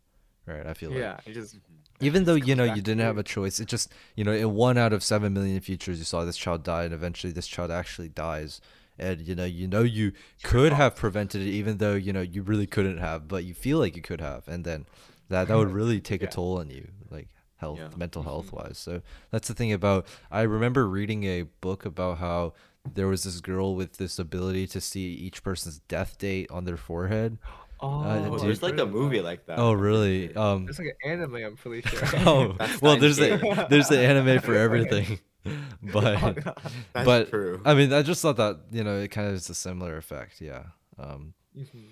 right? 0.46 0.66
I 0.66 0.74
feel 0.74 0.90
like 0.90 0.98
Yeah, 0.98 1.20
it 1.24 1.32
just 1.34 1.56
even 2.00 2.24
though 2.24 2.34
you 2.34 2.54
know 2.54 2.64
you 2.64 2.82
didn't 2.82 3.00
have 3.00 3.18
a 3.18 3.22
choice, 3.22 3.60
it 3.60 3.66
just 3.68 3.92
you 4.14 4.24
know 4.24 4.32
in 4.32 4.54
one 4.54 4.78
out 4.78 4.92
of 4.92 5.02
seven 5.02 5.32
million 5.32 5.60
futures 5.60 5.98
you 5.98 6.04
saw 6.04 6.24
this 6.24 6.36
child 6.36 6.62
die, 6.62 6.84
and 6.84 6.94
eventually 6.94 7.32
this 7.32 7.46
child 7.48 7.70
actually 7.70 8.08
dies. 8.08 8.60
And 9.00 9.20
you 9.20 9.34
know, 9.36 9.44
you 9.44 9.68
know, 9.68 9.82
you 9.82 10.12
could 10.42 10.72
have 10.72 10.96
prevented 10.96 11.42
it, 11.42 11.50
even 11.50 11.78
though 11.78 11.94
you 11.94 12.12
know 12.12 12.20
you 12.20 12.42
really 12.42 12.66
couldn't 12.66 12.98
have, 12.98 13.28
but 13.28 13.44
you 13.44 13.54
feel 13.54 13.78
like 13.78 13.94
you 13.94 14.02
could 14.02 14.20
have, 14.20 14.46
and 14.48 14.64
then 14.64 14.86
that 15.28 15.48
that 15.48 15.56
would 15.56 15.70
really 15.80 16.00
take 16.00 16.22
a 16.22 16.26
toll 16.26 16.58
on 16.58 16.68
you. 16.70 16.88
Like, 17.10 17.28
health, 17.56 17.78
Yeah. 17.78 17.88
mental 17.96 18.22
Mhm. 18.22 18.26
health 18.26 18.52
wise. 18.52 18.78
So 18.78 19.02
that's 19.30 19.46
the 19.48 19.54
thing 19.54 19.72
about. 19.72 20.06
I 20.30 20.42
remember 20.42 20.88
reading 20.88 21.24
a 21.24 21.42
book 21.60 21.84
about 21.84 22.18
how 22.18 22.54
there 22.94 23.06
was 23.06 23.22
this 23.24 23.40
girl 23.40 23.74
with 23.76 23.98
this 23.98 24.18
ability 24.18 24.66
to 24.68 24.80
see 24.80 25.12
each 25.14 25.42
person's 25.44 25.78
death 25.88 26.18
date 26.18 26.50
on 26.50 26.64
their 26.64 26.76
forehead. 26.76 27.38
Oh, 27.80 28.02
Oh, 28.04 28.30
dude. 28.30 28.40
there's 28.40 28.58
I've 28.58 28.62
like 28.62 28.78
a 28.80 28.86
movie 28.86 29.20
like 29.20 29.46
that. 29.46 29.58
Oh, 29.58 29.72
really? 29.72 30.34
Um, 30.34 30.64
There's 30.64 30.78
like 30.78 30.96
an 31.04 31.10
anime, 31.12 31.34
I'm 31.36 31.56
pretty 31.56 31.88
sure. 31.88 32.00
oh, 32.26 32.56
well, 32.82 32.96
there's 32.96 33.16
the 33.16 33.38
Gate. 33.38 33.66
there's 33.70 33.88
the 33.88 33.98
anime 33.98 34.40
for 34.40 34.54
everything, 34.66 35.20
Oh, 35.46 35.52
but 35.92 36.20
God. 36.44 36.58
That's 36.92 37.04
but 37.06 37.30
true. 37.30 37.60
I 37.64 37.74
mean, 37.74 37.92
I 37.92 38.02
just 38.02 38.20
thought 38.22 38.36
that 38.36 38.58
you 38.72 38.82
know 38.84 38.98
it 38.98 39.08
kind 39.08 39.28
of 39.28 39.34
is 39.34 39.48
a 39.48 39.54
similar 39.54 39.96
effect. 39.96 40.40
Yeah. 40.40 40.64
Um, 40.98 41.34
Mhm. 41.56 41.86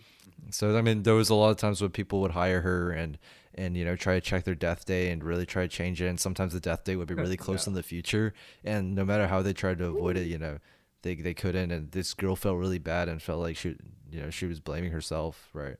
so 0.50 0.76
I 0.76 0.82
mean, 0.82 1.02
there 1.04 1.14
was 1.14 1.30
a 1.30 1.34
lot 1.34 1.50
of 1.50 1.56
times 1.56 1.80
when 1.80 1.90
people 1.90 2.20
would 2.20 2.32
hire 2.32 2.60
her 2.62 2.90
and 2.90 3.18
and 3.54 3.76
you 3.76 3.84
know 3.84 3.96
try 3.96 4.14
to 4.14 4.20
check 4.20 4.44
their 4.44 4.54
death 4.54 4.84
day 4.84 5.10
and 5.10 5.22
really 5.24 5.46
try 5.46 5.62
to 5.62 5.68
change 5.68 6.02
it. 6.02 6.08
And 6.08 6.18
sometimes 6.20 6.52
the 6.52 6.60
death 6.60 6.84
day 6.84 6.96
would 6.96 7.08
be 7.08 7.14
really 7.14 7.36
close 7.36 7.66
Yeah. 7.66 7.70
in 7.70 7.74
the 7.74 7.82
future, 7.82 8.34
and 8.64 8.94
no 8.94 9.04
matter 9.04 9.28
how 9.28 9.40
they 9.42 9.52
tried 9.54 9.78
to 9.78 9.86
avoid 9.86 10.16
it, 10.16 10.26
you 10.26 10.38
know, 10.38 10.58
they 11.02 11.14
they 11.14 11.32
couldn't. 11.34 11.70
And 11.70 11.92
this 11.92 12.12
girl 12.14 12.34
felt 12.36 12.58
really 12.58 12.78
bad 12.80 13.08
and 13.08 13.22
felt 13.22 13.40
like 13.40 13.56
she 13.56 13.76
you 14.10 14.20
know 14.20 14.30
she 14.30 14.46
was 14.46 14.60
blaming 14.60 14.90
herself, 14.92 15.48
right? 15.52 15.76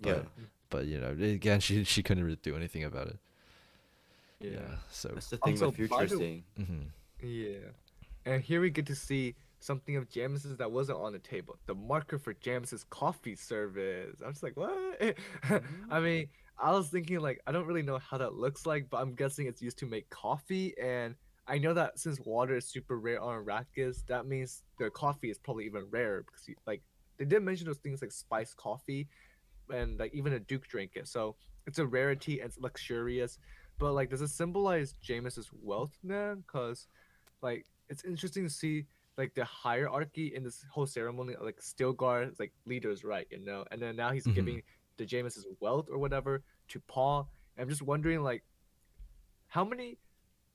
yeah. 0.00 0.14
But 0.14 0.26
but 0.70 0.86
you 0.86 1.00
know 1.00 1.10
again 1.10 1.60
she 1.66 1.84
she 1.84 2.02
couldn't 2.02 2.24
really 2.24 2.38
do 2.42 2.56
anything 2.56 2.84
about 2.84 3.08
it. 3.08 3.18
Yeah. 4.40 4.58
So. 4.90 5.08
That's 5.14 5.30
the 5.30 5.36
thing 5.38 5.54
Also, 5.54 5.70
the 5.70 5.86
by 5.88 6.06
future's 6.06 6.10
the- 6.10 6.16
seeing. 6.18 6.44
hmm 6.56 6.82
Yeah. 7.22 7.70
And 8.26 8.42
here 8.42 8.60
we 8.60 8.70
get 8.70 8.86
to 8.86 8.94
see 8.94 9.34
something 9.60 9.96
of 9.96 10.08
Jamis's 10.10 10.56
that 10.58 10.70
wasn't 10.70 10.98
on 10.98 11.12
the 11.12 11.18
table. 11.18 11.56
The 11.66 11.74
marker 11.74 12.18
for 12.18 12.34
Jamis's 12.34 12.84
coffee 12.90 13.36
service. 13.36 14.16
I'm 14.24 14.32
just 14.32 14.42
like, 14.42 14.56
what? 14.56 14.74
I 15.90 16.00
mean, 16.00 16.28
I 16.58 16.72
was 16.72 16.88
thinking 16.88 17.20
like 17.20 17.40
I 17.46 17.52
don't 17.52 17.66
really 17.66 17.82
know 17.82 17.98
how 17.98 18.18
that 18.18 18.34
looks 18.34 18.66
like, 18.66 18.88
but 18.90 18.98
I'm 18.98 19.14
guessing 19.14 19.46
it's 19.46 19.62
used 19.62 19.78
to 19.78 19.86
make 19.86 20.08
coffee 20.10 20.74
and 20.82 21.14
I 21.46 21.58
know 21.58 21.74
that 21.74 21.98
since 21.98 22.18
water 22.20 22.56
is 22.56 22.66
super 22.66 22.98
rare 22.98 23.20
on 23.20 23.44
Arrakis, 23.44 24.04
that 24.06 24.26
means 24.26 24.62
their 24.78 24.88
coffee 24.88 25.28
is 25.30 25.36
probably 25.38 25.66
even 25.66 25.84
rarer 25.90 26.22
because 26.26 26.48
you, 26.48 26.54
like 26.66 26.80
they 27.18 27.24
did 27.24 27.42
mention 27.42 27.66
those 27.66 27.78
things 27.78 28.02
like 28.02 28.12
spiced 28.12 28.56
coffee 28.56 29.08
and 29.72 29.98
like 29.98 30.14
even 30.14 30.32
a 30.34 30.40
duke 30.40 30.66
drank 30.68 30.92
it. 30.96 31.08
So 31.08 31.36
it's 31.66 31.78
a 31.78 31.86
rarity 31.86 32.40
and 32.40 32.48
it's 32.48 32.58
luxurious. 32.58 33.38
But 33.78 33.92
like 33.92 34.10
does 34.10 34.22
it 34.22 34.28
symbolize 34.28 34.94
Jamis's 35.02 35.50
wealth 35.52 35.96
then? 36.02 36.44
Cause 36.46 36.86
like 37.42 37.66
it's 37.88 38.04
interesting 38.04 38.44
to 38.44 38.50
see 38.50 38.86
like 39.16 39.34
the 39.34 39.44
hierarchy 39.44 40.34
in 40.34 40.42
this 40.42 40.64
whole 40.70 40.86
ceremony 40.86 41.34
like 41.40 41.60
Stilgar 41.60 42.32
like 42.38 42.52
leaders 42.66 43.04
right 43.04 43.26
you 43.30 43.44
know 43.44 43.64
and 43.70 43.80
then 43.80 43.94
now 43.94 44.10
he's 44.10 44.26
Mhm. 44.26 44.34
giving 44.34 44.62
the 44.96 45.06
Jamis's 45.06 45.46
wealth 45.60 45.88
or 45.90 45.98
whatever 45.98 46.42
to 46.68 46.80
Paul 46.80 47.30
I'm 47.56 47.68
just 47.68 47.82
wondering 47.82 48.22
like 48.22 48.42
how 49.48 49.64
many 49.64 49.98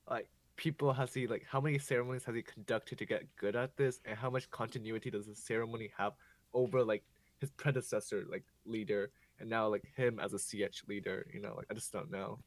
like 0.08 0.28
people 0.56 0.92
has 0.92 1.14
he 1.14 1.26
like 1.26 1.44
how 1.48 1.60
many 1.60 1.78
ceremonies 1.78 2.24
has 2.24 2.34
he 2.34 2.42
conducted 2.42 2.98
to 2.98 3.06
get 3.06 3.24
good 3.36 3.56
at 3.56 3.76
this 3.76 4.00
and 4.04 4.18
how 4.18 4.28
much 4.28 4.50
continuity 4.50 5.10
does 5.10 5.26
the 5.26 5.34
ceremony 5.34 5.90
have 5.96 6.12
over 6.54 6.82
like 6.84 7.04
his 7.40 7.50
predecessor 7.50 8.24
like 8.30 8.44
leader 8.66 9.10
and 9.38 9.48
now 9.48 9.68
like 9.68 9.84
him 9.96 10.20
as 10.20 10.34
a 10.34 10.38
CH 10.38 10.82
leader 10.88 11.26
you 11.32 11.40
know 11.40 11.54
like 11.56 11.66
I 11.70 11.74
just 11.74 11.92
don't 11.92 12.10
know 12.10 12.38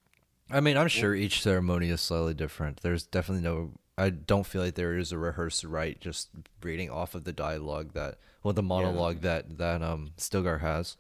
I 0.52 0.60
mean, 0.60 0.78
I'm 0.78 0.88
sure 0.88 1.16
each 1.16 1.42
ceremony 1.42 1.90
is 1.90 2.02
slightly 2.02 2.34
different. 2.34 2.82
There's 2.82 3.04
definitely 3.04 3.44
no. 3.44 3.72
I 3.98 4.10
don't 4.10 4.46
feel 4.46 4.62
like 4.62 4.76
there 4.76 4.98
is 4.98 5.12
a 5.12 5.18
rehearsed 5.18 5.64
right, 5.64 6.00
just 6.00 6.30
reading 6.62 6.90
off 6.90 7.16
of 7.16 7.24
the 7.24 7.32
dialogue 7.32 7.94
that, 7.94 8.18
well, 8.42 8.54
the 8.54 8.64
monologue 8.64 9.22
that 9.22 9.58
that 9.58 9.82
um 9.82 10.12
Stilgar 10.18 10.62
has. 10.62 10.98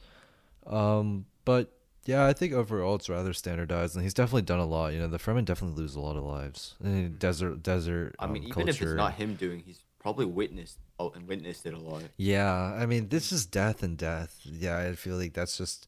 Um, 0.66 1.26
but 1.44 1.72
yeah, 2.06 2.26
I 2.26 2.34
think 2.34 2.54
overall 2.54 2.96
it's 2.96 3.10
rather 3.10 3.34
standardized, 3.34 3.96
and 3.96 4.04
he's 4.04 4.14
definitely 4.14 4.44
done 4.44 4.60
a 4.60 4.66
lot. 4.66 4.94
You 4.94 5.00
know, 5.00 5.08
the 5.08 5.20
Fremen 5.20 5.46
definitely 5.46 5.82
lose 5.82 5.96
a 5.96 6.00
lot 6.00 6.16
of 6.16 6.24
lives. 6.24 6.76
And 6.82 7.20
desert, 7.20 7.64
desert. 7.64 8.16
I 8.20 8.28
mean, 8.28 8.44
um, 8.44 8.50
even 8.50 8.62
if 8.64 8.70
it's 8.70 8.80
culture. 8.80 8.96
not 8.96 9.16
him 9.16 9.36
doing, 9.36 9.64
he's 9.66 9.80
probably 10.04 10.26
witnessed 10.26 10.78
oh, 11.00 11.12
and 11.16 11.28
witnessed 11.28 11.66
it 11.66 11.74
a 11.74 11.80
lot. 11.80 12.04
Yeah, 12.18 12.54
I 12.54 12.86
mean, 12.86 13.08
this 13.08 13.32
is 13.32 13.46
death 13.46 13.82
and 13.82 13.98
death. 13.98 14.38
Yeah, 14.44 14.78
I 14.78 14.94
feel 14.94 15.16
like 15.16 15.34
that's 15.34 15.58
just, 15.58 15.88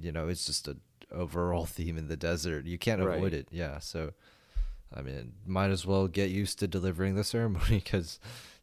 you 0.00 0.12
know, 0.12 0.28
it's 0.28 0.46
just 0.46 0.68
a 0.68 0.76
overall 1.12 1.66
theme 1.76 1.98
in 1.98 2.08
the 2.08 2.16
desert. 2.16 2.64
You 2.64 2.78
can't 2.78 3.02
avoid 3.02 3.22
Right. 3.24 3.34
it. 3.34 3.48
Yeah, 3.50 3.80
so, 3.80 4.12
I 4.94 5.02
mean, 5.02 5.32
might 5.44 5.70
as 5.70 5.84
well 5.84 6.06
get 6.06 6.30
used 6.30 6.60
to 6.60 6.68
delivering 6.68 7.16
the 7.16 7.24
ceremony 7.34 7.82
because. 7.84 8.18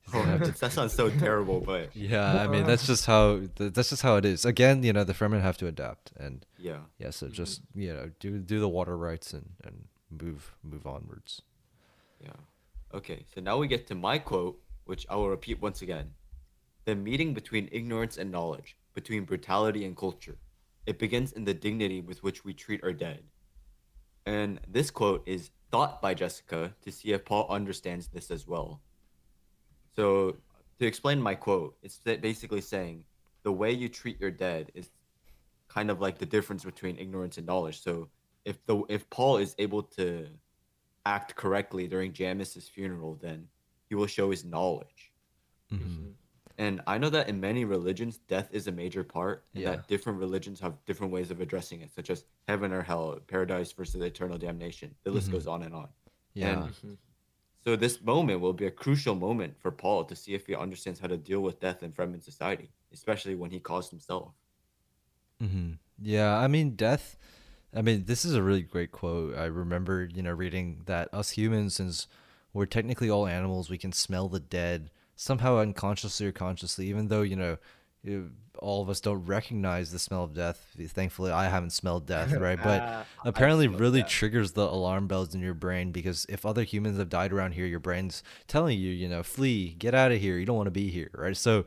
that 0.13 0.71
sounds 0.71 0.93
so 0.93 1.09
terrible, 1.09 1.61
but 1.61 1.95
yeah, 1.95 2.43
I 2.43 2.45
mean 2.45 2.67
that's 2.67 2.85
just 2.85 3.07
how 3.07 3.41
that's 3.55 3.89
just 3.89 4.03
how 4.03 4.17
it 4.17 4.25
is. 4.25 4.45
Again, 4.45 4.83
you 4.83 4.93
know, 4.93 5.03
the 5.03 5.13
Fremen 5.13 5.41
have 5.41 5.57
to 5.57 5.65
adapt, 5.65 6.11
and 6.15 6.45
yeah. 6.59 6.81
yeah, 6.99 7.09
so 7.09 7.25
mm-hmm. 7.25 7.33
just 7.33 7.61
you 7.73 7.91
know, 7.91 8.11
do 8.19 8.37
do 8.37 8.59
the 8.59 8.69
water 8.69 8.95
rights 8.95 9.33
and 9.33 9.53
and 9.63 9.87
move 10.11 10.53
move 10.61 10.85
onwards. 10.85 11.41
Yeah. 12.23 12.37
Okay, 12.93 13.25
so 13.33 13.41
now 13.41 13.57
we 13.57 13.67
get 13.67 13.87
to 13.87 13.95
my 13.95 14.19
quote, 14.19 14.61
which 14.85 15.05
I 15.09 15.15
will 15.15 15.29
repeat 15.29 15.61
once 15.61 15.81
again. 15.81 16.11
The 16.85 16.95
meeting 16.95 17.33
between 17.33 17.69
ignorance 17.71 18.17
and 18.17 18.31
knowledge, 18.31 18.77
between 18.93 19.25
brutality 19.25 19.85
and 19.85 19.97
culture. 19.97 20.37
It 20.85 20.99
begins 20.99 21.33
in 21.33 21.43
the 21.43 21.53
dignity 21.53 22.01
with 22.01 22.23
which 22.23 22.45
we 22.45 22.53
treat 22.53 22.83
our 22.83 22.93
dead. 22.93 23.23
And 24.25 24.59
this 24.67 24.91
quote 24.91 25.23
is 25.27 25.51
thought 25.71 26.01
by 26.01 26.13
Jessica 26.13 26.73
to 26.81 26.91
see 26.91 27.11
if 27.11 27.25
Paul 27.25 27.47
understands 27.49 28.07
this 28.07 28.31
as 28.31 28.47
well. 28.47 28.81
So, 29.95 30.37
to 30.79 30.85
explain 30.85 31.21
my 31.21 31.35
quote, 31.35 31.77
it's 31.81 31.97
basically 31.97 32.61
saying 32.61 33.05
the 33.43 33.51
way 33.51 33.71
you 33.71 33.87
treat 33.87 34.19
your 34.19 34.31
dead 34.31 34.71
is 34.73 34.89
kind 35.67 35.89
of 35.89 36.01
like 36.01 36.17
the 36.17 36.25
difference 36.25 36.63
between 36.63 36.97
ignorance 36.97 37.37
and 37.37 37.47
knowledge. 37.47 37.81
So, 37.81 38.09
if 38.45 38.63
the 38.65 38.83
if 38.89 39.09
Paul 39.09 39.37
is 39.37 39.55
able 39.57 39.83
to 39.83 40.27
act 41.05 41.35
correctly 41.35 41.87
during 41.87 42.13
Jamis's 42.13 42.67
funeral, 42.67 43.17
then 43.21 43.47
he 43.89 43.95
will 43.95 44.07
show 44.07 44.31
his 44.31 44.43
knowledge. 44.45 45.13
hmm 45.69 46.11
And 46.57 46.81
I 46.87 46.97
know 46.97 47.09
that 47.09 47.27
in 47.27 47.39
many 47.39 47.65
religions, 47.65 48.17
death 48.17 48.49
is 48.51 48.67
a 48.67 48.71
major 48.71 49.03
part, 49.03 49.45
and 49.55 49.63
Yeah. 49.63 49.71
that 49.71 49.87
different 49.87 50.19
religions 50.19 50.59
have 50.61 50.83
different 50.85 51.11
ways 51.13 51.31
of 51.31 51.41
addressing 51.41 51.81
it, 51.81 51.91
such 51.91 52.09
as 52.09 52.25
heaven 52.47 52.71
or 52.71 52.81
hell, 52.81 53.19
paradise 53.27 53.71
versus 53.73 54.01
eternal 54.01 54.37
damnation. 54.37 54.95
The 55.03 55.11
list 55.11 55.29
Mhm. 55.29 55.31
goes 55.31 55.47
on 55.47 55.63
and 55.63 55.75
on. 55.75 55.89
Yeah, 56.33 56.67
Mhm. 56.69 56.97
So 57.65 57.75
this 57.75 58.01
moment 58.01 58.41
will 58.41 58.53
be 58.53 58.67
a 58.67 58.71
crucial 58.71 59.15
moment 59.15 59.59
for 59.59 59.71
Paul 59.71 60.05
to 60.05 60.15
see 60.15 60.33
if 60.33 60.47
he 60.47 60.55
understands 60.55 60.99
how 60.99 61.07
to 61.07 61.17
deal 61.17 61.41
with 61.41 61.59
death 61.59 61.83
in 61.83 61.91
Fremen 61.91 62.23
society, 62.23 62.71
especially 62.93 63.35
when 63.35 63.51
he 63.51 63.59
caused 63.59 63.89
himself. 63.91 64.33
hmm 65.39 65.73
Yeah, 66.01 66.35
I 66.37 66.47
mean, 66.47 66.75
death. 66.75 67.17
I 67.73 67.81
mean, 67.81 68.05
this 68.05 68.25
is 68.25 68.35
a 68.35 68.43
really 68.43 68.63
great 68.63 68.91
quote. 68.91 69.35
I 69.37 69.45
remember, 69.45 70.05
you 70.13 70.23
know, 70.23 70.33
reading 70.33 70.83
that 70.85 71.13
us 71.13 71.31
humans, 71.31 71.75
since 71.75 72.07
we're 72.55 72.65
technically 72.65 73.09
all 73.09 73.27
animals, 73.27 73.69
we 73.69 73.77
can 73.77 73.91
smell 73.91 74.29
the 74.29 74.39
dead 74.39 74.89
somehow 75.17 75.57
unconsciously 75.57 76.25
or 76.25 76.31
consciously, 76.31 76.87
even 76.87 77.09
though, 77.09 77.21
you 77.21 77.35
know, 77.35 77.57
all 78.59 78.81
of 78.81 78.89
us 78.89 79.01
don't 79.01 79.25
recognize 79.25 79.91
the 79.91 79.99
smell 79.99 80.23
of 80.23 80.33
death. 80.33 80.73
Thankfully, 80.79 81.31
I 81.31 81.49
haven't 81.49 81.71
smelled 81.71 82.07
death, 82.07 82.31
right? 82.39 82.57
But 82.61 82.81
I 82.81 83.05
apparently 83.25 83.67
really 83.67 84.01
that. 84.01 84.09
triggers 84.09 84.53
the 84.53 84.63
alarm 84.63 85.07
bells 85.07 85.35
in 85.35 85.41
your 85.41 85.53
brain 85.53 85.91
because 85.91 86.25
if 86.29 86.45
other 86.45 86.63
humans 86.63 86.97
have 86.97 87.09
died 87.09 87.33
around 87.33 87.53
here 87.53 87.65
your 87.65 87.79
brain's 87.79 88.23
telling 88.47 88.79
you 88.79 88.89
you 88.91 89.09
know 89.09 89.21
flee 89.21 89.75
get 89.77 89.93
out 89.93 90.11
of 90.13 90.21
here 90.21 90.37
you 90.37 90.45
don't 90.45 90.55
want 90.55 90.67
to 90.67 90.71
be 90.71 90.89
here 90.89 91.09
right 91.13 91.35
so 91.35 91.65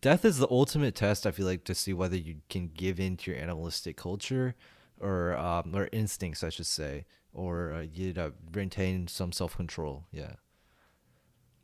death 0.00 0.24
is 0.24 0.38
the 0.38 0.48
ultimate 0.50 0.94
test 0.94 1.26
i 1.26 1.30
feel 1.30 1.46
like 1.46 1.64
to 1.64 1.74
see 1.74 1.92
whether 1.92 2.16
you 2.16 2.36
can 2.48 2.68
give 2.68 2.98
in 2.98 3.16
to 3.16 3.30
your 3.30 3.40
animalistic 3.40 3.96
culture 3.96 4.54
or 5.00 5.36
um, 5.36 5.74
or 5.74 5.88
instincts 5.92 6.42
i 6.42 6.48
should 6.48 6.66
say 6.66 7.04
or 7.36 7.72
uh, 7.72 7.82
you 7.82 8.12
know 8.12 8.32
maintain 8.54 9.06
some 9.08 9.32
self-control 9.32 10.04
yeah 10.12 10.34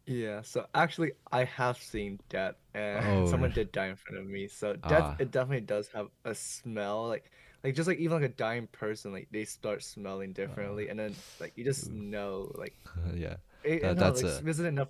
Yeah, 0.07 0.43
so 0.43 0.67
actually, 0.75 1.13
I 1.31 1.45
have 1.45 1.79
seen 1.79 2.19
death, 2.29 2.57
and 2.75 3.07
Oh, 3.07 3.27
someone 3.31 3.53
did 3.53 3.71
die 3.71 3.87
in 3.87 3.97
front 3.97 4.19
of 4.19 4.27
me. 4.27 4.49
So 4.49 4.75
death, 4.75 5.15
Ah. 5.15 5.17
it 5.21 5.31
definitely 5.31 5.65
does 5.65 5.89
have 5.95 6.09
a 6.25 6.35
smell, 6.35 7.07
like, 7.07 7.31
like 7.63 7.77
just 7.77 7.87
like 7.87 7.99
even 7.99 8.21
like 8.21 8.29
a 8.31 8.35
dying 8.35 8.67
person, 8.69 9.13
like 9.13 9.29
they 9.31 9.45
start 9.45 9.83
smelling 9.83 10.33
differently, 10.33 10.89
and 10.89 10.99
then 10.99 11.15
like 11.39 11.53
you 11.57 11.65
just 11.65 11.89
know, 11.93 12.51
like, 12.57 12.75
yeah 13.15 13.37
it, 13.63 13.83
That- 13.83 13.97
no, 13.97 14.11
that's 14.11 14.23
like, 14.23 14.33
a- 14.33 14.43
visit 14.43 14.67
enough, 14.67 14.89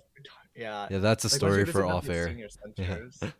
yeah, 0.55 0.87
yeah 0.89 0.97
that's 0.97 1.25
a 1.25 1.27
like, 1.27 1.37
story 1.37 1.65
for 1.65 1.85
off 1.85 2.09
air. 2.09 2.27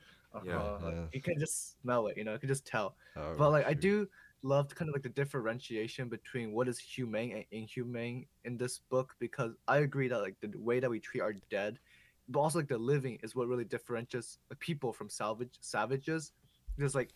Yeah. 0.44 0.58
uh-huh, 0.58 0.92
Yeah. 0.92 1.06
you 1.12 1.22
can 1.22 1.40
just 1.40 1.80
smell 1.82 2.08
it, 2.08 2.18
you 2.18 2.24
know, 2.24 2.34
you 2.34 2.40
can 2.40 2.50
just 2.50 2.66
tell. 2.66 2.96
Oh, 3.16 3.36
But 3.38 3.52
like 3.52 3.66
I 3.68 3.74
do 3.74 4.08
love 4.44 4.74
kind 4.76 4.90
of 4.90 4.94
like 4.96 5.04
the 5.04 5.10
differentiation 5.10 6.10
between 6.10 6.52
what 6.54 6.68
is 6.68 6.80
humane 6.80 7.32
and 7.34 7.46
inhumane 7.52 8.26
in 8.46 8.58
this 8.58 8.80
book 8.80 9.16
because 9.20 9.54
I 9.68 9.78
agree 9.80 10.08
that 10.10 10.20
like 10.22 10.36
the 10.42 10.52
way 10.58 10.80
that 10.80 10.90
we 10.90 11.00
treat 11.00 11.22
our 11.22 11.34
dead, 11.50 11.80
but 12.30 12.40
also 12.40 12.60
like 12.60 12.68
the 12.68 12.78
living 12.78 13.20
is 13.24 13.36
what 13.36 13.48
really 13.48 13.66
differentiates 13.66 14.40
the 14.50 14.56
people 14.56 14.94
from 14.94 15.10
salvage 15.10 15.56
savages. 15.62 16.32
Because 16.78 16.96
like 16.96 17.12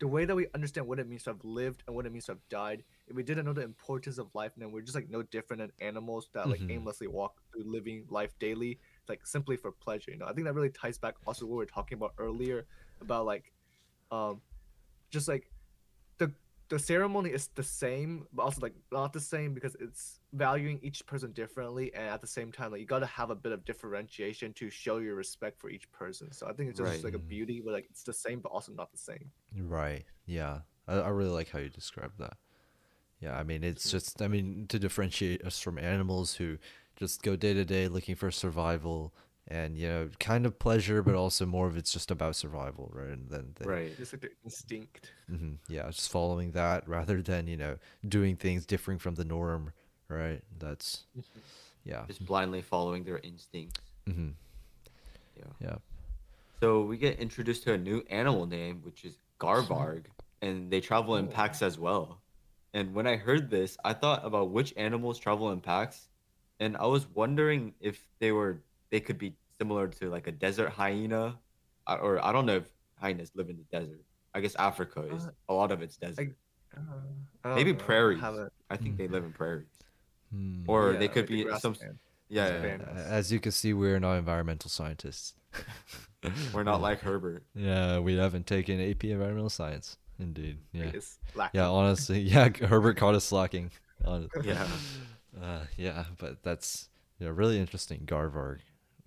the 0.00 0.08
way 0.08 0.24
that 0.24 0.34
we 0.34 0.46
understand 0.54 0.86
what 0.88 0.98
it 0.98 1.08
means 1.08 1.24
to 1.24 1.30
have 1.30 1.44
lived 1.44 1.84
and 1.86 1.94
what 1.94 2.06
it 2.06 2.12
means 2.12 2.26
to 2.26 2.32
have 2.32 2.48
died, 2.50 2.82
if 3.06 3.14
we 3.16 3.22
didn't 3.22 3.44
know 3.46 3.52
the 3.52 3.62
importance 3.62 4.18
of 4.18 4.28
life, 4.34 4.52
then 4.56 4.72
we're 4.72 4.80
just 4.82 4.94
like 4.96 5.10
no 5.10 5.22
different 5.22 5.60
than 5.60 5.72
animals 5.80 6.28
that 6.34 6.50
like 6.50 6.62
Mhm. 6.62 6.68
aimlessly 6.68 7.06
walk 7.06 7.34
through 7.52 7.62
living 7.64 8.04
life 8.10 8.32
daily, 8.40 8.78
like 9.08 9.26
simply 9.26 9.56
for 9.56 9.70
pleasure. 9.72 10.10
You 10.10 10.18
know, 10.18 10.26
I 10.26 10.32
think 10.32 10.46
that 10.46 10.54
really 10.54 10.70
ties 10.70 10.98
back 10.98 11.14
also 11.26 11.46
what 11.46 11.52
we 11.52 11.58
were 11.58 11.66
talking 11.66 11.96
about 11.96 12.14
earlier 12.18 12.66
about 13.00 13.26
like 13.26 13.52
um 14.12 14.40
just 15.10 15.28
like 15.28 15.51
the 16.72 16.78
ceremony 16.78 17.28
is 17.28 17.48
the 17.54 17.62
same, 17.62 18.26
but 18.32 18.44
also 18.44 18.60
like 18.62 18.72
not 18.90 19.12
the 19.12 19.20
same 19.20 19.52
because 19.52 19.76
it's 19.78 20.20
valuing 20.32 20.78
each 20.82 21.04
person 21.04 21.30
differently, 21.32 21.92
and 21.94 22.04
at 22.08 22.22
the 22.22 22.26
same 22.26 22.50
time, 22.50 22.70
like 22.72 22.80
you 22.80 22.86
gotta 22.86 23.04
have 23.04 23.28
a 23.28 23.34
bit 23.34 23.52
of 23.52 23.62
differentiation 23.66 24.54
to 24.54 24.70
show 24.70 24.96
your 24.96 25.14
respect 25.14 25.60
for 25.60 25.68
each 25.68 25.90
person. 25.92 26.32
So 26.32 26.46
I 26.48 26.54
think 26.54 26.70
it's 26.70 26.78
just 26.78 26.90
Right. 26.90 27.04
like 27.04 27.14
a 27.14 27.18
Mm. 27.18 27.28
beauty, 27.28 27.60
but 27.62 27.74
like 27.74 27.86
it's 27.90 28.04
the 28.04 28.14
same, 28.14 28.40
but 28.40 28.48
also 28.52 28.72
not 28.72 28.90
the 28.90 28.96
same. 28.96 29.30
Right. 29.54 30.06
Yeah. 30.24 30.60
I, 30.88 30.94
I 30.94 31.08
really 31.10 31.28
like 31.30 31.50
how 31.50 31.58
you 31.58 31.68
describe 31.68 32.12
that. 32.18 32.38
Yeah. 33.20 33.36
I 33.38 33.42
mean, 33.42 33.62
it's 33.64 33.86
Mhm. 33.86 33.90
just, 33.90 34.22
I 34.22 34.28
mean, 34.28 34.66
to 34.68 34.78
differentiate 34.78 35.44
us 35.44 35.60
from 35.60 35.76
animals 35.78 36.36
who 36.36 36.56
just 36.96 37.22
go 37.22 37.36
day 37.36 37.52
to 37.52 37.66
day 37.66 37.86
looking 37.86 38.14
for 38.16 38.30
survival 38.30 39.12
and, 39.48 39.76
you 39.76 39.88
know, 39.88 40.08
kind 40.20 40.46
of 40.46 40.58
pleasure, 40.58 41.02
but 41.02 41.14
also 41.14 41.44
more 41.46 41.66
of 41.66 41.76
it's 41.76 41.92
just 41.92 42.10
about 42.10 42.36
survival, 42.36 42.90
right? 42.94 43.08
And 43.08 43.28
then, 43.28 43.54
they, 43.58 43.66
Right. 43.66 43.96
Just 43.96 44.12
like 44.12 44.22
the 44.22 44.30
instinct. 44.44 45.10
hmm 45.28 45.54
Yeah. 45.68 45.86
Just 45.90 46.10
following 46.10 46.52
that 46.52 46.88
rather 46.88 47.20
than, 47.22 47.46
you 47.46 47.56
know, 47.56 47.76
doing 48.06 48.36
things 48.36 48.64
differing 48.66 48.98
from 48.98 49.16
the 49.16 49.24
norm, 49.24 49.72
right? 50.08 50.42
That's, 50.58 51.04
yeah. 51.84 52.04
Just 52.06 52.24
blindly 52.24 52.62
following 52.62 53.04
their 53.04 53.18
instincts. 53.18 53.80
mm-hmm. 54.08 54.30
Yeah. 55.36 55.44
Yeah. 55.60 55.76
So 56.60 56.82
we 56.82 56.96
get 56.96 57.18
introduced 57.18 57.64
to 57.64 57.72
a 57.72 57.78
new 57.78 58.04
animal 58.08 58.46
name, 58.46 58.80
which 58.84 59.04
is 59.04 59.16
Garvarg, 59.40 60.04
and 60.40 60.70
they 60.70 60.80
travel 60.80 61.16
in 61.16 61.26
packs 61.26 61.60
as 61.62 61.78
well. 61.78 62.20
And 62.72 62.94
when 62.94 63.06
I 63.06 63.16
heard 63.16 63.50
this, 63.50 63.76
I 63.84 63.92
thought 63.92 64.24
about 64.24 64.50
which 64.50 64.72
animals 64.76 65.18
travel 65.18 65.50
in 65.50 65.60
packs, 65.60 66.08
and 66.60 66.76
I 66.76 66.86
was 66.86 67.06
wondering 67.08 67.74
if 67.80 68.06
they 68.20 68.30
were 68.30 68.62
they 68.92 69.00
could 69.00 69.18
be 69.18 69.34
similar 69.58 69.88
to 69.88 70.08
like 70.10 70.28
a 70.28 70.32
desert 70.32 70.68
hyena, 70.70 71.36
uh, 71.88 71.98
or 72.00 72.24
I 72.24 72.30
don't 72.30 72.46
know 72.46 72.56
if 72.58 72.68
hyenas 73.00 73.32
live 73.34 73.48
in 73.50 73.56
the 73.56 73.64
desert. 73.76 74.00
I 74.34 74.40
guess 74.40 74.54
Africa 74.54 75.00
is 75.12 75.26
Uh, 75.26 75.30
a 75.48 75.54
lot 75.54 75.72
of 75.72 75.82
it's 75.82 75.96
desert. 75.96 76.36
Uh, 76.76 76.80
I 77.44 77.54
Maybe 77.56 77.72
know, 77.72 77.78
prairies. 77.78 78.20
haven't- 78.20 78.52
I 78.70 78.76
think 78.76 78.96
they 78.96 79.08
live 79.08 79.24
in 79.24 79.32
prairies, 79.32 79.66
Hmm. 80.30 80.64
or 80.68 80.92
Yeah, 80.92 80.98
they 81.00 81.08
could 81.08 81.26
be 81.26 81.42
some. 81.58 81.72
grassland. 81.74 81.98
Yeah, 82.28 82.62
yeah, 82.62 82.76
yeah. 82.80 83.02
As 83.18 83.30
you 83.32 83.40
can 83.40 83.52
see, 83.52 83.74
we're 83.74 83.98
not 84.00 84.14
environmental 84.16 84.70
scientists. 84.70 85.34
we're 86.54 86.62
not 86.62 86.80
like 86.80 87.00
Herbert. 87.00 87.44
Yeah, 87.54 87.98
we 87.98 88.16
haven't 88.16 88.46
taken 88.46 88.80
AP 88.80 89.10
environmental 89.10 89.50
science. 89.50 89.98
Indeed. 90.18 90.58
Yeah. 90.72 90.92
Yeah, 91.52 91.68
honestly, 91.68 92.20
yeah, 92.34 92.48
Herbert 92.48 92.96
caught 92.96 93.14
us 93.14 93.24
slacking. 93.24 93.70
Hon- 94.04 94.28
Yeah. 94.44 94.66
Uh, 95.40 95.64
yeah, 95.78 96.04
but 96.18 96.42
that's 96.42 96.90
yeah, 97.18 97.30
really 97.32 97.58
interesting. 97.58 98.00
Garvarg. 98.04 98.58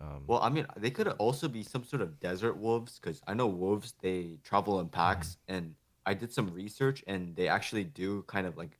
Um, 0.01 0.23
Well, 0.27 0.39
I 0.41 0.49
mean, 0.49 0.65
they 0.77 0.91
could 0.91 1.07
also 1.07 1.47
be 1.47 1.63
some 1.63 1.83
sort 1.83 2.01
of 2.01 2.19
desert 2.19 2.57
wolves 2.57 2.99
because 2.99 3.21
I 3.27 3.33
know 3.33 3.47
wolves 3.47 3.93
they 4.01 4.37
travel 4.43 4.79
in 4.79 4.89
packs, 4.89 5.37
and 5.47 5.75
I 6.05 6.13
did 6.13 6.33
some 6.33 6.51
research, 6.53 7.03
and 7.07 7.35
they 7.35 7.47
actually 7.47 7.83
do 7.83 8.23
kind 8.23 8.47
of 8.47 8.57
like 8.57 8.77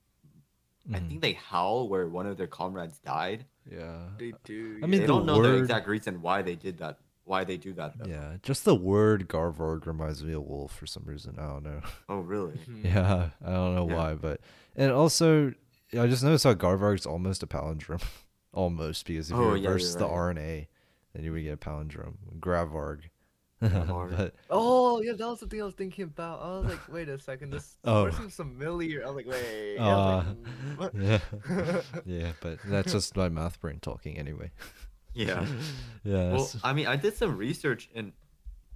I 0.94 1.00
mhm, 1.00 1.08
think 1.08 1.22
they 1.22 1.34
howl 1.34 1.90
where 1.90 2.08
one 2.08 2.26
of 2.26 2.38
their 2.38 2.48
comrades 2.48 3.00
died. 3.00 3.46
yeah. 3.70 4.10
They 4.18 4.34
do. 4.46 4.80
I 4.82 4.88
mean, 4.88 5.02
they 5.02 5.08
the 5.08 5.08
don't 5.08 5.26
know 5.26 5.42
the 5.42 5.54
exact 5.56 5.88
reason 5.88 6.22
why 6.22 6.42
they 6.42 6.56
did 6.56 6.78
that. 6.80 7.00
Why 7.26 7.44
they 7.44 7.58
do 7.58 7.74
that? 7.74 7.98
Though. 7.98 8.06
Yeah, 8.10 8.38
just 8.44 8.66
the 8.66 8.76
word 8.76 9.28
Garvarg 9.28 9.86
reminds 9.86 10.24
me 10.24 10.34
of 10.34 10.44
wolf 10.44 10.76
for 10.76 10.86
some 10.86 11.04
reason. 11.06 11.38
I 11.40 11.48
don't 11.48 11.64
know. 11.64 11.82
Oh, 12.08 12.20
really? 12.20 12.54
Mhm. 12.70 12.84
Yeah, 12.84 13.30
I 13.44 13.52
don't 13.52 13.76
know 13.76 13.86
Yeah. 13.88 13.96
why, 13.96 14.14
but 14.14 14.42
and 14.76 14.92
also 14.92 15.54
I 15.98 16.08
just 16.08 16.24
noticed 16.24 16.44
how 16.44 16.54
Garvarg's 16.54 17.06
almost 17.06 17.42
a 17.44 17.48
palindrome, 17.48 18.04
almost 18.54 19.06
because 19.06 19.32
if 19.32 19.40
you 19.40 19.46
Oh, 19.48 19.54
you're 19.54 19.74
reverse 19.74 19.96
the 19.96 20.06
right. 20.06 20.08
RNA, 20.08 20.68
then 21.16 21.24
you 21.24 21.32
would 21.32 21.44
get 21.44 21.54
a 21.54 21.58
palindrome. 21.58 22.16
Gravarg. 22.40 23.00
Gravarg. 23.64 24.16
but 24.18 24.36
Oh 24.50 25.02
yeah, 25.02 25.14
that 25.14 25.28
was 25.28 25.40
the 25.40 25.48
thing 25.48 25.62
I 25.62 25.66
was 25.66 25.74
thinking 25.76 26.04
about. 26.04 26.42
I 26.42 26.60
was 26.60 26.66
like, 26.72 26.92
wait 26.92 27.08
a 27.10 27.18
second, 27.18 27.52
this 27.52 27.78
Oh. 27.86 28.04
word 28.04 28.14
seems 28.16 28.36
familiar. 28.36 29.02
I 29.04 29.08
was 29.10 29.16
like, 29.16 29.28
wait. 29.28 29.78
I 29.80 29.84
uh, 29.90 30.24
like, 30.78 30.92
yeah, 30.94 31.20
yeah, 32.06 32.32
but 32.42 32.60
that's 32.66 32.92
just 32.92 33.16
my 33.16 33.30
math 33.30 33.60
brain 33.62 33.80
talking 33.82 34.18
anyway. 34.18 34.52
Yeah. 35.14 35.46
Yeah. 36.04 36.34
Well, 36.34 36.52
I 36.64 36.74
mean, 36.74 36.88
I 36.88 36.98
did 36.98 37.16
some 37.16 37.38
research 37.38 37.90
and 37.96 38.12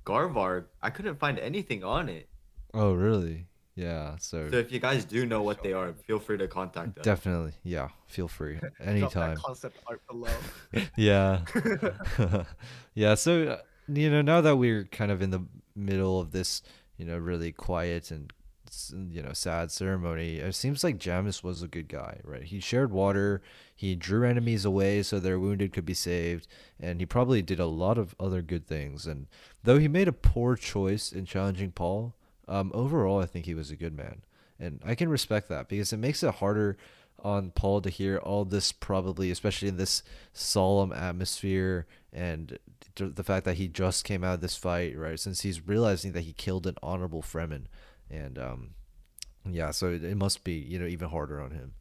Garvarg. 0.05 0.65
I 0.81 0.89
couldn't 0.89 1.19
find 1.19 1.37
anything 1.37 1.83
on 1.83 2.07
it. 2.07 2.29
oh, 2.73 2.93
really? 2.93 3.47
Yeah. 3.79 4.17
So, 4.19 4.49
So 4.49 4.57
if 4.57 4.73
you 4.73 4.79
guys 4.79 5.05
do 5.05 5.25
know 5.25 5.41
what 5.41 5.63
they 5.63 5.71
are, 5.71 5.93
feel 5.93 6.19
free 6.19 6.37
to 6.37 6.49
contact 6.49 6.97
us. 6.99 7.05
definitely, 7.05 7.53
yeah. 7.63 7.87
Feel 8.07 8.27
free 8.27 8.59
anytime. 8.83 9.37
concept 9.37 9.77
art 9.87 10.01
below. 10.05 10.27
yeah. 10.97 11.45
yeah. 12.93 13.15
So, 13.15 13.43
uh, 13.43 13.57
you 13.87 14.09
know, 14.09 14.21
now 14.21 14.41
that 14.41 14.57
we're 14.57 14.83
kind 14.83 15.11
of 15.11 15.21
in 15.21 15.29
the 15.29 15.45
middle 15.75 16.19
of 16.19 16.31
this, 16.31 16.61
you 16.97 17.05
know, 17.05 17.17
really 17.17 17.53
quiet 17.53 18.11
and, 18.11 18.33
you 19.09 19.21
know, 19.21 19.31
sad 19.31 19.71
ceremony, 19.71 20.39
it 20.39 20.55
seems 20.55 20.83
like 20.83 20.97
Jamis 20.97 21.41
was 21.41 21.63
a 21.63 21.67
good 21.69 21.87
guy, 21.87 22.19
right? 22.25 22.43
He 22.43 22.59
shared 22.59 22.91
water, 22.91 23.41
he 23.73 23.95
drew 23.95 24.25
enemies 24.27 24.65
away 24.65 25.03
so 25.03 25.19
their 25.21 25.39
wounded 25.39 25.71
could 25.71 25.85
be 25.85 25.93
saved, 25.93 26.47
and 26.77 26.99
he 26.99 27.05
probably 27.05 27.41
did 27.41 27.61
a 27.61 27.65
lot 27.65 27.97
of 27.97 28.13
other 28.19 28.41
good 28.41 28.67
things. 28.67 29.07
And 29.07 29.27
though 29.63 29.79
he 29.79 29.87
made 29.87 30.09
a 30.09 30.13
poor 30.13 30.57
choice 30.57 31.13
in 31.13 31.23
challenging 31.25 31.71
Paul, 31.71 32.13
um, 32.49 32.71
overall, 32.73 33.21
I 33.21 33.25
think 33.25 33.45
he 33.45 33.53
was 33.53 33.71
a 33.71 33.75
good 33.75 33.95
man. 33.95 34.23
And 34.59 34.81
I 34.85 34.95
can 34.95 35.07
respect 35.07 35.47
that 35.49 35.69
because 35.69 35.93
it 35.93 35.97
makes 35.97 36.21
it 36.23 36.35
harder 36.35 36.75
on 37.23 37.51
Paul 37.51 37.81
to 37.81 37.89
hear 37.89 38.17
all 38.17 38.43
this 38.43 38.71
probably, 38.71 39.31
especially 39.31 39.67
in 39.67 39.77
this 39.77 40.03
solemn 40.33 40.91
atmosphere 40.91 41.85
and 42.11 42.57
the 42.95 43.23
fact 43.23 43.45
that 43.45 43.55
he 43.55 43.67
just 43.67 44.03
came 44.03 44.23
out 44.23 44.35
of 44.35 44.41
this 44.41 44.55
fight, 44.55 44.97
right? 44.97 45.19
Since 45.19 45.41
he's 45.41 45.65
realizing 45.65 46.11
that 46.13 46.21
he 46.21 46.33
killed 46.33 46.67
an 46.67 46.75
honorable 46.81 47.21
Fremen, 47.21 47.65
and 48.09 48.37
um, 48.37 48.71
yeah, 49.49 49.71
so 49.71 49.89
it, 49.89 50.03
it 50.03 50.17
must 50.17 50.43
be 50.43 50.53
you 50.53 50.79
know 50.79 50.87
even 50.87 51.09
harder 51.09 51.39
on 51.39 51.51
him. 51.51 51.73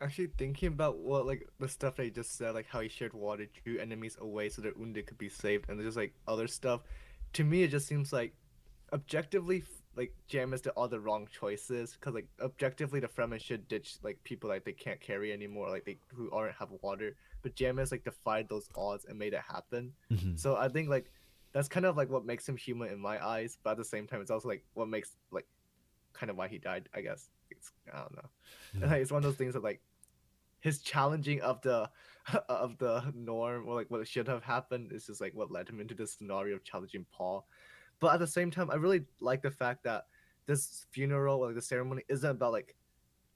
Actually, 0.00 0.30
thinking 0.36 0.68
about 0.68 0.98
what 0.98 1.26
like 1.26 1.48
the 1.60 1.68
stuff 1.68 1.96
that 1.96 2.04
he 2.04 2.10
just 2.10 2.36
said, 2.36 2.54
like 2.54 2.66
how 2.68 2.80
he 2.80 2.88
shared 2.88 3.14
water, 3.14 3.46
drew 3.64 3.78
enemies 3.78 4.16
away 4.20 4.48
so 4.48 4.60
their 4.60 4.72
wounded 4.76 5.06
could 5.06 5.18
be 5.18 5.28
saved, 5.28 5.68
and 5.68 5.78
there's 5.80 5.96
like 5.96 6.12
other 6.26 6.48
stuff. 6.48 6.82
To 7.34 7.44
me, 7.44 7.62
it 7.62 7.70
just 7.70 7.86
seems 7.86 8.12
like 8.12 8.34
objectively, 8.94 9.64
like 9.96 10.14
Jamis 10.30 10.62
did 10.62 10.70
all 10.70 10.88
the 10.88 11.00
wrong 11.00 11.28
choices. 11.30 11.92
Because 11.92 12.14
like 12.14 12.28
objectively, 12.40 13.00
the 13.00 13.08
Fremen 13.08 13.40
should 13.40 13.68
ditch 13.68 13.96
like 14.02 14.22
people 14.24 14.48
like 14.48 14.64
they 14.64 14.72
can't 14.72 15.00
carry 15.00 15.32
anymore, 15.32 15.68
like 15.68 15.84
they 15.84 15.98
who 16.14 16.30
aren't 16.30 16.54
have 16.54 16.70
water. 16.82 17.16
But 17.42 17.56
Jamis 17.56 17.90
like 17.90 18.04
defied 18.04 18.48
those 18.48 18.68
odds 18.74 19.04
and 19.06 19.18
made 19.18 19.34
it 19.34 19.42
happen. 19.46 19.92
Mm-hmm. 20.10 20.36
So 20.36 20.56
I 20.56 20.68
think 20.68 20.88
like 20.88 21.10
that's 21.52 21.68
kind 21.68 21.84
of 21.86 21.96
like 21.96 22.10
what 22.10 22.24
makes 22.24 22.48
him 22.48 22.56
human 22.56 22.90
in 22.90 22.98
my 22.98 23.24
eyes. 23.24 23.58
But 23.62 23.72
at 23.72 23.76
the 23.78 23.84
same 23.84 24.06
time, 24.06 24.20
it's 24.20 24.30
also 24.30 24.48
like 24.48 24.64
what 24.74 24.88
makes 24.88 25.16
like 25.30 25.46
kind 26.12 26.30
of 26.30 26.36
why 26.36 26.48
he 26.48 26.58
died. 26.58 26.88
I 26.94 27.00
guess 27.00 27.28
it's 27.50 27.72
I 27.92 27.98
don't 27.98 28.16
know. 28.16 28.30
Hmm. 28.72 28.82
And, 28.82 28.92
like, 28.92 29.02
it's 29.02 29.12
one 29.12 29.18
of 29.18 29.24
those 29.24 29.36
things 29.36 29.54
that 29.54 29.64
like 29.64 29.80
his 30.60 30.80
challenging 30.80 31.40
of 31.42 31.60
the 31.62 31.90
of 32.48 32.78
the 32.78 33.12
norm 33.14 33.68
or 33.68 33.74
like 33.74 33.90
what 33.90 34.06
should 34.08 34.28
have 34.28 34.42
happened 34.42 34.92
is 34.92 35.06
just 35.06 35.20
like 35.20 35.34
what 35.34 35.50
led 35.50 35.68
him 35.68 35.80
into 35.80 35.94
this 35.94 36.14
scenario 36.14 36.56
of 36.56 36.64
challenging 36.64 37.04
Paul. 37.12 37.46
But 38.04 38.12
at 38.12 38.20
the 38.20 38.26
same 38.26 38.50
time, 38.50 38.70
I 38.70 38.74
really 38.74 39.06
like 39.20 39.40
the 39.40 39.50
fact 39.50 39.84
that 39.84 40.04
this 40.44 40.84
funeral 40.90 41.40
or 41.40 41.46
like 41.46 41.54
the 41.54 41.62
ceremony 41.62 42.02
isn't 42.10 42.30
about 42.30 42.52
like 42.52 42.76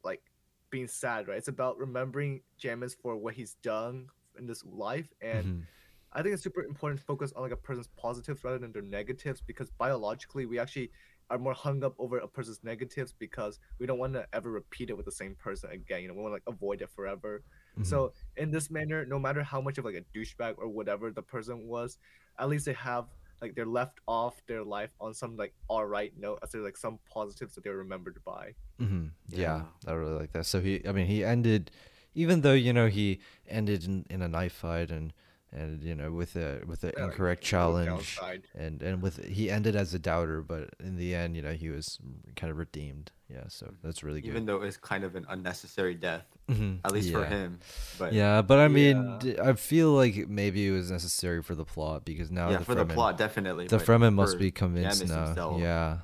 like 0.04 0.20
being 0.68 0.86
sad, 0.86 1.26
right? 1.26 1.38
It's 1.38 1.48
about 1.48 1.78
remembering 1.78 2.42
Jamis 2.60 2.94
for 2.94 3.16
what 3.16 3.32
he's 3.32 3.54
done 3.62 4.08
in 4.38 4.46
this 4.46 4.62
life 4.66 5.10
and 5.22 5.46
Mhm. 5.46 5.66
I 6.12 6.22
think 6.22 6.34
it's 6.34 6.42
super 6.42 6.64
important 6.64 7.00
to 7.00 7.06
focus 7.06 7.32
on 7.32 7.40
like 7.42 7.52
a 7.52 7.56
person's 7.56 7.88
positives 7.96 8.44
rather 8.44 8.58
than 8.58 8.72
their 8.72 8.82
negatives 8.82 9.40
because 9.40 9.70
biologically 9.70 10.44
we 10.44 10.58
actually 10.58 10.90
are 11.30 11.38
more 11.38 11.54
hung 11.54 11.82
up 11.82 11.94
over 11.98 12.18
a 12.18 12.28
person's 12.28 12.62
negatives 12.62 13.12
because 13.12 13.58
we 13.78 13.86
don't 13.86 13.98
want 13.98 14.12
to 14.14 14.26
ever 14.34 14.50
repeat 14.50 14.90
it 14.90 14.96
with 14.98 15.06
the 15.06 15.12
same 15.12 15.34
person 15.34 15.70
again. 15.70 16.02
You 16.02 16.08
know, 16.08 16.14
we 16.14 16.20
want 16.20 16.32
to 16.32 16.34
like 16.34 16.42
avoid 16.46 16.82
it 16.82 16.90
forever. 16.90 17.42
Mhm. 17.78 17.86
So 17.86 18.12
in 18.36 18.50
this 18.50 18.70
manner, 18.70 19.06
no 19.06 19.18
matter 19.18 19.42
how 19.42 19.62
much 19.62 19.78
of 19.78 19.86
like 19.86 19.94
a 19.94 20.04
douchebag 20.18 20.56
or 20.58 20.68
whatever 20.68 21.10
the 21.10 21.22
person 21.22 21.66
was, 21.66 21.98
at 22.38 22.48
least 22.50 22.66
they 22.66 22.74
have 22.74 23.06
like 23.40 23.54
they're 23.54 23.66
left 23.66 24.00
off 24.06 24.40
their 24.46 24.64
life 24.64 24.90
on 25.00 25.14
some 25.14 25.36
like 25.36 25.54
all 25.68 25.84
right 25.86 26.12
note 26.18 26.38
as 26.42 26.50
there 26.50 26.62
like 26.62 26.76
some 26.76 26.98
positives 27.10 27.54
that 27.54 27.64
they're 27.64 27.76
remembered 27.76 28.18
by. 28.24 28.54
hmm 28.78 29.06
Yeah, 29.28 29.38
Yeah. 29.38 29.62
I 29.86 29.92
really 29.92 30.12
like 30.18 30.32
that. 30.32 30.46
So 30.46 30.60
he, 30.60 30.86
I 30.86 30.92
mean, 30.92 31.06
he 31.06 31.24
ended, 31.24 31.70
even 32.14 32.40
though 32.42 32.54
you 32.54 32.72
know 32.72 32.88
he 32.88 33.20
ended 33.48 33.84
in, 33.84 34.06
in 34.10 34.22
a 34.22 34.28
knife 34.28 34.52
fight 34.52 34.90
and 34.90 35.12
and 35.52 35.82
you 35.82 35.94
know 35.94 36.10
with 36.12 36.36
a 36.36 36.60
with 36.66 36.84
an 36.84 36.92
Yeah, 36.96 37.04
incorrect 37.06 37.42
no 37.42 37.46
challenge 37.48 38.18
and 38.54 38.82
and 38.82 39.00
with 39.02 39.24
he 39.24 39.50
ended 39.50 39.74
as 39.76 39.94
a 39.94 39.98
doubter, 39.98 40.42
but 40.42 40.74
in 40.80 40.96
the 40.96 41.14
end, 41.14 41.36
you 41.36 41.42
know, 41.42 41.52
he 41.52 41.70
was 41.70 41.98
kind 42.36 42.50
of 42.50 42.58
redeemed. 42.58 43.12
Yeah, 43.30 43.44
so 43.48 43.72
that's 43.82 44.02
really 44.02 44.20
good. 44.22 44.28
Even 44.28 44.46
though 44.46 44.62
it's 44.62 44.76
kind 44.78 45.04
of 45.04 45.14
an 45.14 45.26
unnecessary 45.28 45.94
death, 45.94 46.24
Mhm. 46.48 46.80
at 46.84 46.92
least 46.92 47.10
for 47.12 47.24
him. 47.26 47.58
But 47.98 48.12
Yeah, 48.14 48.40
but 48.42 48.58
I 48.58 48.68
mean, 48.68 48.96
Yeah. 49.04 49.18
d- 49.20 49.38
I 49.38 49.52
feel 49.54 49.92
like 49.92 50.28
maybe 50.28 50.66
it 50.66 50.70
was 50.70 50.90
necessary 50.90 51.42
for 51.42 51.54
the 51.54 51.64
plot 51.66 52.04
because 52.06 52.30
now 52.30 52.48
yeah, 52.50 52.58
the 52.58 52.64
for 52.64 52.74
the 52.74 52.86
plot, 52.86 53.18
definitely. 53.18 53.66
the 53.66 53.76
but 53.78 53.86
Fremen 53.86 54.14
must 54.14 54.38
be 54.38 54.50
convinced 54.50 55.02
Jamis 55.02 55.08
now. 55.08 55.26
himself- 55.26 55.60
Yeah. 55.60 55.98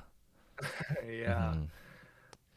yeah. 1.07 1.53
mhm. 1.55 1.67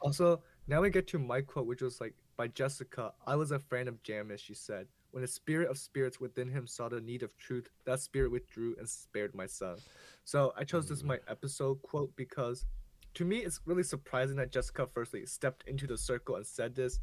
Also, 0.01 0.43
now 0.66 0.80
we 0.82 0.91
get 0.91 1.07
to 1.09 1.18
my 1.18 1.41
quote, 1.41 1.66
which 1.66 1.82
was 1.82 2.01
like 2.01 2.14
by 2.36 2.49
Jessica. 2.49 3.12
I 3.26 3.36
was 3.36 3.51
a 3.51 3.59
friend 3.59 3.89
of 3.89 4.03
Jamis, 4.03 4.39
she 4.41 4.55
said. 4.55 4.86
When 5.11 5.23
the 5.23 5.29
spirit 5.29 5.71
of 5.71 5.79
spirits 5.79 6.21
within 6.21 6.49
him 6.49 6.67
saw 6.67 6.89
the 6.89 7.01
need 7.01 7.23
of 7.23 7.37
truth, 7.39 7.69
that 7.87 8.01
spirit 8.01 8.31
withdrew 8.31 8.77
and 8.79 8.89
spared 8.89 9.35
my 9.35 9.47
son. 9.47 9.77
So 10.25 10.53
I 10.57 10.65
chose 10.65 10.89
this 10.89 11.03
my 11.03 11.17
mm. 11.17 11.31
episode 11.31 11.81
quote 11.83 12.15
because 12.15 12.67
to 13.15 13.25
me, 13.25 13.39
it's 13.39 13.61
really 13.65 13.83
surprising 13.83 14.37
that 14.37 14.53
Jessica 14.53 14.87
firstly 14.93 15.27
stepped 15.27 15.65
into 15.67 15.87
the 15.87 15.99
circle 15.99 16.37
and 16.37 16.47
said 16.47 16.75
this, 16.75 16.99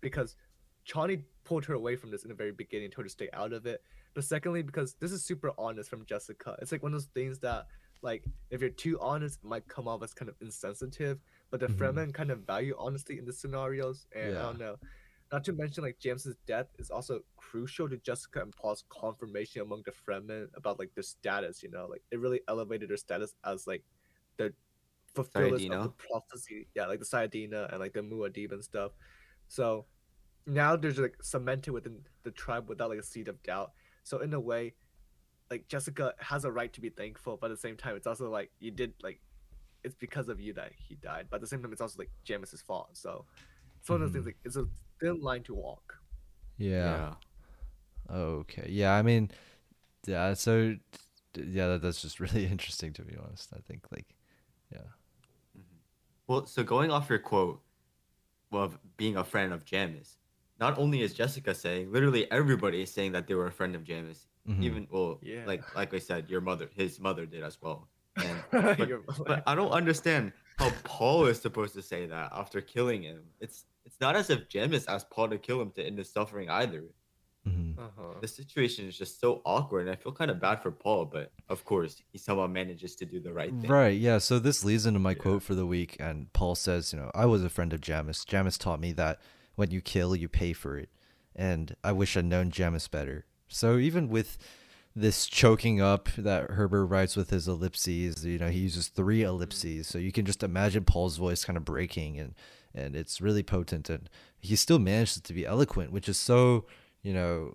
because 0.00 0.36
Chani 0.88 1.22
pulled 1.44 1.64
her 1.66 1.74
away 1.74 1.96
from 1.96 2.10
this 2.10 2.24
in 2.24 2.28
the 2.28 2.34
very 2.34 2.52
beginning, 2.52 2.90
told 2.90 3.04
her 3.04 3.08
to 3.08 3.10
stay 3.10 3.28
out 3.32 3.52
of 3.52 3.66
it. 3.66 3.82
But 4.14 4.24
secondly, 4.24 4.62
because 4.62 4.94
this 4.94 5.12
is 5.12 5.24
super 5.24 5.52
honest 5.58 5.88
from 5.88 6.04
Jessica. 6.06 6.56
It's 6.60 6.72
like 6.72 6.82
one 6.82 6.92
of 6.92 7.00
those 7.00 7.08
things 7.14 7.38
that, 7.40 7.66
like, 8.02 8.24
if 8.50 8.60
you're 8.60 8.70
too 8.70 8.98
honest, 9.00 9.38
it 9.44 9.48
might 9.48 9.68
come 9.68 9.86
off 9.86 10.02
as 10.02 10.12
kind 10.12 10.28
of 10.28 10.34
insensitive. 10.40 11.18
But 11.50 11.60
the. 11.60 11.66
Mm-hmm. 11.66 11.82
Fremen 11.82 12.14
kind 12.14 12.30
of 12.30 12.40
value 12.40 12.74
honesty 12.78 13.18
in 13.18 13.24
the 13.24 13.32
scenarios, 13.32 14.06
and 14.12 14.36
I 14.36 14.42
don't 14.42 14.58
know. 14.58 14.76
Not 15.32 15.44
to 15.44 15.52
mention, 15.52 15.84
like 15.84 15.98
Jamis's 16.00 16.36
death 16.46 16.66
is 16.78 16.90
also 16.90 17.20
crucial 17.36 17.88
to 17.88 17.96
Jessica 17.98 18.42
and 18.42 18.54
Paul's 18.56 18.84
confirmation 18.88 19.62
among 19.62 19.82
the 19.84 19.92
Fremen 19.92 20.48
about 20.54 20.78
like 20.80 20.92
their 20.94 21.04
status. 21.04 21.62
You 21.62 21.70
know, 21.70 21.86
like 21.86 22.02
it 22.10 22.18
really 22.18 22.40
elevated 22.48 22.90
their 22.90 22.96
status 22.96 23.34
as 23.44 23.66
like 23.66 23.84
the 24.38 24.52
fulfillers 25.14 25.64
of 25.64 25.82
the 25.84 25.88
prophecy. 25.90 26.68
Yeah, 26.74 26.86
like 26.86 26.98
the 26.98 27.04
Sayadina 27.04 27.70
and 27.70 27.78
like 27.78 27.92
the 27.92 28.00
Muad'Dib 28.00 28.50
and 28.52 28.62
stuff. 28.64 28.92
So 29.46 29.86
now 30.46 30.74
there's 30.74 30.98
like 30.98 31.16
cemented 31.22 31.72
within 31.72 32.04
the 32.24 32.32
tribe 32.32 32.68
without 32.68 32.90
like 32.90 32.98
a 32.98 33.02
seed 33.04 33.28
of 33.28 33.40
doubt. 33.44 33.72
So 34.02 34.18
in 34.20 34.34
a 34.34 34.40
way, 34.40 34.74
like 35.48 35.68
Jessica 35.68 36.14
has 36.18 36.44
a 36.44 36.50
right 36.50 36.72
to 36.72 36.80
be 36.80 36.90
thankful, 36.90 37.36
but 37.36 37.50
at 37.52 37.54
the 37.54 37.60
same 37.60 37.76
time, 37.76 37.94
it's 37.94 38.06
also 38.06 38.28
like 38.30 38.50
you 38.58 38.72
did 38.72 38.94
like 39.02 39.20
it's 39.84 39.94
because 39.94 40.28
of 40.28 40.40
you 40.40 40.52
that 40.54 40.72
he 40.76 40.96
died. 40.96 41.28
But 41.30 41.36
at 41.36 41.40
the 41.42 41.46
same 41.46 41.62
time, 41.62 41.72
it's 41.72 41.80
also 41.80 41.98
like 42.00 42.10
Jamis's 42.26 42.62
fault. 42.62 42.90
So 42.94 43.26
it's 43.78 43.88
one 43.88 44.02
of 44.02 44.12
those 44.12 44.12
things 44.12 44.24
Mhm. 44.24 44.26
like 44.26 44.38
it's 44.44 44.56
a 44.56 44.66
thin 45.00 45.20
line 45.20 45.42
to 45.44 45.54
walk. 45.54 45.94
Yeah. 46.58 47.14
Okay. 48.10 48.66
Yeah. 48.68 48.92
I 48.94 49.02
mean, 49.02 49.30
yeah. 50.06 50.34
So, 50.34 50.76
yeah, 51.36 51.68
that, 51.68 51.82
that's 51.82 52.02
just 52.02 52.20
really 52.24 52.46
interesting 52.46 52.92
to 52.94 53.02
be 53.02 53.16
honest. 53.16 53.50
I 53.54 53.60
think 53.66 53.86
like, 53.90 54.14
yeah. 54.72 54.80
Well, 56.26 56.46
so 56.46 56.62
going 56.62 56.90
off 56.90 57.08
your 57.10 57.18
quote 57.18 57.60
of 58.52 58.78
being 58.96 59.16
a 59.16 59.24
friend 59.24 59.52
of 59.52 59.64
Jamis, 59.64 60.16
not 60.60 60.78
only 60.78 61.02
is 61.02 61.14
Jessica 61.14 61.54
saying, 61.54 61.90
literally 61.90 62.30
everybody 62.30 62.82
is 62.82 62.92
saying 62.92 63.12
that 63.12 63.26
they 63.26 63.34
were 63.34 63.46
a 63.46 63.52
friend 63.52 63.74
of 63.74 63.84
Jamis. 63.84 64.26
Mhm. 64.48 64.62
Even 64.62 64.86
well, 64.90 65.18
Yeah. 65.22 65.44
like 65.46 65.62
like 65.76 65.92
I 65.94 65.98
said, 65.98 66.28
your 66.30 66.40
mother, 66.40 66.68
his 66.74 66.98
mother 66.98 67.26
did 67.26 67.42
as 67.42 67.60
well. 67.60 67.88
And 68.16 68.38
but, 68.50 68.78
but 69.26 69.42
I 69.46 69.54
don't 69.54 69.70
understand 69.70 70.32
how 70.58 70.70
Paul 70.84 71.26
is 71.26 71.40
supposed 71.40 71.74
to 71.74 71.82
say 71.82 72.06
that 72.06 72.30
after 72.32 72.60
killing 72.60 73.02
him. 73.02 73.22
It's 73.40 73.64
it's 73.90 74.00
not 74.00 74.14
as 74.14 74.30
if 74.30 74.48
Jamis 74.48 74.84
asked 74.88 75.10
Paul 75.10 75.28
to 75.30 75.38
kill 75.38 75.60
him 75.60 75.72
to 75.72 75.84
end 75.84 75.98
his 75.98 76.12
suffering 76.12 76.48
either. 76.48 76.84
Mhm. 77.48 77.76
uh-huh. 77.78 78.20
The 78.20 78.28
situation 78.28 78.86
is 78.86 78.96
just 78.96 79.18
so 79.18 79.40
awkward, 79.44 79.80
and 79.80 79.90
I 79.90 79.96
feel 79.96 80.12
kind 80.12 80.30
of 80.30 80.38
bad 80.40 80.62
for 80.62 80.70
Paul. 80.70 81.06
But 81.06 81.32
of 81.48 81.64
course, 81.64 82.00
he 82.12 82.18
somehow 82.18 82.46
manages 82.46 82.94
to 82.96 83.04
do 83.06 83.18
the 83.18 83.32
right 83.32 83.50
thing. 83.50 83.68
Right. 83.70 83.98
Yeah. 83.98 84.18
So 84.18 84.38
this 84.38 84.62
leads 84.64 84.86
into 84.86 85.00
my 85.00 85.12
Yeah. 85.12 85.22
quote 85.22 85.42
for 85.42 85.54
the 85.56 85.66
week, 85.66 85.96
and 85.98 86.32
Paul 86.32 86.54
says, 86.54 86.92
you 86.92 86.98
know, 87.00 87.10
I 87.14 87.26
was 87.26 87.42
a 87.42 87.48
friend 87.48 87.72
of 87.72 87.80
Jamis. 87.80 88.24
Jamis 88.26 88.58
taught 88.58 88.78
me 88.78 88.92
that 88.92 89.20
when 89.56 89.70
you 89.70 89.80
kill, 89.80 90.14
you 90.14 90.28
pay 90.28 90.52
for 90.52 90.78
it, 90.78 90.90
and 91.34 91.74
I 91.82 91.92
wish 91.92 92.16
I'd 92.16 92.26
known 92.26 92.50
Jamis 92.52 92.88
better. 92.90 93.24
So 93.48 93.78
even 93.78 94.08
with 94.08 94.36
this 94.94 95.26
choking 95.26 95.80
up 95.80 96.10
that 96.18 96.50
Herbert 96.50 96.86
writes 96.86 97.16
with 97.16 97.30
his 97.30 97.48
ellipses, 97.48 98.24
you 98.24 98.38
know, 98.38 98.50
he 98.50 98.60
uses 98.60 98.88
three 98.88 99.22
ellipses, 99.22 99.88
so 99.88 99.96
you 99.98 100.12
can 100.12 100.26
just 100.26 100.42
imagine 100.42 100.84
Paul's 100.84 101.16
voice 101.16 101.44
kind 101.44 101.56
of 101.56 101.64
breaking, 101.64 102.20
and 102.20 102.34
and 102.74 102.94
it's 102.94 103.20
really 103.20 103.42
potent, 103.42 103.90
and 103.90 104.08
he 104.38 104.56
still 104.56 104.78
manages 104.78 105.20
to 105.20 105.32
be 105.32 105.46
eloquent, 105.46 105.92
which 105.92 106.08
is 106.08 106.18
so, 106.18 106.66
you 107.02 107.12
know, 107.12 107.54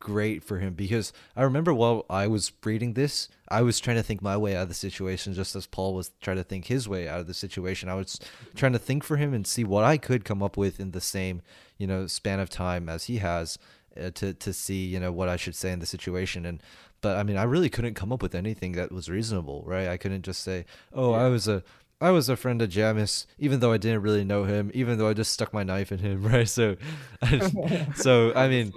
great 0.00 0.42
for 0.42 0.58
him 0.58 0.72
because 0.74 1.12
I 1.36 1.42
remember 1.42 1.72
while 1.74 2.06
I 2.08 2.26
was 2.26 2.50
reading 2.64 2.94
this, 2.94 3.28
I 3.48 3.62
was 3.62 3.78
trying 3.78 3.98
to 3.98 4.02
think 4.02 4.22
my 4.22 4.36
way 4.36 4.56
out 4.56 4.62
of 4.62 4.68
the 4.68 4.74
situation 4.74 5.34
just 5.34 5.54
as 5.54 5.66
Paul 5.66 5.94
was 5.94 6.10
trying 6.20 6.38
to 6.38 6.42
think 6.42 6.66
his 6.66 6.88
way 6.88 7.06
out 7.06 7.20
of 7.20 7.26
the 7.26 7.34
situation. 7.34 7.88
I 7.88 7.94
was 7.94 8.18
trying 8.56 8.72
to 8.72 8.78
think 8.78 9.04
for 9.04 9.18
him 9.18 9.34
and 9.34 9.46
see 9.46 9.62
what 9.62 9.84
I 9.84 9.98
could 9.98 10.24
come 10.24 10.42
up 10.42 10.56
with 10.56 10.80
in 10.80 10.90
the 10.90 11.00
same, 11.00 11.42
you 11.76 11.86
know, 11.86 12.06
span 12.06 12.40
of 12.40 12.48
time 12.48 12.88
as 12.88 13.04
he 13.04 13.18
has 13.18 13.58
uh, 14.00 14.10
to 14.12 14.32
to 14.34 14.52
see, 14.52 14.86
you 14.86 14.98
know, 14.98 15.12
what 15.12 15.28
I 15.28 15.36
should 15.36 15.54
say 15.54 15.70
in 15.70 15.78
the 15.78 15.86
situation 15.86 16.46
and 16.46 16.62
but 17.02 17.16
I 17.16 17.22
mean, 17.22 17.36
I 17.36 17.44
really 17.44 17.70
couldn't 17.70 17.94
come 17.94 18.12
up 18.12 18.22
with 18.22 18.34
anything 18.34 18.72
that 18.72 18.92
was 18.92 19.08
reasonable, 19.08 19.62
right? 19.66 19.88
I 19.88 19.96
couldn't 19.96 20.22
just 20.22 20.42
say, 20.42 20.66
"Oh, 20.92 21.12
I 21.12 21.28
was 21.28 21.48
a 21.48 21.62
I 22.02 22.10
was 22.10 22.30
a 22.30 22.36
friend 22.36 22.62
of 22.62 22.70
Jamis, 22.70 23.26
even 23.38 23.60
though 23.60 23.72
I 23.72 23.76
didn't 23.76 24.00
really 24.00 24.24
know 24.24 24.44
him, 24.44 24.70
even 24.72 24.96
though 24.96 25.08
I 25.08 25.12
just 25.12 25.32
stuck 25.32 25.52
my 25.52 25.62
knife 25.62 25.92
in 25.92 25.98
him, 25.98 26.22
right? 26.26 26.48
So, 26.48 26.76
I 27.22 27.86
so 27.94 28.32
I 28.34 28.48
mean, 28.48 28.72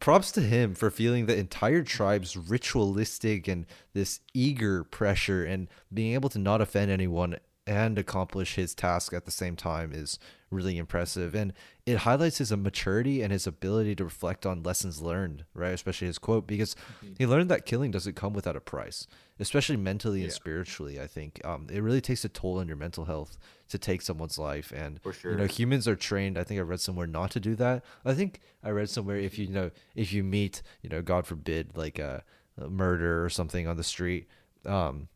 props 0.00 0.32
to 0.32 0.40
him 0.40 0.74
for 0.74 0.90
feeling 0.90 1.26
the 1.26 1.38
entire 1.38 1.82
tribe's 1.82 2.36
ritualistic 2.36 3.46
and 3.46 3.66
this 3.92 4.20
eager 4.32 4.82
pressure 4.82 5.44
and 5.44 5.68
being 5.92 6.14
able 6.14 6.28
to 6.30 6.38
not 6.38 6.60
offend 6.60 6.90
anyone 6.90 7.36
and 7.66 7.98
accomplish 7.98 8.56
his 8.56 8.74
task 8.74 9.12
at 9.14 9.24
the 9.24 9.30
same 9.30 9.56
time 9.56 9.92
is 9.92 10.18
really 10.54 10.78
impressive 10.78 11.34
and 11.34 11.52
it 11.84 11.98
highlights 11.98 12.38
his 12.38 12.50
maturity 12.56 13.20
and 13.22 13.32
his 13.32 13.46
ability 13.46 13.94
to 13.94 14.04
reflect 14.04 14.46
on 14.46 14.62
lessons 14.62 15.02
learned 15.02 15.44
right 15.54 15.74
especially 15.74 16.06
his 16.06 16.18
quote 16.18 16.46
because 16.46 16.74
he 17.18 17.26
learned 17.26 17.50
that 17.50 17.66
killing 17.66 17.90
doesn't 17.90 18.14
come 18.16 18.32
without 18.32 18.56
a 18.56 18.60
price 18.60 19.06
especially 19.40 19.76
mentally 19.76 20.22
and 20.22 20.32
spiritually 20.32 21.00
i 21.00 21.06
think. 21.06 21.40
Um, 21.44 21.66
it 21.70 21.80
really 21.80 22.00
takes 22.00 22.24
a 22.24 22.28
toll 22.28 22.58
on 22.58 22.68
your 22.68 22.76
mental 22.76 23.04
health 23.04 23.36
to 23.68 23.78
take 23.78 24.00
someone's 24.02 24.38
life 24.38 24.72
and 24.74 25.00
For 25.02 25.12
you 25.28 25.36
know 25.36 25.46
humans 25.46 25.86
are 25.88 25.96
trained 25.96 26.38
i 26.38 26.44
think 26.44 26.58
i 26.60 26.62
read 26.62 26.80
somewhere 26.80 27.06
not 27.06 27.30
to 27.32 27.40
do 27.40 27.54
that. 27.56 27.84
I 28.04 28.14
think 28.14 28.40
i 28.62 28.70
read 28.70 28.88
somewhere 28.88 29.16
if 29.16 29.38
you, 29.38 29.46
you 29.46 29.52
know 29.52 29.70
if 29.94 30.12
you 30.12 30.22
meet 30.22 30.62
you 30.82 30.88
know 30.88 31.02
god 31.02 31.26
forbid 31.26 31.76
like 31.76 31.98
a, 31.98 32.22
a 32.56 32.68
murder 32.70 33.24
or 33.24 33.28
something 33.28 33.66
on 33.66 33.76
the 33.76 33.84
street 33.84 34.28
um 34.64 35.08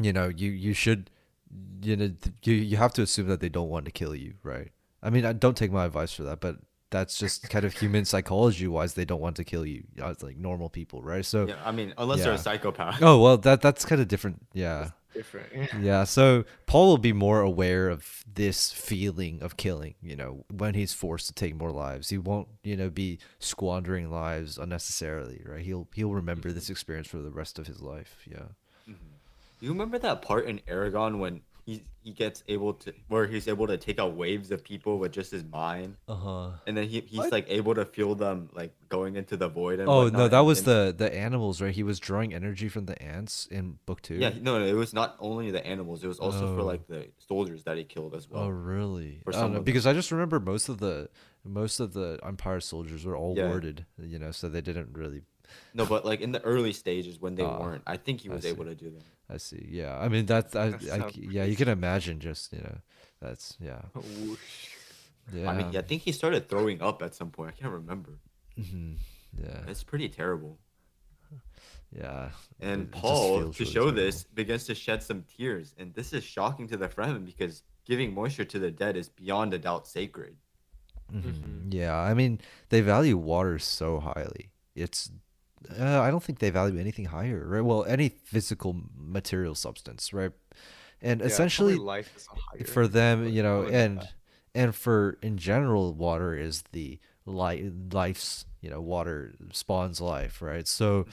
you 0.00 0.12
know 0.12 0.28
you 0.28 0.50
you 0.50 0.72
should 0.72 1.10
you 1.82 1.96
know 1.96 2.10
you, 2.42 2.54
you 2.54 2.76
have 2.76 2.92
to 2.94 3.02
assume 3.02 3.28
that 3.28 3.40
they 3.40 3.48
don't 3.48 3.68
want 3.68 3.84
to 3.84 3.90
kill 3.90 4.14
you 4.14 4.34
right 4.42 4.70
i 5.02 5.10
mean 5.10 5.24
I, 5.24 5.32
don't 5.32 5.56
take 5.56 5.72
my 5.72 5.84
advice 5.84 6.12
for 6.12 6.22
that 6.24 6.40
but 6.40 6.56
that's 6.90 7.16
just 7.16 7.48
kind 7.48 7.64
of 7.64 7.72
human 7.72 8.04
psychology 8.04 8.66
wise 8.66 8.94
they 8.94 9.04
don't 9.04 9.20
want 9.20 9.36
to 9.36 9.44
kill 9.44 9.64
you 9.64 9.84
as 10.02 10.22
like 10.22 10.36
normal 10.36 10.68
people 10.68 11.02
right 11.02 11.24
so 11.24 11.46
Yeah, 11.46 11.54
I 11.64 11.70
mean, 11.70 11.94
unless 11.96 12.22
they're 12.22 12.32
a 12.32 12.38
psychopath. 12.38 12.98
oh 13.02 13.20
well 13.20 13.38
that 13.38 13.60
that's 13.60 13.84
kind 13.84 14.00
of 14.00 14.08
different 14.08 14.46
yeah 14.52 14.90
different. 15.14 15.46
yeah, 15.54 15.66
yeah. 15.80 16.04
so 16.04 16.44
Paul 16.66 16.88
will 16.88 16.98
be 16.98 17.12
more 17.12 17.40
aware 17.40 17.88
of 17.88 18.24
this 18.32 18.72
feeling 18.72 19.42
of 19.42 19.56
killing, 19.56 19.94
you 20.00 20.16
know, 20.16 20.44
when 20.50 20.74
he's 20.74 20.92
forced 20.92 21.26
to 21.28 21.32
take 21.32 21.54
more 21.54 21.70
lives. 21.70 22.10
He 22.10 22.18
won't, 22.18 22.48
you 22.62 22.76
know, 22.76 22.90
be 22.90 23.18
squandering 23.38 24.10
lives 24.10 24.58
unnecessarily, 24.58 25.42
right? 25.44 25.64
He'll 25.64 25.88
he'll 25.94 26.12
remember 26.12 26.52
this 26.52 26.64
mm-hmm. 26.64 26.72
experience 26.72 27.08
for 27.08 27.18
the 27.18 27.30
rest 27.30 27.58
of 27.58 27.66
his 27.66 27.80
life. 27.80 28.22
Yeah. 28.26 28.46
Do 28.86 29.66
you 29.66 29.72
remember 29.72 29.98
that 29.98 30.22
part 30.22 30.46
in 30.46 30.62
Aragon 30.66 31.18
when 31.18 31.42
he 31.66 31.82
he 32.02 32.12
gets 32.12 32.42
able 32.48 32.72
to 32.74 32.92
where 33.08 33.26
he's 33.26 33.46
able 33.48 33.66
to 33.66 33.76
take 33.76 33.98
out 33.98 34.14
waves 34.16 34.50
of 34.50 34.64
people 34.64 34.98
with 34.98 35.12
just 35.12 35.30
his 35.30 35.44
mind, 35.44 35.96
Uh-huh. 36.08 36.50
and 36.66 36.76
then 36.76 36.88
he, 36.88 37.00
he's 37.00 37.18
What? 37.18 37.32
like 37.32 37.46
able 37.48 37.74
to 37.74 37.84
feel 37.84 38.14
them 38.14 38.48
like 38.54 38.72
going 38.88 39.16
into 39.16 39.36
the 39.36 39.48
void. 39.48 39.80
And 39.80 39.88
Oh, 39.88 40.08
no, 40.08 40.26
that 40.28 40.40
was 40.40 40.58
and- 40.60 40.66
the 40.68 40.94
the 40.96 41.14
animals, 41.14 41.60
right? 41.60 41.74
He 41.74 41.82
was 41.82 41.98
drawing 41.98 42.32
energy 42.34 42.68
from 42.68 42.86
the 42.86 43.00
ants 43.02 43.46
in 43.46 43.78
book 43.86 44.00
2. 44.02 44.14
Yeah, 44.16 44.30
no, 44.40 44.58
no, 44.58 44.64
it 44.66 44.72
was 44.74 44.92
not 44.94 45.16
only 45.20 45.50
the 45.50 45.64
animals; 45.66 46.02
it 46.04 46.08
was 46.08 46.18
also 46.18 46.54
for 46.54 46.60
Oh. 46.60 46.64
like 46.66 46.86
the 46.86 47.08
soldiers 47.18 47.64
that 47.64 47.76
he 47.76 47.84
killed 47.84 48.14
as 48.14 48.28
well. 48.30 48.44
Oh, 48.44 48.48
really? 48.48 49.20
For 49.24 49.34
I 49.34 49.40
don't 49.40 49.52
know 49.52 49.58
of 49.58 49.64
because 49.64 49.86
I 49.86 49.92
just 49.92 50.10
remember 50.10 50.40
most 50.40 50.68
of 50.68 50.78
the 50.78 51.08
most 51.44 51.80
of 51.80 51.92
the 51.92 52.18
Empire 52.22 52.60
soldiers 52.60 53.04
were 53.04 53.16
all 53.16 53.34
Yeah. 53.36 53.48
warded, 53.48 53.86
you 53.98 54.18
know, 54.18 54.30
so 54.30 54.48
they 54.48 54.60
didn't 54.60 54.90
really 54.96 55.22
No, 55.74 55.84
but 55.84 56.04
like 56.04 56.20
in 56.20 56.32
the 56.32 56.40
early 56.42 56.72
stages 56.72 57.18
when 57.20 57.34
they 57.34 57.42
Ah, 57.42 57.58
weren't, 57.60 57.82
I 57.86 57.96
think 57.96 58.20
he 58.20 58.28
was 58.28 58.42
see. 58.44 58.50
able 58.50 58.64
to 58.66 58.74
do 58.74 58.90
that. 58.90 59.02
I 59.32 59.36
see. 59.36 59.66
Yeah. 59.70 59.96
I 59.98 60.08
mean, 60.08 60.26
that's 60.26 60.56
I, 60.56 60.70
That 60.70 61.02
I 61.02 61.10
yeah, 61.14 61.44
you 61.44 61.56
can 61.56 61.68
imagine 61.68 62.18
just, 62.20 62.52
you 62.52 62.60
know, 62.60 62.78
that's 63.20 63.56
yeah. 63.60 63.82
Yeah. 65.32 65.50
I 65.50 65.56
mean, 65.56 65.76
I 65.76 65.82
think 65.82 66.02
he 66.02 66.10
started 66.12 66.48
throwing 66.48 66.82
up 66.82 67.02
at 67.02 67.14
some 67.14 67.30
point. 67.30 67.50
I 67.50 67.60
can't 67.60 67.72
remember. 67.72 68.18
hmm 68.56 68.94
Yeah. 69.38 69.60
It's 69.68 69.84
pretty 69.84 70.08
terrible. 70.08 70.58
Yeah. 71.96 72.30
And 72.60 72.82
it- 72.82 72.90
Paul, 72.92 73.38
to 73.38 73.42
really 73.44 73.52
show 73.52 73.90
terrible. 73.90 73.92
this, 73.92 74.24
begins 74.24 74.64
to 74.64 74.74
shed 74.74 75.02
some 75.02 75.24
tears, 75.36 75.74
and 75.78 75.94
this 75.94 76.12
is 76.12 76.24
shocking 76.24 76.66
to 76.68 76.76
the 76.76 76.88
Fremen 76.88 77.24
because 77.24 77.62
giving 77.84 78.12
moisture 78.14 78.44
to 78.44 78.58
the 78.58 78.70
dead 78.70 78.96
is 78.96 79.08
beyond 79.08 79.54
a 79.54 79.58
doubt 79.58 79.86
sacred. 79.86 80.36
Mhm. 81.12 81.22
Mhm. 81.22 81.72
Yeah. 81.74 81.96
I 81.96 82.14
mean, 82.14 82.40
they 82.68 82.80
value 82.80 83.16
water 83.16 83.58
so 83.58 84.00
highly. 84.00 84.50
It's 84.74 85.10
uh, 85.78 86.00
I 86.00 86.10
don't 86.10 86.22
think 86.22 86.38
they 86.38 86.50
value 86.50 86.78
anything 86.78 87.06
higher, 87.06 87.44
right? 87.46 87.60
Well, 87.60 87.84
any 87.84 88.08
physical 88.08 88.76
material 88.96 89.54
substance, 89.54 90.12
right? 90.12 90.32
And 91.02 91.20
Yeah, 91.20 91.26
essentially 91.26 91.76
life 91.76 92.14
is 92.16 92.26
higher, 92.26 92.64
for 92.64 92.88
them, 92.88 93.26
you 93.28 93.42
know, 93.42 93.64
and 93.64 94.08
and 94.54 94.74
for 94.74 95.18
in 95.22 95.38
general, 95.38 95.94
water 95.94 96.34
is 96.34 96.64
the 96.72 96.98
life 97.26 97.64
life's 97.92 98.46
you 98.60 98.70
know 98.70 98.80
water 98.80 99.34
spawns 99.52 100.00
life, 100.00 100.42
right? 100.42 100.66
So 100.66 101.06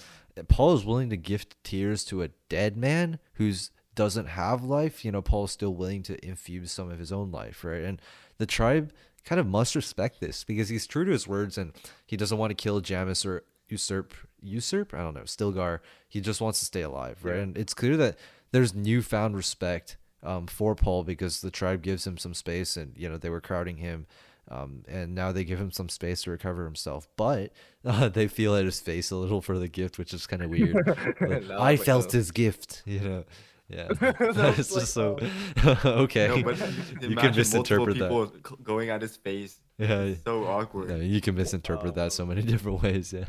Paul 0.48 0.74
is 0.76 0.86
willing 0.86 1.10
to 1.10 1.18
gift 1.18 1.56
tears 1.64 2.04
to 2.06 2.24
a 2.24 2.30
dead 2.50 2.78
man 2.78 3.20
who's 3.34 3.72
doesn't 3.96 4.28
have 4.28 4.64
life. 4.64 5.04
You 5.04 5.12
know, 5.12 5.22
Paul's 5.22 5.52
still 5.52 5.74
willing 5.74 6.04
to 6.04 6.26
infuse 6.26 6.72
some 6.72 6.90
of 6.92 7.00
his 7.00 7.12
own 7.12 7.32
life, 7.32 7.64
right? 7.64 7.84
And 7.84 8.02
the 8.38 8.46
tribe 8.46 8.94
kind 9.26 9.40
of 9.40 9.48
must 9.48 9.76
respect 9.76 10.22
this 10.22 10.44
because 10.44 10.70
he's 10.70 10.88
true 10.88 11.04
to 11.04 11.12
his 11.12 11.28
words 11.28 11.58
and 11.58 11.74
he 12.06 12.16
doesn't 12.16 12.38
want 12.38 12.52
to 12.52 12.56
kill 12.56 12.82
Jamis 12.82 13.26
or 13.26 13.44
usurp 13.68 14.14
usurp 14.42 14.94
i 14.94 14.98
don't 15.00 15.14
know 15.16 15.22
stilgar 15.22 15.80
he 16.08 16.22
just 16.22 16.42
wants 16.42 16.60
to 16.60 16.66
stay 16.66 16.82
alive 16.82 17.18
right 17.24 17.36
Yeah. 17.36 17.42
and 17.42 17.58
it's 17.58 17.74
clear 17.74 17.98
that 17.98 18.18
there's 18.52 18.74
newfound 18.74 19.36
respect 19.36 19.98
um, 20.24 20.48
for 20.48 20.74
Paul 20.74 21.04
because 21.04 21.42
the 21.42 21.52
tribe 21.52 21.82
gives 21.84 22.08
him 22.08 22.18
some 22.18 22.34
space, 22.34 22.76
and 22.76 22.94
you 22.98 23.08
know 23.08 23.18
they 23.18 23.30
were 23.30 23.40
crowding 23.42 23.78
him. 23.78 24.08
Um, 24.50 24.84
and 24.88 25.14
now 25.14 25.32
they 25.32 25.44
give 25.44 25.60
him 25.60 25.72
some 25.72 25.90
space 25.90 26.24
to 26.24 26.32
recover 26.32 26.64
himself, 26.66 27.08
but 27.18 27.52
uh, 27.86 28.10
they 28.10 28.28
feel 28.28 28.56
at 28.56 28.66
his 28.66 28.80
face 28.80 29.12
a 29.12 29.16
little 29.16 29.42
for 29.42 29.60
the 29.60 29.68
gift, 29.68 30.00
which 30.00 30.14
is 30.14 30.26
kind 30.26 30.42
of 30.42 30.50
weird. 30.50 30.76
No, 31.50 31.62
I 31.62 31.76
felt 31.78 32.12
his 32.14 32.32
gift, 32.32 32.82
you 32.86 33.00
know. 33.02 33.24
Yeah, 33.70 33.88
That 34.00 34.16
it's 34.58 34.74
was 34.74 34.74
just 34.74 34.76
like, 34.76 34.86
so 34.86 35.20
um, 35.64 35.78
okay. 36.04 36.28
No, 36.30 36.42
but 36.44 36.58
you 37.02 37.16
can 37.18 37.36
misinterpret 37.36 37.98
multiple 37.98 38.26
that. 38.28 38.44
people 38.44 38.58
going 38.64 38.90
at 38.90 39.02
his 39.02 39.18
face. 39.18 39.60
Yeah, 39.78 40.02
It's 40.04 40.24
so 40.24 40.46
awkward. 40.46 40.90
no, 40.90 40.96
you 40.96 41.20
can 41.22 41.36
misinterpret 41.36 41.94
that 41.96 42.14
so 42.14 42.24
um, 42.24 42.30
many 42.30 42.42
different 42.44 42.82
ways. 42.82 43.14
Yeah. 43.14 43.26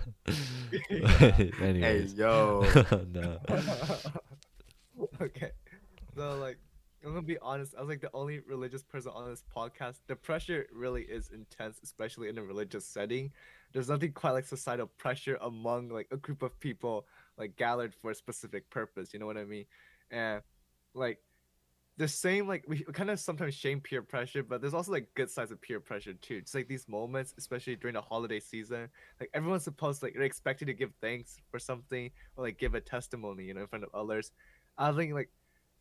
Hey, 0.88 1.50
Anyways, 1.60 2.14
yo. 2.14 2.64
no. 3.12 3.38
okay. 5.20 5.50
So 6.16 6.36
like 6.38 6.58
I'm 7.04 7.10
gonna 7.10 7.22
be 7.22 7.38
honest, 7.38 7.74
I 7.76 7.80
was 7.80 7.88
like 7.88 8.00
the 8.00 8.10
only 8.14 8.40
religious 8.40 8.82
person 8.82 9.12
on 9.14 9.28
this 9.30 9.44
podcast. 9.54 9.96
The 10.06 10.16
pressure 10.16 10.66
really 10.72 11.02
is 11.02 11.30
intense, 11.30 11.78
especially 11.82 12.28
in 12.28 12.38
a 12.38 12.42
religious 12.42 12.84
setting. 12.84 13.32
There's 13.72 13.88
nothing 13.88 14.12
quite 14.12 14.32
like 14.32 14.44
societal 14.46 14.86
pressure 14.98 15.38
among 15.40 15.88
like 15.90 16.08
a 16.10 16.16
group 16.16 16.42
of 16.42 16.58
people 16.60 17.06
like 17.36 17.56
gathered 17.56 17.94
for 17.94 18.10
a 18.10 18.14
specific 18.14 18.68
purpose, 18.70 19.12
you 19.12 19.20
know 19.20 19.26
what 19.26 19.36
I 19.36 19.44
mean? 19.44 19.64
And 20.10 20.42
like 20.94 21.18
the 21.98 22.08
same 22.08 22.46
like 22.46 22.64
we 22.68 22.84
kind 22.92 23.10
of 23.10 23.18
sometimes 23.18 23.54
shame 23.54 23.80
peer 23.80 24.02
pressure, 24.02 24.42
but 24.42 24.60
there's 24.60 24.74
also 24.74 24.92
like 24.92 25.08
good 25.14 25.28
sides 25.30 25.50
of 25.50 25.60
peer 25.60 25.80
pressure 25.80 26.14
too. 26.14 26.40
Just 26.42 26.54
like 26.54 26.68
these 26.68 26.88
moments, 26.88 27.34
especially 27.36 27.74
during 27.74 27.94
the 27.94 28.00
holiday 28.00 28.38
season, 28.38 28.88
like 29.20 29.30
everyone's 29.34 29.64
supposed 29.64 30.00
to, 30.00 30.06
like 30.06 30.14
they're 30.14 30.22
expected 30.22 30.66
to 30.66 30.74
give 30.74 30.92
thanks 31.00 31.36
for 31.50 31.58
something 31.58 32.10
or 32.36 32.44
like 32.44 32.58
give 32.58 32.74
a 32.74 32.80
testimony, 32.80 33.44
you 33.44 33.54
know, 33.54 33.62
in 33.62 33.66
front 33.66 33.84
of 33.84 33.90
others. 33.94 34.30
I 34.78 34.92
think 34.92 35.12
like 35.12 35.30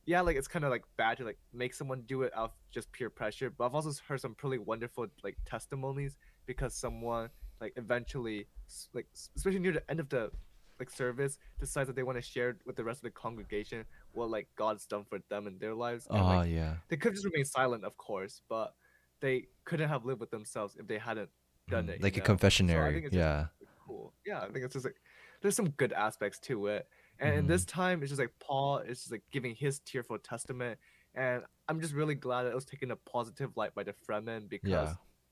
yeah, 0.08 0.22
like 0.22 0.38
it's 0.38 0.48
kind 0.48 0.66
of 0.66 0.72
like 0.72 0.86
bad 0.98 1.18
to 1.18 1.26
like 1.26 1.38
make 1.54 1.74
someone 1.74 2.02
do 2.08 2.24
it 2.24 2.32
out 2.36 2.46
of 2.46 2.52
just 2.72 2.92
peer 2.94 3.10
pressure. 3.10 3.52
But 3.52 3.66
I've 3.66 3.76
also 3.76 3.92
heard 4.08 4.22
some 4.22 4.34
pretty 4.34 4.58
wonderful 4.58 5.06
like 5.24 5.38
testimonies 5.46 6.18
because 6.48 6.74
someone 6.74 7.30
like 7.62 7.74
eventually 7.76 8.48
like 8.94 9.06
especially 9.36 9.60
near 9.60 9.74
the 9.74 9.92
end 9.92 10.00
of 10.00 10.10
the 10.10 10.32
like 10.80 10.90
service 10.90 11.38
decides 11.60 11.88
that 11.88 11.96
they 11.96 12.04
want 12.04 12.18
to 12.18 12.22
share 12.22 12.58
with 12.66 12.76
the 12.76 12.84
rest 12.84 13.00
of 13.00 13.04
the 13.04 13.10
congregation 13.10 13.84
what 14.18 14.30
like 14.30 14.48
God's 14.58 14.86
done 14.86 15.06
for 15.06 15.20
them 15.30 15.48
in 15.48 15.58
their 15.60 15.74
lives. 15.76 16.08
And, 16.10 16.20
Oh 16.20 16.26
like, 16.26 16.50
yeah. 16.52 16.76
they 16.90 16.98
could 16.98 17.14
just 17.14 17.26
remain 17.26 17.46
silent, 17.46 17.84
of 17.86 17.96
course, 17.98 18.42
but 18.50 18.74
they 19.22 19.48
couldn't 19.66 19.90
have 19.90 20.06
lived 20.06 20.20
with 20.20 20.32
themselves 20.32 20.76
if 20.80 20.88
they 20.88 20.98
hadn't 20.98 21.30
done 21.70 21.88
Mm, 21.88 21.96
it. 21.96 22.04
Like 22.04 22.18
a 22.18 22.20
know? 22.20 22.26
So 22.26 22.34
confessionary. 22.34 23.02
just 23.04 23.14
yeah. 23.14 23.48
cool. 23.86 24.14
Yeah, 24.26 24.42
I 24.42 24.50
think 24.50 24.66
it's 24.66 24.74
just 24.74 24.86
like 24.86 24.96
there's 25.42 25.56
some 25.56 25.70
good 25.70 25.94
aspects 25.94 26.40
to 26.40 26.68
it. 26.68 26.88
And 27.20 27.34
in 27.36 27.48
this 27.48 27.66
time, 27.66 28.02
it's 28.04 28.12
just 28.12 28.20
like 28.22 28.34
Paul 28.40 28.78
is 28.80 29.00
just 29.00 29.12
like 29.12 29.24
giving 29.32 29.56
his 29.56 29.80
tearful 29.80 30.20
testament, 30.20 30.78
and 31.16 31.44
I'm 31.68 31.82
just 31.82 31.96
really 31.96 32.14
glad 32.14 32.44
that 32.44 32.52
it 32.52 32.56
was 32.56 32.66
taken 32.66 32.92
a 32.92 32.96
positive 32.96 33.58
light 33.58 33.74
by 33.74 33.82
the 33.84 33.94
Fremen 33.94 34.48
because, 34.48 34.90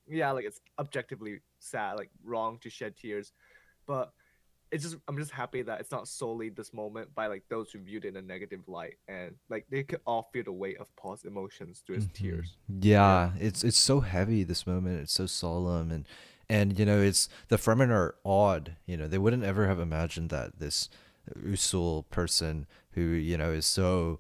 Yeah. 0.08 0.18
yeah, 0.18 0.32
like 0.32 0.46
it's 0.46 0.62
objectively 0.80 1.42
sad, 1.60 1.94
like 2.00 2.10
wrong 2.24 2.58
to 2.62 2.72
shed 2.72 2.98
tears, 2.98 3.34
but 3.86 4.14
it's 4.72 4.84
just 4.84 4.98
I'm 5.08 5.18
just 5.18 5.32
happy 5.32 5.62
that 5.62 5.80
it's 5.80 5.92
not 5.92 6.08
solely 6.08 6.50
this 6.50 6.74
moment 6.74 7.14
by 7.16 7.28
like 7.28 7.44
those 7.50 7.72
who 7.72 7.80
viewed 7.80 8.06
it 8.06 8.10
in 8.10 8.18
a 8.18 8.22
negative 8.22 8.62
light, 8.68 8.96
and 9.08 9.36
like 9.50 9.66
they 9.70 9.84
could 9.84 10.02
all 10.06 10.30
feel 10.34 10.44
the 10.44 10.52
weight 10.52 10.78
of 10.80 10.94
Paul's 10.96 11.24
emotions 11.26 11.82
through 11.86 11.96
his 11.96 12.08
Mhm. 12.08 12.14
tears. 12.14 12.58
Yeah, 12.80 13.32
it's 13.40 13.64
it's 13.64 13.78
so 13.78 14.00
heavy 14.02 14.44
this 14.44 14.66
moment. 14.68 15.02
It's 15.02 15.14
so 15.14 15.26
solemn 15.26 15.92
and 15.92 16.06
and 16.50 16.78
you 16.78 16.86
know 16.86 17.02
it's 17.02 17.30
the 17.48 17.58
Fremen 17.58 17.90
are 17.90 18.16
odd. 18.26 18.76
You 18.86 18.98
know 18.98 19.08
they 19.08 19.18
wouldn't 19.18 19.44
ever 19.44 19.68
have 19.68 19.80
imagined 19.80 20.30
that 20.32 20.60
this 20.60 20.90
Usul 21.38 22.08
person 22.10 22.68
who 22.92 23.02
you 23.02 23.38
know 23.38 23.52
is 23.52 23.66
so 23.66 24.20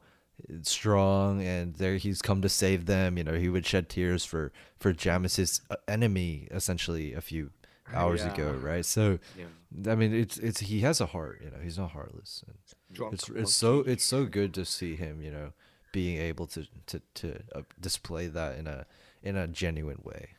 strong 0.63 1.41
and 1.41 1.75
there 1.75 1.97
he's 1.97 2.21
come 2.21 2.41
to 2.41 2.49
save 2.49 2.85
them. 2.85 3.17
You 3.17 3.23
know 3.23 3.33
he 3.33 3.49
would 3.49 3.65
shed 3.65 3.89
tears 3.89 4.25
for 4.25 4.51
for 4.77 4.93
Jamis, 4.93 5.37
his 5.37 5.61
uh, 5.69 5.75
enemy, 5.87 6.47
essentially 6.51 7.13
a 7.13 7.21
few 7.21 7.51
hours 7.93 8.21
Yeah. 8.21 8.33
ago, 8.33 8.51
right? 8.53 8.85
So 8.85 9.19
Yeah. 9.37 9.91
I 9.91 9.95
mean 9.95 10.13
it's 10.13 10.37
it's 10.37 10.61
he 10.61 10.79
has 10.81 11.01
a 11.01 11.07
heart. 11.07 11.41
You 11.43 11.51
know 11.51 11.59
he's 11.61 11.77
not 11.77 11.91
heartless. 11.91 12.43
And, 12.47 12.57
Drunk 12.91 13.13
it's 13.13 13.29
it's 13.29 13.55
so 13.55 13.79
it's 13.79 14.03
so 14.05 14.25
good 14.25 14.53
to 14.53 14.63
see 14.65 14.95
him 14.95 15.21
you 15.21 15.31
know 15.31 15.53
being 15.91 16.17
able 16.17 16.47
to 16.47 16.67
to 16.87 17.01
to 17.15 17.39
uh, 17.53 17.61
display 17.79 18.27
that 18.27 18.57
in 18.57 18.67
a 18.67 18.85
in 19.23 19.35
a 19.35 19.47
genuine 19.47 19.99
way 20.03 20.29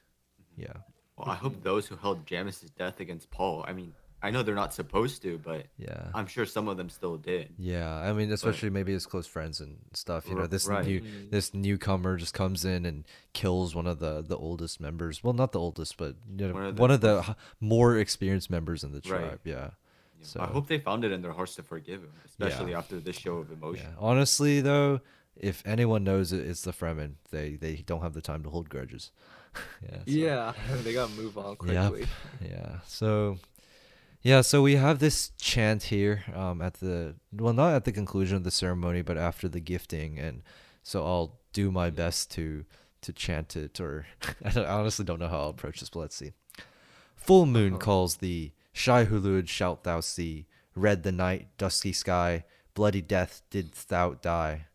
yeah 0.57 0.79
Well, 1.17 1.29
I 1.31 1.35
hope 1.35 1.63
those 1.63 1.87
who 1.89 1.97
held 1.97 2.27
Jamis's 2.27 2.71
death 2.71 3.01
against 3.01 3.31
Paul. 3.31 3.65
I 3.67 3.73
mean, 3.73 3.93
I 4.23 4.31
know 4.31 4.43
they're 4.43 4.55
not 4.55 4.73
supposed 4.75 5.23
to, 5.23 5.39
but 5.39 5.67
yeah 5.79 6.09
I'm 6.15 6.27
sure 6.27 6.47
some 6.47 6.69
of 6.69 6.77
them 6.77 6.89
still 6.89 7.17
did. 7.17 7.53
yeah 7.59 7.95
i 8.09 8.13
mean 8.13 8.33
especially 8.33 8.71
maybe 8.71 8.93
his 8.93 9.07
close 9.07 9.27
friends 9.27 9.61
and 9.61 9.77
stuff 9.93 10.29
you 10.29 10.35
know 10.35 10.47
this 10.47 10.67
right. 10.67 10.85
new 10.85 11.01
Mm. 11.01 11.31
this 11.31 11.53
newcomer 11.55 12.17
just 12.17 12.35
comes 12.35 12.65
in 12.65 12.87
and 12.87 13.05
kills 13.35 13.75
one 13.75 13.87
of 13.87 13.99
the 13.99 14.23
the 14.23 14.37
oldest 14.37 14.81
members 14.81 15.23
well 15.23 15.35
not 15.35 15.53
the 15.53 15.61
oldest 15.61 15.97
but 15.97 16.17
you 16.39 16.49
know, 16.49 16.55
One 16.55 16.77
one 16.77 16.91
of 16.91 16.95
of 16.97 17.01
the 17.03 17.21
the, 17.23 17.37
more 17.61 17.99
experienced 17.99 18.51
members 18.51 18.83
in 18.85 18.93
the 18.93 19.03
Right. 19.09 19.21
tribe 19.29 19.41
yeah 19.45 19.55
Yeah. 19.55 19.71
So- 20.23 20.41
I 20.41 20.47
hope 20.47 20.67
they 20.67 20.79
found 20.79 21.05
it 21.05 21.13
in 21.13 21.21
their 21.21 21.33
hearts 21.33 21.55
to 21.57 21.63
forgive 21.63 22.01
him, 22.03 22.13
especially 22.25 22.75
after 22.75 22.99
this 22.99 23.17
show 23.17 23.37
of 23.37 23.53
emotion. 23.53 23.87
yeah 23.91 23.97
honestly 24.11 24.61
though 24.63 25.01
if 25.37 25.63
anyone 25.67 26.03
knows 26.05 26.33
it 26.33 26.41
it's 26.51 26.63
the 26.63 26.73
fremen 26.73 27.13
they 27.31 27.57
they 27.57 27.77
don't 27.91 28.01
have 28.01 28.15
the 28.15 28.23
time 28.23 28.43
to 28.45 28.51
hold 28.51 28.69
grudges 28.71 29.13
yeah 29.83 29.97
so- 29.99 30.03
Yeah, 30.07 30.53
they 30.85 30.93
gotta 30.95 31.13
move 31.13 31.37
on 31.39 31.57
Yep. 31.67 31.91
quickly. 31.91 32.07
Yeah. 32.43 32.81
So 32.87 33.39
yeah, 34.27 34.41
so 34.41 34.61
we 34.61 34.75
have 34.77 34.99
this 34.99 35.31
chant 35.39 35.85
here 35.85 36.25
um 36.35 36.61
at 36.61 36.75
the 36.75 37.15
well 37.33 37.53
not 37.53 37.75
at 37.75 37.85
the 37.85 37.93
conclusion 37.93 38.37
of 38.37 38.45
the 38.45 38.51
ceremony 38.51 39.03
but 39.03 39.17
after 39.17 39.47
the 39.49 39.61
gifting 39.61 40.19
and 40.19 40.43
so 40.83 41.05
I'll 41.05 41.39
do 41.53 41.71
my 41.71 41.91
best 41.91 42.31
to 42.33 42.65
to 43.03 43.13
chant 43.13 43.55
it 43.57 43.81
or 43.81 44.07
I, 44.45 44.65
honestly 44.65 45.05
don't 45.05 45.21
know 45.21 45.29
how 45.29 45.41
I'll 45.43 45.51
approach 45.57 45.79
this 45.81 45.91
but 45.91 46.01
let's 46.01 46.17
see. 46.17 46.33
Full 47.15 47.47
moon 47.47 47.75
Uh-huh. 47.75 47.87
calls 47.87 48.17
thee, 48.17 48.53
Shai 48.73 49.05
Hulud 49.05 49.49
shalt 49.49 49.85
thou 49.85 50.01
see, 50.01 50.47
red 50.75 51.03
the 51.05 51.13
night, 51.13 51.49
dusky 51.59 51.93
sky, 51.93 52.45
bloody 52.75 53.01
death 53.01 53.43
didst 53.51 53.89
thou 53.89 54.15
die. 54.15 54.67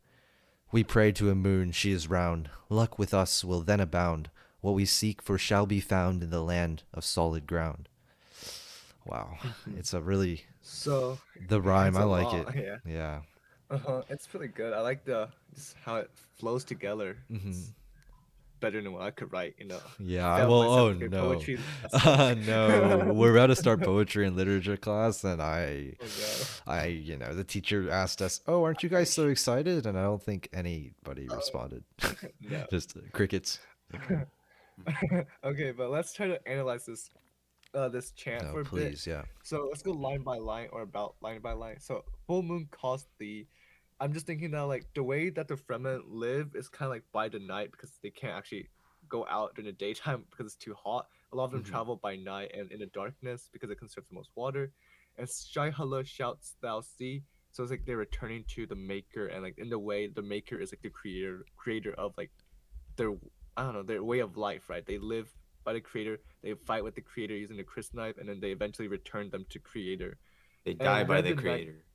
We 0.71 0.83
pray 0.85 1.11
to 1.13 1.29
a 1.29 1.35
moon, 1.35 1.71
she 1.71 1.91
is 1.91 2.09
round. 2.09 2.49
Luck 2.69 2.97
with 2.97 3.13
us 3.13 3.43
will 3.43 3.61
then 3.61 3.81
abound. 3.81 4.29
What 4.61 4.75
we 4.75 4.85
seek 4.85 5.21
for 5.21 5.37
shall 5.37 5.65
be 5.65 5.79
found 5.81 6.23
in 6.23 6.29
the 6.29 6.41
land 6.43 6.83
of 6.93 7.03
solid 7.03 7.45
ground. 7.47 7.89
Wow, 9.05 9.37
it's 9.77 9.93
a 9.93 10.01
really 10.01 10.43
So 10.61 11.17
the 11.47 11.59
rhyme. 11.61 11.97
I 11.97 12.03
like 12.03 12.25
lot, 12.25 12.55
it. 12.55 12.81
Yeah, 12.85 12.91
Yeah. 12.93 13.19
uh-huh. 13.69 14.03
it's 14.09 14.27
pretty 14.27 14.47
good. 14.47 14.73
I 14.73 14.81
like 14.81 15.03
the 15.05 15.29
just 15.55 15.75
how 15.83 15.95
it 15.97 16.11
flows 16.39 16.63
together. 16.63 17.17
Mhm. 17.31 17.49
It's 17.49 17.73
better 18.59 18.79
than 18.79 18.93
what 18.93 19.01
I 19.01 19.09
could 19.09 19.33
write. 19.33 19.55
You 19.57 19.65
know. 19.65 19.79
Yeah. 19.97 20.37
Failed 20.37 20.49
Well, 20.51 20.61
oh 20.71 20.93
no. 20.93 21.21
poetry 21.33 21.57
Uh, 22.05 22.35
no, 22.45 23.11
we're 23.15 23.31
about 23.35 23.47
to 23.47 23.55
start 23.55 23.81
poetry 23.81 24.27
and 24.27 24.35
literature 24.37 24.77
class, 24.77 25.23
and 25.23 25.41
I, 25.41 25.93
Oh. 25.99 26.71
I, 26.71 26.85
you 26.85 27.17
know, 27.17 27.33
the 27.33 27.43
teacher 27.43 27.89
asked 27.89 28.21
us, 28.21 28.41
"Oh, 28.47 28.63
aren't 28.63 28.83
you 28.83 28.89
guys 28.89 29.11
so 29.11 29.29
excited?" 29.29 29.87
And 29.87 29.97
I 29.97 30.03
don't 30.03 30.21
think 30.21 30.47
anybody 30.53 31.27
responded. 31.27 31.83
No. 32.39 32.65
Just 32.69 32.95
crickets. 33.13 33.59
okay, 35.43 35.71
but 35.71 35.89
let's 35.89 36.13
try 36.13 36.27
to 36.27 36.47
analyze 36.47 36.85
this 36.85 37.09
uh 37.73 37.89
this 37.89 38.11
chant 38.11 38.43
No, 38.43 38.51
for 38.51 38.61
a 38.61 38.65
bit. 38.65 39.05
yeah. 39.07 39.23
So 39.43 39.67
let's 39.69 39.81
go 39.81 39.91
line 39.91 40.23
by 40.23 40.37
line 40.37 40.69
or 40.71 40.81
about 40.81 41.15
line 41.21 41.41
by 41.41 41.53
line. 41.53 41.79
So 41.79 42.03
full 42.27 42.43
moon 42.43 42.67
caused 42.71 43.07
the. 43.19 43.45
I'm 43.99 44.13
just 44.13 44.25
thinking 44.25 44.51
that 44.51 44.61
like 44.61 44.85
the 44.95 45.03
way 45.03 45.29
that 45.29 45.47
the 45.47 45.55
Fremen 45.55 46.01
live 46.07 46.55
is 46.55 46.69
kind 46.69 46.87
of 46.87 46.91
like 46.91 47.03
by 47.11 47.29
the 47.29 47.39
night 47.39 47.71
because 47.71 47.91
they 48.01 48.09
can't 48.09 48.33
actually 48.33 48.67
go 49.09 49.25
out 49.29 49.55
during 49.55 49.67
the 49.67 49.73
daytime 49.73 50.25
because 50.29 50.47
it's 50.47 50.55
too 50.55 50.73
hot. 50.73 51.07
A 51.33 51.35
lot 51.35 51.45
of 51.45 51.51
them 51.51 51.63
Mhm. 51.63 51.65
travel 51.67 51.95
by 51.97 52.15
night 52.15 52.51
and 52.53 52.71
in 52.71 52.79
the 52.79 52.87
darkness 52.87 53.49
because 53.53 53.69
it 53.69 53.77
conserves 53.77 54.07
the 54.09 54.15
most 54.15 54.31
water. 54.35 54.71
And 55.17 55.27
Shai 55.29 55.69
Hulud 55.71 56.05
shouts 56.07 56.55
thou 56.61 56.81
see. 56.81 57.23
So 57.51 57.63
it's 57.63 57.71
like 57.71 57.85
they're 57.85 57.97
returning 57.97 58.43
to 58.55 58.65
the 58.65 58.75
maker 58.75 59.27
and 59.27 59.43
like 59.43 59.57
in 59.57 59.69
the 59.69 59.77
way 59.79 60.07
the 60.07 60.21
maker 60.21 60.55
is 60.57 60.71
like 60.71 60.81
the 60.81 60.89
creator 60.89 61.45
creator 61.57 61.93
of 61.93 62.13
like 62.17 62.31
their 62.95 63.11
I 63.57 63.63
don't 63.63 63.73
know, 63.73 63.83
their 63.83 64.03
way 64.03 64.19
of 64.19 64.37
life, 64.37 64.69
right? 64.69 64.85
They 64.85 64.97
live 64.97 65.29
by 65.63 65.73
the 65.73 65.81
creator, 65.81 66.19
they 66.43 66.53
fight 66.65 66.83
with 66.83 66.95
the 66.95 67.01
creator 67.01 67.35
using 67.35 67.57
the 67.57 67.63
crysknife, 67.63 68.17
and 68.19 68.27
then 68.27 68.39
they 68.39 68.51
eventually 68.51 68.87
return 68.87 69.29
them 69.29 69.45
to 69.49 69.59
creator. 69.59 70.17
They 70.65 70.73
die 70.73 71.03
by 71.03 71.21
the 71.21 71.29
the 71.29 71.35
Night- 71.35 71.41
creator. 71.41 71.85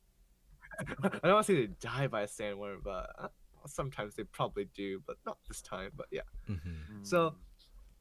I 0.79 1.19
don't 1.29 1.35
want 1.35 1.47
to 1.47 1.53
say 1.53 1.67
they 1.67 1.73
die 1.81 2.07
by 2.07 2.23
a 2.23 2.27
sandworm, 2.27 2.83
but 2.85 3.09
uh, 3.19 3.29
sometimes 3.67 4.15
they 4.15 4.25
probably 4.25 4.67
do, 4.75 5.01
but 5.07 5.17
not 5.25 5.39
this 5.49 5.63
time. 5.63 5.91
But 5.97 6.07
yeah. 6.11 6.23
hmm 6.47 7.03
So, 7.03 7.35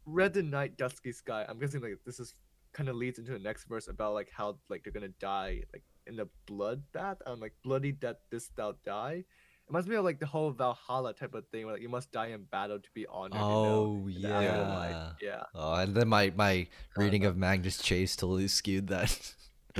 Red 0.05 0.33
the 0.33 0.43
Night, 0.43 0.77
Dusky 0.77 1.11
Sky. 1.11 1.45
I'm 1.47 1.59
guessing 1.59 1.81
like 1.81 1.99
this 2.05 2.19
is 2.19 2.35
kind 2.73 2.89
of 2.89 2.95
leads 2.97 3.17
into 3.19 3.31
the 3.31 3.39
next 3.39 3.63
verse 3.65 3.87
about 3.87 4.13
like 4.13 4.29
how 4.35 4.57
like 4.69 4.83
they're 4.83 4.91
gonna 4.93 5.07
die 5.19 5.61
like 5.73 5.83
in 6.07 6.15
the 6.17 6.27
bloodbath. 6.47 7.17
I'm 7.25 7.39
like 7.39 7.53
bloody 7.63 7.91
death 7.93 8.17
this 8.29 8.49
thou 8.55 8.75
die. 8.85 9.23
It 9.67 9.71
must 9.71 9.89
be 9.89 9.97
like 9.97 10.19
the 10.19 10.27
whole 10.27 10.51
Valhalla 10.51 11.13
type 11.13 11.33
of 11.33 11.47
thing 11.47 11.65
where 11.65 11.73
like 11.73 11.81
you 11.81 11.89
must 11.89 12.11
die 12.11 12.27
in 12.27 12.43
battle 12.43 12.79
to 12.79 12.89
be 12.93 13.07
honored. 13.07 13.39
Oh, 13.41 14.07
you 14.07 14.27
know, 14.27 14.35
oh, 14.35 14.39
in 14.39 14.45
the 14.45 14.51
yeah. 14.51 15.11
yeah. 15.21 15.43
Oh, 15.55 15.73
and 15.73 15.95
then 15.95 16.07
my 16.07 16.31
my 16.35 16.67
reading 16.95 17.25
of 17.25 17.35
Magnus 17.35 17.79
Chase 17.79 18.15
totally 18.15 18.47
skewed 18.47 18.87
that. 18.87 19.33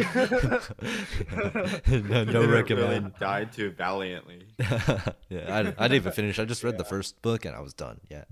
no, 1.87 2.23
no 2.25 2.41
Really 2.45 3.11
died 3.19 3.53
too 3.53 3.71
valiantly. 3.71 4.41
yeah, 4.59 5.05
I, 5.29 5.59
I 5.59 5.63
didn't 5.63 5.93
even 5.93 6.11
finish. 6.11 6.39
I 6.39 6.45
just 6.45 6.63
read 6.63 6.77
the 6.77 6.83
first 6.83 7.21
book 7.21 7.45
and 7.45 7.55
I 7.55 7.61
was 7.61 7.73
done. 7.73 8.01
Yeah. 8.09 8.25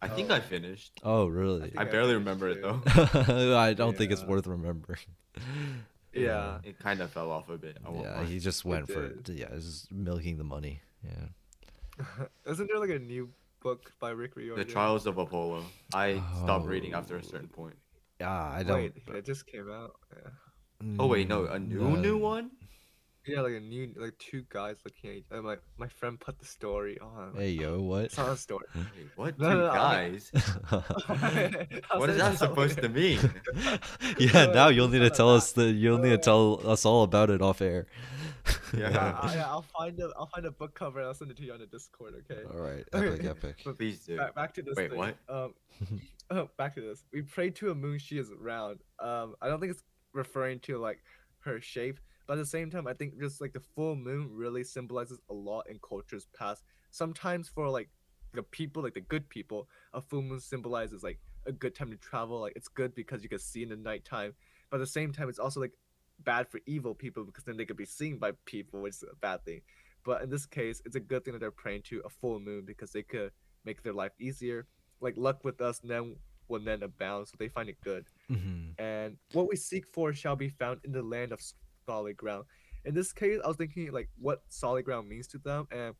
I 0.00 0.08
think 0.08 0.30
Oh. 0.30 0.34
I 0.34 0.40
finished. 0.40 1.00
Oh, 1.02 1.26
really? 1.26 1.62
think 1.62 1.78
I 1.78 1.82
I 1.82 1.84
barely 1.86 2.14
finished 2.14 2.40
remember 2.40 2.48
it 2.50 2.62
though. 2.62 3.56
I 3.58 3.72
don't 3.72 3.96
think 3.96 4.12
it's 4.12 4.22
worth 4.22 4.46
remembering. 4.46 5.00
Yeah. 6.14 6.58
It 6.64 6.78
kind 6.78 7.00
of 7.00 7.10
fell 7.10 7.30
off 7.30 7.48
a 7.48 7.58
bit. 7.58 7.78
I 7.84 7.92
Yeah, 7.92 8.18
lie. 8.20 8.24
he 8.24 8.38
just 8.38 8.64
went 8.64 8.86
for 8.90 9.08
did. 9.08 9.38
yeah, 9.38 9.48
just 9.54 9.90
milking 9.92 10.38
the 10.38 10.44
money. 10.44 10.80
Yeah. 11.04 12.06
Isn't 12.50 12.66
there 12.68 12.78
like 12.80 12.90
a 12.90 12.98
new 12.98 13.30
book 13.60 13.92
by 14.00 14.10
Rick 14.10 14.36
Riordan? 14.36 14.66
The 14.66 14.72
Trials 14.72 15.06
of 15.06 15.18
Apollo. 15.18 15.64
I 15.94 16.20
stopped 16.42 16.66
reading 16.66 16.92
after 16.94 17.16
a 17.16 17.18
Oh. 17.18 17.22
certain 17.22 17.48
point. 17.48 17.76
Yeah, 18.20 18.30
I 18.32 18.62
don't. 18.62 18.76
Wait, 18.82 18.94
it 19.16 19.24
just 19.24 19.46
came 19.46 19.70
out. 19.70 19.92
Yeah. 20.16 20.30
Oh 20.98 21.06
wait, 21.06 21.28
no, 21.28 21.44
a 21.44 21.58
Mm, 21.58 21.68
new 21.68 21.96
new 21.96 22.18
one. 22.18 22.50
Yeah, 23.26 23.40
like 23.40 23.54
a 23.54 23.60
new, 23.60 23.90
like 23.96 24.18
two 24.18 24.44
guys 24.50 24.76
looking 24.84 25.10
at 25.10 25.16
each. 25.16 25.24
And 25.30 25.44
my 25.44 25.56
my 25.78 25.88
friend 25.88 26.20
put 26.20 26.38
the 26.38 26.44
story 26.44 26.98
on. 27.00 27.32
Hey 27.36 27.50
yo, 27.50 27.80
what? 27.90 28.04
It's 28.04 28.18
not 28.18 28.28
a 28.30 28.36
story. 28.36 28.66
What? 29.16 29.38
No, 29.38 29.50
Two 29.50 29.56
no, 29.56 29.66
no, 29.66 29.70
I- 29.72 30.08
guys? 30.10 30.30
What 31.94 32.10
is 32.10 32.18
that 32.18 32.34
it 32.34 32.38
supposed 32.38 32.80
to 32.82 32.88
mean? 32.88 33.18
yeah, 34.18 34.46
now 34.46 34.68
you'll 34.68 34.88
need 34.88 35.00
to 35.00 35.10
tell 35.10 35.34
us 35.34 35.52
the 35.52 35.64
you'll 35.64 35.98
need 35.98 36.10
to 36.10 36.18
tell 36.18 36.60
us 36.68 36.84
all 36.84 37.02
about 37.02 37.30
it 37.30 37.40
off 37.42 37.60
air. 37.62 37.86
Yeah. 38.76 38.90
Yeah, 38.90 39.18
I, 39.22 39.34
yeah, 39.36 39.46
I'll 39.48 39.62
find 39.62 39.98
a 40.00 40.10
I'll 40.18 40.26
find 40.26 40.44
a 40.46 40.50
book 40.50 40.74
cover 40.74 40.98
and 40.98 41.08
I'll 41.08 41.14
send 41.14 41.30
it 41.30 41.36
to 41.38 41.44
you 41.44 41.52
on 41.54 41.60
the 41.60 41.66
Discord. 41.66 42.14
Okay. 42.30 42.42
All 42.52 42.60
right, 42.60 42.84
Okay. 42.92 43.08
epic, 43.08 43.24
epic. 43.24 43.56
But 43.64 43.78
Please 43.78 44.00
do. 44.00 44.16
back, 44.18 44.34
back 44.34 44.54
to 44.54 44.62
this 44.62 44.76
Wait, 44.76 44.90
thing. 44.90 44.98
what? 44.98 45.16
Um, 45.30 45.54
oh, 46.30 46.50
back 46.58 46.74
to 46.74 46.82
this. 46.82 47.04
We 47.12 47.22
pray 47.22 47.50
to 47.50 47.70
a 47.70 47.74
moon. 47.74 47.98
She 47.98 48.18
is 48.18 48.30
round. 48.38 48.80
Um, 48.98 49.34
I 49.40 49.48
don't 49.48 49.60
think 49.60 49.72
it's 49.72 49.82
referring 50.12 50.60
to 50.60 50.76
like 50.78 50.98
her 51.40 51.60
shape, 51.60 51.98
but 52.26 52.34
at 52.34 52.36
the 52.38 52.46
same 52.46 52.70
time, 52.70 52.86
I 52.86 52.94
think 52.94 53.18
just 53.20 53.40
like 53.40 53.52
the 53.52 53.60
full 53.60 53.96
moon 53.96 54.28
really 54.30 54.64
symbolizes 54.64 55.18
a 55.30 55.34
lot 55.34 55.68
in 55.68 55.78
cultures 55.86 56.26
past. 56.38 56.62
Sometimes 56.90 57.48
for 57.48 57.68
like 57.68 57.90
the 58.32 58.42
people, 58.42 58.82
like 58.82 58.94
the 58.94 59.00
good 59.00 59.28
people, 59.28 59.68
a 59.92 60.00
full 60.00 60.22
moon 60.22 60.40
symbolizes 60.40 61.02
like 61.02 61.20
a 61.46 61.52
good 61.52 61.74
time 61.74 61.90
to 61.90 61.96
travel. 61.96 62.40
Like 62.40 62.54
it's 62.56 62.68
good 62.68 62.94
because 62.94 63.22
you 63.22 63.28
can 63.28 63.38
see 63.38 63.62
in 63.62 63.68
the 63.68 63.76
nighttime, 63.76 64.34
but 64.70 64.76
at 64.76 64.80
the 64.80 64.86
same 64.86 65.12
time, 65.12 65.28
it's 65.28 65.38
also 65.38 65.60
like 65.60 65.72
bad 66.20 66.48
for 66.48 66.60
evil 66.66 66.94
people 66.94 67.24
because 67.24 67.44
then 67.44 67.56
they 67.56 67.64
could 67.64 67.76
be 67.76 67.84
seen 67.84 68.18
by 68.18 68.32
people, 68.46 68.80
which 68.80 68.94
is 68.94 69.04
a 69.10 69.16
bad 69.16 69.44
thing. 69.44 69.60
But 70.04 70.22
in 70.22 70.30
this 70.30 70.46
case, 70.46 70.82
it's 70.84 70.96
a 70.96 71.00
good 71.00 71.24
thing 71.24 71.32
that 71.32 71.40
they're 71.40 71.50
praying 71.50 71.82
to 71.84 72.02
a 72.04 72.08
full 72.08 72.38
moon 72.40 72.64
because 72.66 72.92
they 72.92 73.02
could 73.02 73.32
make 73.64 73.82
their 73.82 73.92
life 73.92 74.12
easier. 74.20 74.66
Like 75.00 75.14
luck 75.16 75.44
with 75.44 75.60
us 75.60 75.80
then 75.82 76.16
will 76.48 76.60
then 76.60 76.82
abound, 76.82 77.28
so 77.28 77.36
they 77.38 77.48
find 77.48 77.68
it 77.68 77.80
good. 77.82 78.06
Mhm. 78.30 78.78
And 78.78 79.16
what 79.32 79.48
we 79.48 79.56
seek 79.56 79.86
for 79.92 80.12
shall 80.12 80.36
be 80.36 80.50
found 80.50 80.80
in 80.84 80.92
the 80.92 81.02
land 81.02 81.32
of 81.32 81.40
solid 81.86 82.16
ground. 82.16 82.44
In 82.84 82.94
this 82.94 83.12
case, 83.12 83.40
I 83.44 83.48
was 83.48 83.56
thinking 83.56 83.90
like 83.92 84.08
what 84.18 84.42
solid 84.48 84.84
ground 84.84 85.08
means 85.08 85.26
to 85.28 85.38
them, 85.38 85.66
and 85.70 85.94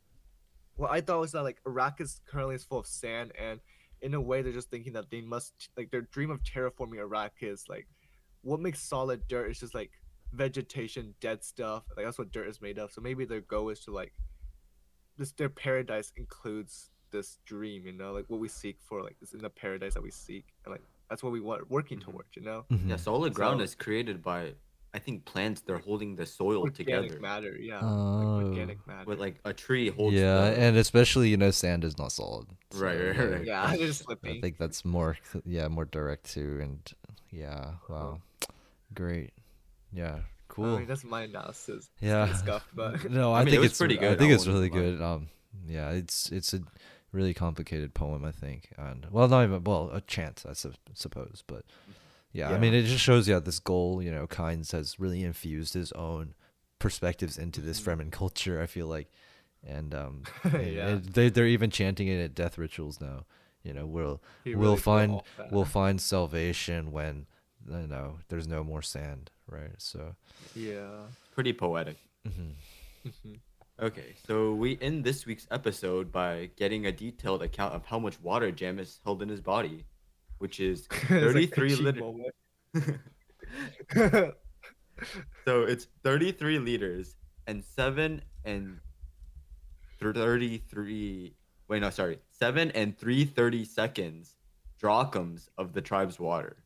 what 0.77 0.91
I 0.91 1.01
thought 1.01 1.21
was 1.21 1.33
that 1.33 1.43
like 1.43 1.63
Arrakis 1.67 2.21
currently 2.27 2.55
is 2.57 2.65
full 2.65 2.79
of 2.81 2.87
sand, 2.87 3.33
and 3.39 3.61
in 4.03 4.15
a 4.15 4.21
way 4.21 4.43
they're 4.43 4.53
just 4.53 4.71
thinking 4.71 4.93
that 4.95 5.11
they 5.11 5.21
must 5.23 5.71
like 5.77 5.91
their 5.91 6.03
dream 6.03 6.31
of 6.31 6.43
terraforming 6.43 6.97
Arrakis 6.99 7.69
like 7.69 7.87
what 8.43 8.61
makes 8.61 8.81
solid 8.81 9.23
dirt 9.29 9.51
is 9.51 9.59
just 9.59 9.75
like 9.75 9.91
vegetation, 10.33 11.15
dead 11.21 11.43
stuff. 11.43 11.85
Like 11.97 12.05
that's 12.05 12.19
what 12.19 12.31
dirt 12.33 12.49
is 12.49 12.61
made 12.61 12.79
of. 12.79 12.93
So 12.93 13.01
maybe 13.01 13.25
their 13.25 13.41
goal 13.41 13.71
is 13.71 13.81
to 13.85 13.91
like 13.93 14.13
this 15.17 15.33
their 15.33 15.49
paradise 15.49 16.13
includes 16.17 16.91
this 17.11 17.39
dream, 17.47 17.87
you 17.87 17.93
know, 17.93 18.13
like 18.13 18.27
what 18.29 18.41
we 18.41 18.49
seek 18.49 18.77
for, 18.83 19.03
like 19.03 19.17
is 19.23 19.33
in 19.33 19.41
the 19.41 19.49
paradise 19.49 19.95
that 19.95 20.03
we 20.03 20.11
seek, 20.11 20.45
and 20.65 20.73
like 20.73 20.83
that's 21.09 21.23
what 21.23 21.33
we 21.33 21.41
want 21.41 21.71
working 21.71 21.99
Mhm. 21.99 22.05
towards, 22.05 22.29
you 22.37 22.43
know. 22.43 22.67
Mhm. 22.71 22.89
Yeah, 22.91 22.97
solid 22.97 23.33
ground 23.33 23.61
So- 23.61 23.65
is 23.65 23.75
created 23.75 24.23
by, 24.23 24.55
I 24.95 24.99
think, 25.01 25.25
plants. 25.25 25.61
They're 25.61 25.79
holding 25.79 26.15
the 26.17 26.25
soil 26.25 26.69
together. 26.71 27.03
Organic 27.03 27.11
together. 27.11 27.21
matter, 27.21 27.57
yeah. 27.59 27.81
Oh. 27.83 28.37
Like 28.39 28.47
organic 28.47 28.87
matter. 28.87 29.05
With 29.07 29.19
like 29.19 29.41
a 29.45 29.53
tree 29.53 29.91
holds. 29.91 30.15
Yeah, 30.15 30.51
the- 30.51 30.59
and 30.61 30.77
especially 30.77 31.29
you 31.29 31.37
know 31.37 31.51
sand 31.51 31.83
is 31.85 31.99
not 31.99 32.13
solid. 32.13 32.47
Right, 32.75 32.97
right, 32.99 33.17
yeah, 33.17 33.23
right. 33.25 33.45
yeah, 33.45 33.77
they're 33.77 33.87
just 33.89 34.05
I 34.09 34.15
think 34.41 34.57
that's 34.59 34.85
more 34.85 35.17
yeah 35.45 35.69
more 35.69 35.85
direct 35.85 36.33
too, 36.33 36.59
and 36.63 36.79
yeah, 37.31 37.73
wow, 37.89 38.21
great, 38.95 39.33
yeah, 39.93 40.15
I 40.17 40.23
cool. 40.49 40.79
mean, 40.79 40.87
that's 40.87 41.05
my 41.05 41.23
analysis. 41.23 41.91
Yeah. 42.01 42.33
scuffed, 42.35 42.69
but 42.75 43.11
no, 43.11 43.33
I, 43.33 43.41
I 43.41 43.45
mean, 43.45 43.51
think 43.53 43.63
was 43.63 43.71
it's 43.73 43.79
pretty 43.79 43.97
good. 43.97 44.13
I 44.13 44.17
think 44.17 44.31
I 44.31 44.35
it's 44.37 44.47
really 44.47 44.69
good. 44.69 45.03
Um, 45.03 45.29
yeah, 45.67 45.91
it's 45.91 46.31
it's 46.31 46.55
a 46.55 46.61
really 47.13 47.35
complicated 47.35 47.95
poem, 47.95 48.25
I 48.25 48.33
think, 48.33 48.71
and 48.79 49.07
well, 49.11 49.29
not 49.29 49.45
even 49.45 49.63
well 49.65 49.91
a 49.93 50.01
chant, 50.01 50.45
I 50.49 50.53
su- 50.53 50.73
suppose, 50.95 51.43
but 51.47 51.65
yeah, 52.35 52.51
I 52.51 52.59
mean, 52.59 52.75
it 52.75 52.83
just 52.85 53.03
shows 53.03 53.27
you 53.29 53.35
yeah 53.35 53.41
this 53.47 53.59
goal. 53.59 54.03
You 54.03 54.11
know, 54.11 54.27
Kynes 54.27 54.73
has 54.73 55.01
really 55.01 55.23
infused 55.25 55.73
his 55.73 55.91
own 55.93 56.35
perspectives 56.79 57.39
into 57.39 57.61
this 57.63 57.81
Mm-hmm. 57.81 58.01
Fremen 58.03 58.13
culture. 58.13 58.61
I 58.61 58.67
feel 58.67 58.87
like, 58.89 59.09
and 59.67 59.95
um, 59.95 60.25
Yeah. 60.53 60.89
and 60.89 61.05
they 61.05 61.31
they're 61.31 61.47
even 61.47 61.71
chanting 61.71 62.09
it 62.09 62.23
at 62.23 62.35
death 62.35 62.59
rituals 62.59 63.01
now. 63.01 63.25
You 63.63 63.73
know, 63.73 63.87
we'll 63.87 64.21
he 64.45 64.55
we'll 64.55 64.77
find 64.77 65.23
we'll 65.51 65.65
find 65.65 65.99
salvation 66.01 66.93
when 66.93 67.27
you 67.67 67.87
know 67.87 68.19
there's 68.29 68.47
no 68.47 68.63
more 68.63 68.83
sand, 68.83 69.31
right? 69.49 69.73
So. 69.79 70.17
Yeah. 70.55 71.07
pretty 71.35 71.53
poetic. 71.55 71.97
mhm. 72.29 72.53
Mhm. 73.07 73.39
Okay, 73.81 74.15
so 74.27 74.53
we 74.55 74.79
end 74.81 75.03
this 75.03 75.27
week's 75.27 75.49
episode 75.51 76.13
by 76.13 76.51
getting 76.57 76.87
a 76.87 76.93
detailed 76.93 77.43
account 77.43 77.75
of 77.75 77.85
how 77.87 77.99
much 77.99 78.21
water 78.21 78.53
Jamis 78.53 79.01
held 79.03 79.21
in 79.21 79.29
his 79.29 79.41
body, 79.41 79.85
which 80.39 80.61
is 80.61 80.87
It's 81.11 81.35
like 81.35 81.55
33 81.55 81.75
liters. 81.77 82.33
so 85.45 85.63
it's 85.65 85.87
33 86.03 86.59
liters 86.59 87.17
and 87.47 87.63
7 87.65 88.23
and 88.45 88.79
33 90.01 91.35
wait 91.69 91.81
no 91.83 91.91
sorry 91.91 92.19
7 92.33 92.71
and 92.73 92.97
330 92.99 93.65
seconds 93.65 94.37
drachms 94.81 95.49
of 95.59 95.73
the 95.73 95.81
tribe's 95.81 96.19
water 96.19 96.57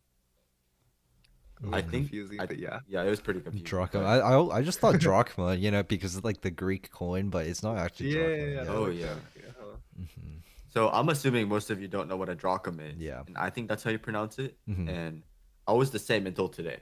A 1.63 1.67
I 1.67 1.71
little 1.71 1.91
think- 1.91 2.05
confusing, 2.07 2.41
I- 2.41 2.47
but 2.47 2.59
yeah. 2.59 2.81
yeah 2.89 3.03
it 3.03 3.11
was 3.11 3.21
pretty 3.21 3.41
confusing 3.41 3.67
Drachma. 3.67 4.01
but- 4.01 4.07
I, 4.07 4.19
I 4.19 4.59
I 4.59 4.63
just 4.63 4.79
thought 4.81 4.99
drachma, 5.01 5.55
you 5.57 5.71
know, 5.73 5.83
because 5.83 6.15
it's 6.17 6.25
like 6.25 6.41
the 6.41 6.51
Greek 6.53 6.91
coin, 6.91 7.31
but 7.31 7.47
it's 7.47 7.63
not 7.65 7.77
actually 7.79 8.15
Yeah, 8.15 8.23
drachma. 8.23 8.39
yeah, 8.47 8.63
yeah. 8.63 8.71
Oh, 8.73 8.83
like 8.83 8.99
yeah. 8.99 9.07
that, 9.07 9.55
huh. 9.59 9.77
Mhm. 10.01 10.43
So 10.69 10.89
i'm 10.91 11.09
assuming 11.09 11.49
most 11.49 11.71
of 11.71 11.81
you 11.83 11.89
don't 11.89 12.09
know 12.09 12.17
what 12.17 12.29
a 12.29 12.35
drachm 12.35 12.79
is 12.81 12.97
Yeah. 12.99 13.23
and 13.27 13.37
i 13.39 13.49
think 13.51 13.69
that's 13.69 13.83
how 13.83 13.91
you 13.91 13.99
pronounce 13.99 14.39
it 14.39 14.57
Mhm. 14.69 14.89
and 14.89 15.23
i 15.67 15.73
was 15.73 15.91
the 15.91 15.99
same 15.99 16.27
until 16.27 16.49
today 16.49 16.81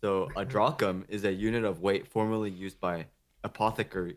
so 0.00 0.28
a 0.36 0.44
drachm 0.44 1.04
is 1.08 1.24
a 1.24 1.32
unit 1.32 1.64
of 1.64 1.80
weight 1.80 2.06
formerly 2.06 2.50
used 2.50 2.78
by 2.80 3.06
apothecary 3.44 4.16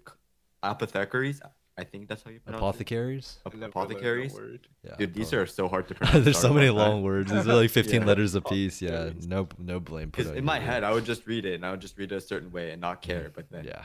apothecaries 0.62 1.42
i 1.78 1.84
think 1.84 2.08
that's 2.08 2.22
how 2.24 2.30
you 2.32 2.40
pronounce 2.40 2.62
it. 2.62 2.64
Apothecaries. 2.66 3.40
Ap- 3.46 3.56
I 3.56 3.58
never 3.58 3.62
learned 3.62 3.64
that 3.64 3.70
apothecaries 3.96 4.34
word. 4.36 4.68
Yeah. 4.86 4.96
Dude, 5.00 5.14
these 5.16 5.34
are 5.34 5.48
so 5.48 5.68
hard 5.68 5.88
to 5.88 5.96
pronounce. 6.00 6.24
There's 6.24 6.38
so 6.38 6.54
many 6.54 6.68
about 6.68 6.78
that. 6.84 6.90
long 6.92 7.02
words. 7.04 7.32
These 7.32 7.48
are 7.48 7.56
like 7.56 7.72
15 7.82 8.02
Yeah. 8.02 8.08
letters 8.08 8.36
apiece. 8.36 8.80
Yeah. 8.80 9.10
No 9.26 9.48
no 9.58 9.80
blame. 9.80 10.10
Because 10.12 10.30
in 10.32 10.46
my 10.46 10.60
head, 10.60 10.84
I 10.84 10.92
would 10.94 11.04
just 11.04 11.26
read 11.26 11.46
it 11.46 11.56
and 11.56 11.66
I 11.66 11.72
would 11.72 11.82
just 11.82 11.98
read 11.98 12.12
it 12.12 12.16
a 12.16 12.22
certain 12.22 12.52
way 12.52 12.70
and 12.74 12.80
not 12.80 13.02
care. 13.02 13.32
But 13.34 13.50
then, 13.50 13.66
Yeah. 13.66 13.82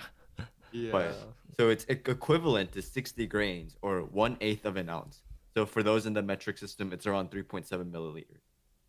Yeah. 0.73 1.13
so 1.59 1.69
it's 1.71 1.85
equivalent 1.89 2.73
to 2.73 2.83
60 2.83 3.27
grains 3.27 3.77
or 3.83 4.01
one 4.03 4.37
eighth 4.41 4.65
of 4.65 4.77
an 4.77 4.89
ounce. 4.89 5.23
So 5.55 5.67
for 5.67 5.83
those 5.83 6.07
in 6.07 6.13
the 6.13 6.23
metric 6.23 6.59
system, 6.59 6.93
it's 6.93 7.07
around 7.07 7.31
3.7 7.31 7.67
milliliters. 7.91 8.43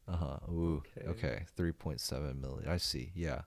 Uh 0.08 0.16
huh. 0.16 0.38
Ooh. 0.52 0.84
Okay. 0.98 1.08
Okay. 1.10 1.44
Three 1.56 1.72
point 1.72 2.00
seven 2.02 2.36
milli. 2.42 2.68
I 2.68 2.78
see. 2.78 3.12
Yeah. 3.16 3.42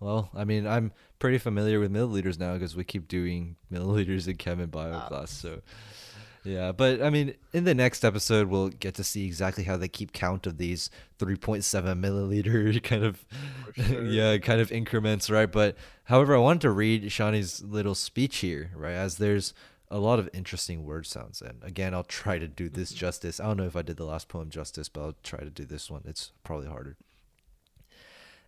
Well, 0.00 0.30
I 0.34 0.44
mean, 0.44 0.66
I'm 0.66 0.92
pretty 1.18 1.38
familiar 1.38 1.80
with 1.80 1.92
milliliters 1.92 2.38
now 2.38 2.54
because 2.54 2.74
we 2.76 2.84
keep 2.84 3.08
doing 3.08 3.56
milliliters 3.72 4.26
in 4.28 4.36
chem 4.36 4.60
and 4.60 4.70
bio 4.70 4.94
Ah. 4.94 5.08
class. 5.08 5.30
So, 5.30 5.60
yeah. 6.44 6.72
But 6.72 7.02
I 7.02 7.10
mean, 7.10 7.34
in 7.52 7.64
the 7.64 7.74
next 7.74 8.04
episode, 8.04 8.48
we'll 8.48 8.68
get 8.68 8.94
to 8.94 9.04
see 9.04 9.26
exactly 9.26 9.64
how 9.64 9.76
they 9.76 9.88
keep 9.88 10.12
count 10.12 10.46
of 10.46 10.58
these 10.58 10.90
3.7 11.18 11.62
milliliter 12.00 12.82
kind 12.82 13.04
of, 13.04 13.24
sure. 13.74 14.04
yeah, 14.06 14.38
kind 14.38 14.60
of 14.60 14.72
increments, 14.72 15.30
right? 15.30 15.50
But 15.50 15.76
however, 16.04 16.34
I 16.34 16.38
wanted 16.38 16.62
to 16.62 16.70
read 16.70 17.04
Chani's 17.04 17.62
little 17.62 17.94
speech 17.94 18.38
here, 18.38 18.70
right? 18.74 18.94
As 18.94 19.16
there's 19.16 19.54
a 19.90 19.98
lot 19.98 20.18
of 20.18 20.28
interesting 20.32 20.84
word 20.84 21.06
sounds, 21.06 21.40
and 21.40 21.62
again, 21.62 21.94
I'll 21.94 22.04
try 22.04 22.38
to 22.38 22.48
do 22.48 22.68
this 22.68 22.90
mm-hmm. 22.90 22.98
justice. 22.98 23.40
I 23.40 23.44
don't 23.44 23.56
know 23.56 23.64
if 23.64 23.76
I 23.76 23.82
did 23.82 23.96
the 23.96 24.04
last 24.04 24.28
poem 24.28 24.50
justice, 24.50 24.88
but 24.88 25.00
I'll 25.00 25.16
try 25.22 25.40
to 25.40 25.50
do 25.50 25.64
this 25.64 25.90
one. 25.90 26.02
It's 26.04 26.32
probably 26.44 26.68
harder. 26.68 26.96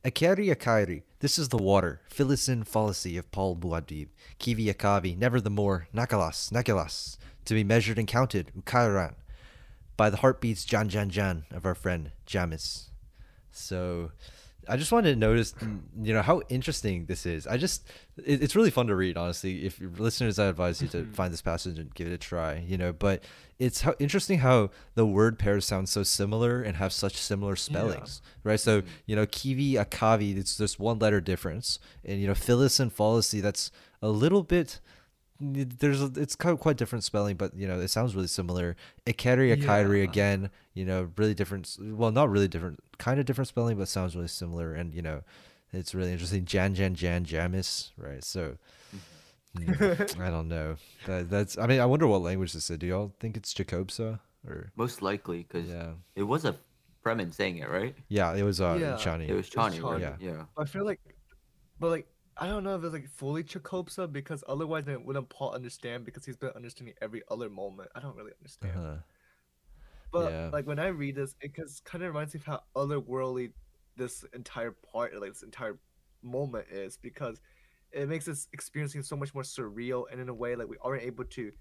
Akari 0.02 0.54
Akari, 0.54 1.02
this 1.18 1.38
is 1.38 1.50
the 1.50 1.58
water, 1.58 2.00
Philisin 2.10 2.66
fallacy 2.66 3.18
of 3.18 3.30
Paul 3.30 3.56
Muad'Dib, 3.56 4.08
Kivi 4.38 4.74
Akavi, 4.74 5.14
never 5.14 5.42
the 5.42 5.50
more, 5.50 5.88
Nakalas, 5.94 6.50
Nakalas, 6.50 7.18
to 7.44 7.54
be 7.54 7.64
measured 7.64 7.98
and 7.98 8.06
counted, 8.08 8.50
Ukairan, 8.58 9.14
by 9.96 10.10
the 10.10 10.18
heartbeats 10.18 10.64
Jan 10.64 10.88
Jan 10.88 11.10
Jan 11.10 11.44
of 11.50 11.64
our 11.66 11.74
friend 11.74 12.12
Jamis. 12.26 12.90
So, 13.52 14.12
I 14.68 14.76
just 14.76 14.92
wanted 14.92 15.10
to 15.14 15.16
notice, 15.18 15.54
you 16.00 16.12
know, 16.14 16.22
how 16.22 16.42
interesting 16.48 17.06
this 17.06 17.26
is. 17.26 17.46
I 17.46 17.56
just, 17.56 17.84
it, 18.24 18.42
it's 18.42 18.54
really 18.54 18.70
fun 18.70 18.86
to 18.86 18.94
read, 18.94 19.16
honestly. 19.16 19.64
If 19.64 19.80
listeners, 19.98 20.38
I 20.38 20.46
advise 20.46 20.80
you 20.80 20.86
to 20.88 20.98
Mhm. 20.98 21.14
find 21.14 21.32
this 21.32 21.42
passage 21.42 21.78
and 21.78 21.92
give 21.94 22.06
it 22.06 22.12
a 22.12 22.18
try, 22.18 22.58
you 22.58 22.78
know. 22.78 22.92
But 22.92 23.24
it's 23.58 23.80
how 23.80 23.94
interesting 23.98 24.38
how 24.40 24.70
the 24.94 25.06
word 25.06 25.38
pairs 25.38 25.64
sound 25.64 25.88
so 25.88 26.02
similar 26.04 26.62
and 26.62 26.76
have 26.76 26.92
such 26.92 27.16
similar 27.16 27.56
spellings, 27.56 28.22
right? 28.44 28.60
So, 28.60 28.82
you 29.06 29.16
know, 29.16 29.26
kiwi, 29.26 29.72
akavi, 29.72 30.36
it's 30.36 30.56
just 30.56 30.78
one 30.78 30.98
letter 31.00 31.20
difference, 31.20 31.78
and 32.04 32.20
you 32.20 32.28
know, 32.28 32.34
phyllis 32.34 32.78
and 32.78 32.92
fallacy, 32.92 33.40
that's 33.40 33.72
a 34.00 34.08
little 34.10 34.42
bit. 34.44 34.78
There's 35.40 36.02
a, 36.02 36.12
it's 36.16 36.36
kind 36.36 36.52
of 36.52 36.60
quite 36.60 36.76
different 36.76 37.02
spelling, 37.02 37.36
but 37.36 37.54
you 37.56 37.66
know 37.66 37.80
it 37.80 37.88
sounds 37.88 38.14
really 38.14 38.26
similar. 38.28 38.76
Ikari, 39.06 39.56
Akairi 39.56 39.98
Yeah. 39.98 40.04
again, 40.04 40.50
you 40.74 40.84
know, 40.84 41.10
really 41.16 41.34
different. 41.34 41.76
Well, 41.80 42.10
not 42.10 42.30
really 42.30 42.48
different, 42.48 42.80
kind 42.98 43.18
of 43.18 43.26
different 43.26 43.48
spelling, 43.48 43.78
but 43.78 43.88
sounds 43.88 44.14
really 44.14 44.28
similar. 44.28 44.74
And 44.74 44.92
you 44.92 45.00
know, 45.02 45.22
it's 45.72 45.94
really 45.94 46.12
interesting. 46.12 46.44
Jan, 46.44 46.74
Jan, 46.74 46.94
Jan, 46.94 47.24
Jamis, 47.24 47.90
right? 47.96 48.22
So, 48.22 48.58
mm, 49.56 50.20
I 50.20 50.28
don't 50.30 50.48
know. 50.48 50.76
That, 51.06 51.30
that's. 51.30 51.56
I 51.56 51.66
mean, 51.66 51.80
I 51.80 51.86
wonder 51.86 52.06
what 52.06 52.20
language 52.22 52.52
this 52.52 52.68
is. 52.68 52.76
Do 52.78 52.86
y'all 52.86 53.12
think 53.18 53.36
it's 53.36 53.54
Chakobsa 53.54 54.20
or? 54.46 54.70
Most 54.76 55.00
likely, 55.00 55.38
because 55.48 55.68
Yeah, 55.68 55.92
it 56.16 56.24
was 56.24 56.44
a 56.44 56.54
Fremen 57.02 57.32
saying 57.32 57.56
it, 57.58 57.68
right? 57.70 57.94
yeah, 58.08 58.34
it 58.34 58.42
was 58.42 58.60
uh, 58.60 58.76
Yeah. 58.78 58.92
Chani. 58.96 59.26
It 59.28 59.34
was 59.34 59.48
Chani, 59.48 59.82
right? 59.82 60.02
Chani. 60.02 60.16
Yeah. 60.20 60.44
I 60.58 60.66
feel 60.66 60.84
like, 60.84 61.00
but 61.78 61.88
like 61.88 62.06
I 62.40 62.46
don't 62.48 62.64
know 62.64 62.74
if 62.74 62.82
it's 62.82 62.94
like 62.94 63.08
fully 63.08 63.44
Chakobsa 63.44 64.10
because 64.10 64.42
otherwise 64.48 64.86
then 64.86 65.04
wouldn't 65.04 65.28
Paul 65.28 65.52
understand 65.52 66.06
because 66.06 66.24
he's 66.24 66.38
been 66.38 66.52
understanding 66.56 66.94
every 67.02 67.22
other 67.30 67.50
moment. 67.50 67.90
I 67.94 68.00
don't 68.00 68.16
really 68.16 68.32
understand. 68.40 68.76
Uh-huh. 68.78 68.96
But 70.10 70.32
Yeah. 70.32 70.50
like 70.50 70.66
when 70.66 70.78
I 70.78 70.86
read 70.88 71.16
this, 71.16 71.34
it 71.42 71.54
kind 71.84 72.02
of 72.02 72.08
reminds 72.08 72.34
me 72.34 72.40
of 72.40 72.46
how 72.46 72.62
otherworldly 72.74 73.52
this 73.96 74.24
entire 74.32 74.70
part, 74.70 75.14
like 75.20 75.32
this 75.32 75.42
entire 75.42 75.78
moment 76.22 76.66
is, 76.70 76.96
because 76.96 77.40
it 77.92 78.08
makes 78.08 78.26
us 78.26 78.48
experiencing 78.52 79.02
so 79.02 79.16
much 79.16 79.34
more 79.34 79.42
surreal, 79.42 80.04
and 80.10 80.20
in 80.20 80.28
a 80.30 80.34
way, 80.34 80.56
like 80.56 80.68
we 80.68 80.78
aren't 80.80 81.02
able 81.02 81.24
to 81.24 81.52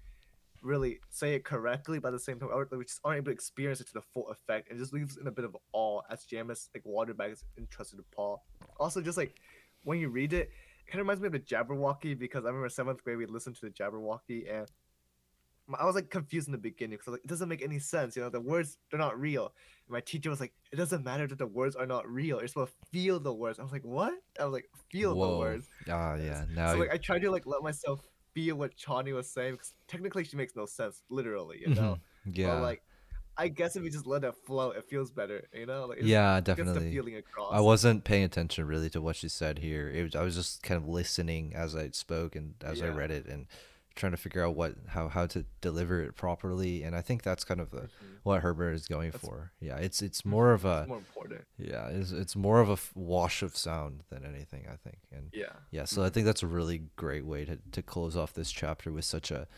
really 0.62 1.00
say 1.10 1.34
it 1.34 1.44
correctly, 1.44 1.98
but 1.98 2.08
at 2.08 2.12
the 2.12 2.18
same 2.18 2.38
time, 2.38 2.48
we 2.72 2.84
just 2.84 3.00
aren't 3.04 3.18
able 3.18 3.26
to 3.26 3.32
experience 3.32 3.80
it 3.80 3.86
to 3.88 3.94
the 3.94 4.02
full 4.02 4.28
effect, 4.30 4.70
and 4.70 4.78
it 4.78 4.80
just 4.80 4.94
leaves 4.94 5.18
in 5.18 5.26
a 5.26 5.30
bit 5.30 5.44
of 5.44 5.56
awe 5.72 6.00
as 6.10 6.24
Jamis 6.24 6.68
like 6.74 6.84
Waterbag 6.84 7.32
is 7.32 7.44
entrusted 7.58 7.98
to 7.98 8.04
Paul. 8.14 8.42
Also, 8.78 9.02
just 9.02 9.18
like 9.18 9.34
when 9.84 9.98
you 9.98 10.08
read 10.08 10.32
it 10.32 10.50
kind 10.90 11.00
of 11.00 11.06
reminds 11.06 11.20
me 11.20 11.26
of 11.26 11.32
the 11.32 11.40
Jabberwocky 11.40 12.18
because 12.18 12.44
I 12.44 12.48
remember 12.48 12.68
seventh 12.68 13.02
grade 13.04 13.18
we 13.18 13.26
listened 13.26 13.56
to 13.56 13.66
the 13.66 13.70
Jabberwocky 13.70 14.52
and 14.52 14.66
I 15.78 15.84
was 15.84 15.94
like 15.94 16.10
confused 16.10 16.48
in 16.48 16.52
the 16.52 16.58
beginning 16.58 16.98
because 16.98 17.12
like 17.12 17.24
it 17.24 17.28
doesn't 17.28 17.48
make 17.48 17.62
any 17.62 17.78
sense. 17.78 18.16
You 18.16 18.22
know, 18.22 18.30
the 18.30 18.40
words 18.40 18.78
they're 18.90 18.98
not 18.98 19.18
real. 19.18 19.52
And 19.86 19.92
my 19.92 20.00
teacher 20.00 20.30
was 20.30 20.40
like, 20.40 20.52
it 20.72 20.76
doesn't 20.76 21.04
matter 21.04 21.26
that 21.26 21.38
the 21.38 21.46
words 21.46 21.76
are 21.76 21.86
not 21.86 22.08
real. 22.08 22.38
You're 22.38 22.48
supposed 22.48 22.72
to 22.72 22.88
feel 22.90 23.20
the 23.20 23.32
words. 23.32 23.58
I 23.58 23.62
was 23.62 23.72
like, 23.72 23.84
what? 23.84 24.14
I 24.38 24.44
was 24.44 24.52
like, 24.52 24.68
feel 24.90 25.10
the 25.10 25.38
words. 25.38 25.68
Ah, 25.88 26.16
yeah. 26.16 26.44
Now, 26.52 26.72
so 26.72 26.78
like 26.78 26.92
I 26.92 26.96
tried 26.96 27.22
to 27.22 27.30
like 27.30 27.46
let 27.46 27.62
myself 27.62 28.00
feel 28.34 28.56
what 28.56 28.76
Chani 28.76 29.14
was 29.14 29.30
saying 29.30 29.52
because 29.52 29.74
technically 29.86 30.24
she 30.24 30.36
makes 30.36 30.56
no 30.56 30.66
sense, 30.66 31.02
literally. 31.08 31.58
You 31.60 31.74
know, 31.74 31.98
yeah, 32.26 32.54
but 32.54 32.62
like 32.62 32.82
I 33.40 33.48
guess 33.48 33.74
if 33.76 33.82
you 33.82 33.90
just 33.90 34.06
let 34.06 34.22
it 34.24 34.34
flow, 34.46 34.70
it 34.70 34.84
feels 34.88 35.10
better. 35.10 35.46
You 35.54 35.66
know, 35.66 35.86
like 35.86 35.98
yeah, 36.02 36.40
definitely. 36.40 36.90
feeling 36.92 37.16
across. 37.16 37.52
I 37.54 37.60
wasn't 37.60 38.04
paying 38.04 38.24
attention 38.24 38.66
really 38.66 38.90
to 38.90 39.00
what 39.00 39.16
she 39.16 39.28
said 39.28 39.58
here. 39.58 39.88
It 39.88 40.02
was, 40.04 40.14
I 40.14 40.22
was 40.22 40.34
just 40.36 40.62
kind 40.62 40.76
of 40.80 40.86
listening 40.88 41.52
as 41.54 41.74
I 41.74 41.90
spoke 41.90 42.36
and 42.36 42.54
as 42.62 42.82
I 42.82 42.88
read 42.88 43.10
it 43.10 43.26
and 43.26 43.46
trying 43.96 44.12
to 44.12 44.18
figure 44.18 44.44
out 44.46 44.54
what 44.54 44.74
how 44.88 45.08
how 45.08 45.26
to 45.26 45.44
deliver 45.60 46.02
it 46.02 46.14
properly. 46.16 46.82
And 46.84 46.94
I 46.94 47.00
think 47.00 47.22
that's 47.22 47.44
kind 47.44 47.60
of 47.60 47.70
the, 47.70 47.82
Mhm. 47.82 47.88
what 48.22 48.40
Herbert 48.42 48.72
is 48.72 48.86
going 48.86 49.10
That's- 49.10 49.28
for. 49.28 49.52
Yeah, 49.60 49.76
it's 49.78 50.00
it's 50.02 50.24
more 50.24 50.52
of 50.52 50.64
a 50.64 50.86
more 50.86 50.98
important. 50.98 51.44
yeah, 51.58 51.88
it's 51.88 52.12
it's 52.12 52.36
more 52.36 52.60
of 52.60 52.68
a 52.68 52.74
f- 52.74 52.92
wash 52.94 53.42
of 53.42 53.56
sound 53.56 54.04
than 54.10 54.24
anything. 54.24 54.66
I 54.70 54.76
think. 54.76 54.98
And 55.12 55.30
Yeah. 55.32 55.52
yeah, 55.70 55.86
so 55.86 56.02
I 56.04 56.08
think 56.10 56.24
that's 56.26 56.42
a 56.42 56.46
really 56.46 56.78
great 56.96 57.24
way 57.26 57.44
to, 57.46 57.58
to 57.72 57.82
close 57.82 58.16
off 58.16 58.32
this 58.32 58.50
chapter 58.52 58.92
with 58.92 59.04
such 59.06 59.30
a. 59.30 59.48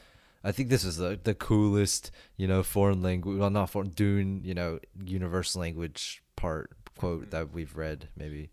I 0.44 0.52
think 0.52 0.68
this 0.68 0.84
is 0.84 0.96
the 0.96 1.18
the 1.22 1.34
coolest, 1.34 2.10
you 2.36 2.46
know, 2.48 2.62
foreign 2.62 3.02
language. 3.02 3.38
Well, 3.38 3.50
not 3.50 3.70
foreign, 3.70 3.90
Dune, 3.90 4.42
you 4.44 4.54
know, 4.54 4.78
universe 5.04 5.54
language 5.56 6.22
part 6.36 6.70
quote 6.98 7.30
that 7.30 7.52
we've 7.52 7.76
read. 7.76 8.08
Maybe, 8.16 8.50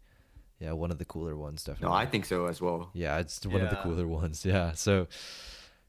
yeah, 0.59 0.73
one 0.73 0.91
of 0.91 0.97
the 0.97 1.05
cooler 1.05 1.35
ones, 1.35 1.63
definitely. 1.63 1.89
No. 1.93 1.95
I 1.95 2.05
think 2.05 2.25
so 2.25 2.45
as 2.45 2.61
well. 2.61 2.89
yeah, 2.93 3.17
it's 3.19 3.45
one 3.45 3.61
of 3.61 3.69
the 3.69 3.75
cooler 3.77 4.07
ones. 4.21 4.45
Yeah, 4.45 4.73
so 4.73 5.07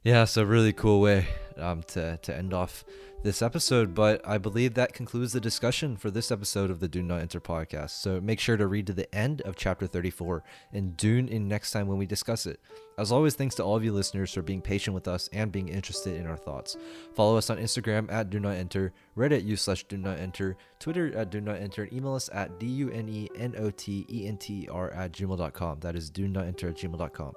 yeah, 0.05 0.25
so 0.25 0.43
really 0.43 0.73
cool 0.73 1.01
way 1.01 1.27
um 1.57 1.83
to 1.83 2.17
to 2.23 2.37
end 2.37 2.55
off 2.55 2.85
this 3.23 3.43
episode. 3.43 3.95
But 3.95 4.27
I 4.27 4.39
believe 4.39 4.75
that 4.75 4.93
concludes 4.93 5.33
the 5.33 5.41
discussion 5.41 5.97
for 5.97 6.11
this 6.11 6.31
episode 6.31 6.71
of 6.71 6.81
the 6.81 6.89
Do 6.89 7.03
Not 7.03 7.21
Enter 7.21 7.41
podcast. 7.41 7.91
So 7.91 8.21
make 8.21 8.41
sure 8.41 8.57
to 8.57 8.67
read 8.67 8.87
to 8.87 8.93
the 8.93 9.13
end 9.15 9.43
of 9.43 9.57
chapter 9.57 9.87
34 9.87 10.43
and 10.73 10.97
tune 10.97 11.29
in 11.29 11.49
next 11.49 11.73
time 11.73 11.87
when 11.87 11.99
we 11.99 12.07
discuss 12.07 12.47
it. 12.47 12.61
As 12.99 13.13
always, 13.13 13.35
thanks 13.35 13.55
to 13.57 13.65
all 13.65 13.77
of 13.77 13.85
you 13.85 13.93
listeners 13.93 14.33
for 14.33 14.43
being 14.43 14.61
patient 14.61 14.95
with 14.95 15.09
us 15.09 15.29
and 15.33 15.53
being 15.53 15.69
interested 15.69 16.17
in 16.17 16.27
our 16.27 16.37
thoughts. 16.37 16.77
Follow 17.15 17.37
us 17.37 17.51
on 17.51 17.59
Instagram 17.59 18.11
at 18.13 18.31
Do 18.31 18.41
Not 18.41 18.57
Enter, 18.57 18.93
Reddit 19.17 19.45
u 19.45 19.57
slash 19.57 19.85
Do 19.85 19.97
Not 19.97 20.19
Enter, 20.19 20.57
Twitter 20.79 21.15
at 21.17 21.31
Do 21.31 21.41
Not 21.41 21.57
Enter, 21.57 21.85
and 21.85 21.93
email 21.93 22.15
us 22.15 22.29
at 22.33 22.59
D 22.59 22.67
U 22.67 22.91
N 22.91 23.09
E 23.09 23.29
N 23.37 23.55
O 23.59 23.71
T 23.71 24.07
E 24.11 24.27
N 24.27 24.37
T 24.37 24.69
R 24.71 24.91
at 24.93 25.13
gmail.com. 25.13 25.81
That 25.81 25.97
is 25.97 26.11
do 26.11 26.29
not 26.29 26.47
enter 26.47 26.69
at 26.69 26.77
gmail.com. 26.77 27.33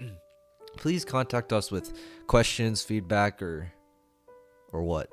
Please 0.76 1.04
contact 1.04 1.52
us 1.52 1.70
with 1.70 1.92
questions, 2.26 2.82
feedback, 2.82 3.42
or 3.42 3.72
or 4.72 4.82
what? 4.82 5.10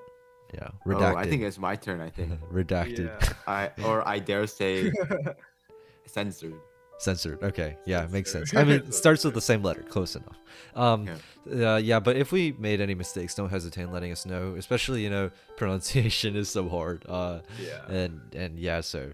Yeah, 0.53 0.67
redacted. 0.85 1.13
Oh, 1.13 1.17
I 1.17 1.25
think 1.27 1.41
it's 1.41 1.57
my 1.57 1.75
turn. 1.75 1.99
I 2.01 2.09
think 2.09 2.39
redacted, 2.53 3.07
Yeah. 3.21 3.33
I 3.47 3.71
or 3.83 4.07
I 4.07 4.19
dare 4.19 4.45
say 4.47 4.91
censored. 6.05 6.55
censored. 6.99 7.41
Okay, 7.43 7.77
yeah, 7.85 8.05
makes 8.11 8.31
sense. 8.31 8.53
I 8.55 8.63
mean, 8.63 8.75
it 8.77 8.93
starts 8.93 9.23
with 9.23 9.33
the 9.33 9.41
same 9.41 9.63
letter, 9.63 9.81
close 9.83 10.15
enough. 10.15 10.37
Um, 10.75 11.07
Yeah. 11.49 11.73
uh, 11.73 11.77
yeah, 11.77 11.99
but 11.99 12.15
if 12.17 12.31
we 12.31 12.51
made 12.59 12.81
any 12.81 12.93
mistakes, 12.93 13.33
don't 13.35 13.49
hesitate 13.49 13.83
in 13.83 13.91
letting 13.91 14.11
us 14.11 14.25
know. 14.25 14.55
Especially, 14.57 15.03
you 15.03 15.09
know, 15.09 15.31
pronunciation 15.57 16.35
is 16.35 16.49
so 16.49 16.69
hard. 16.69 17.03
Uh, 17.07 17.39
Yeah. 17.59 17.85
and 17.87 18.21
and 18.35 18.59
yeah, 18.59 18.81
so. 18.81 19.11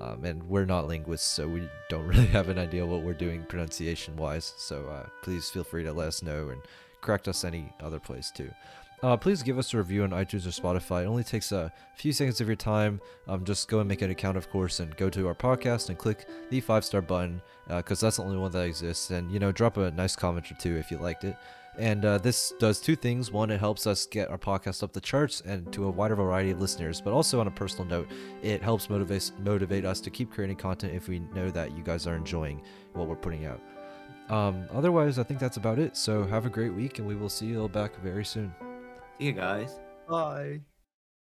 Um, 0.00 0.24
and 0.24 0.42
we're 0.42 0.66
not 0.66 0.86
linguists, 0.86 1.30
so 1.30 1.48
we 1.48 1.68
don't 1.88 2.06
really 2.06 2.26
have 2.26 2.48
an 2.48 2.58
idea 2.58 2.84
what 2.84 3.02
we're 3.02 3.14
doing 3.14 3.44
pronunciation 3.44 4.16
wise. 4.16 4.54
So 4.56 4.86
uh, 4.86 5.06
please 5.22 5.48
feel 5.48 5.64
free 5.64 5.84
to 5.84 5.92
let 5.92 6.08
us 6.08 6.22
know 6.22 6.50
and 6.50 6.60
correct 7.00 7.28
us 7.28 7.44
any 7.44 7.72
other 7.80 7.98
place 7.98 8.30
too. 8.30 8.50
Uh, 9.02 9.16
please 9.16 9.42
give 9.42 9.58
us 9.58 9.74
a 9.74 9.76
review 9.76 10.04
on 10.04 10.10
iTunes 10.10 10.46
or 10.46 10.50
Spotify. 10.62 11.02
It 11.02 11.06
only 11.06 11.22
takes 11.22 11.52
a 11.52 11.70
few 11.96 12.12
seconds 12.12 12.40
of 12.40 12.46
your 12.46 12.56
time. 12.56 13.00
Um, 13.28 13.44
just 13.44 13.68
go 13.68 13.80
and 13.80 13.88
make 13.88 14.00
an 14.00 14.10
account, 14.10 14.38
of 14.38 14.48
course, 14.48 14.80
and 14.80 14.96
go 14.96 15.10
to 15.10 15.28
our 15.28 15.34
podcast 15.34 15.90
and 15.90 15.98
click 15.98 16.26
the 16.48 16.60
five 16.60 16.84
star 16.84 17.02
button 17.02 17.42
because 17.68 18.00
that's 18.00 18.16
the 18.16 18.22
only 18.22 18.38
one 18.38 18.52
that 18.52 18.66
exists. 18.66 19.10
And 19.10 19.30
you 19.30 19.38
know, 19.38 19.52
drop 19.52 19.76
a 19.76 19.90
nice 19.90 20.16
comment 20.16 20.50
or 20.50 20.54
two 20.54 20.76
if 20.76 20.90
you 20.90 20.96
liked 20.96 21.24
it. 21.24 21.36
And 21.78 22.04
uh, 22.04 22.18
this 22.18 22.54
does 22.58 22.80
two 22.80 22.96
things. 22.96 23.30
One, 23.30 23.50
it 23.50 23.60
helps 23.60 23.86
us 23.86 24.06
get 24.06 24.30
our 24.30 24.38
podcast 24.38 24.82
up 24.82 24.92
the 24.92 25.00
charts 25.00 25.42
and 25.42 25.70
to 25.72 25.84
a 25.84 25.90
wider 25.90 26.16
variety 26.16 26.50
of 26.50 26.60
listeners. 26.60 27.00
But 27.00 27.12
also, 27.12 27.38
on 27.40 27.46
a 27.46 27.50
personal 27.50 27.84
note, 27.84 28.08
it 28.42 28.62
helps 28.62 28.88
motivate 28.88 29.30
motivate 29.40 29.84
us 29.84 30.00
to 30.00 30.10
keep 30.10 30.32
creating 30.32 30.56
content 30.56 30.94
if 30.94 31.08
we 31.08 31.18
know 31.18 31.50
that 31.50 31.76
you 31.76 31.82
guys 31.82 32.06
are 32.06 32.16
enjoying 32.16 32.62
what 32.94 33.08
we're 33.08 33.16
putting 33.16 33.44
out. 33.44 33.60
Um, 34.28 34.66
otherwise, 34.72 35.18
I 35.18 35.22
think 35.22 35.38
that's 35.38 35.56
about 35.56 35.78
it. 35.78 35.96
So 35.96 36.24
have 36.24 36.46
a 36.46 36.50
great 36.50 36.72
week, 36.72 36.98
and 36.98 37.06
we 37.06 37.14
will 37.14 37.28
see 37.28 37.46
you 37.46 37.60
all 37.60 37.68
back 37.68 37.94
very 38.02 38.24
soon. 38.24 38.54
See 39.18 39.26
you 39.26 39.32
guys. 39.32 39.78
Bye. 40.08 40.60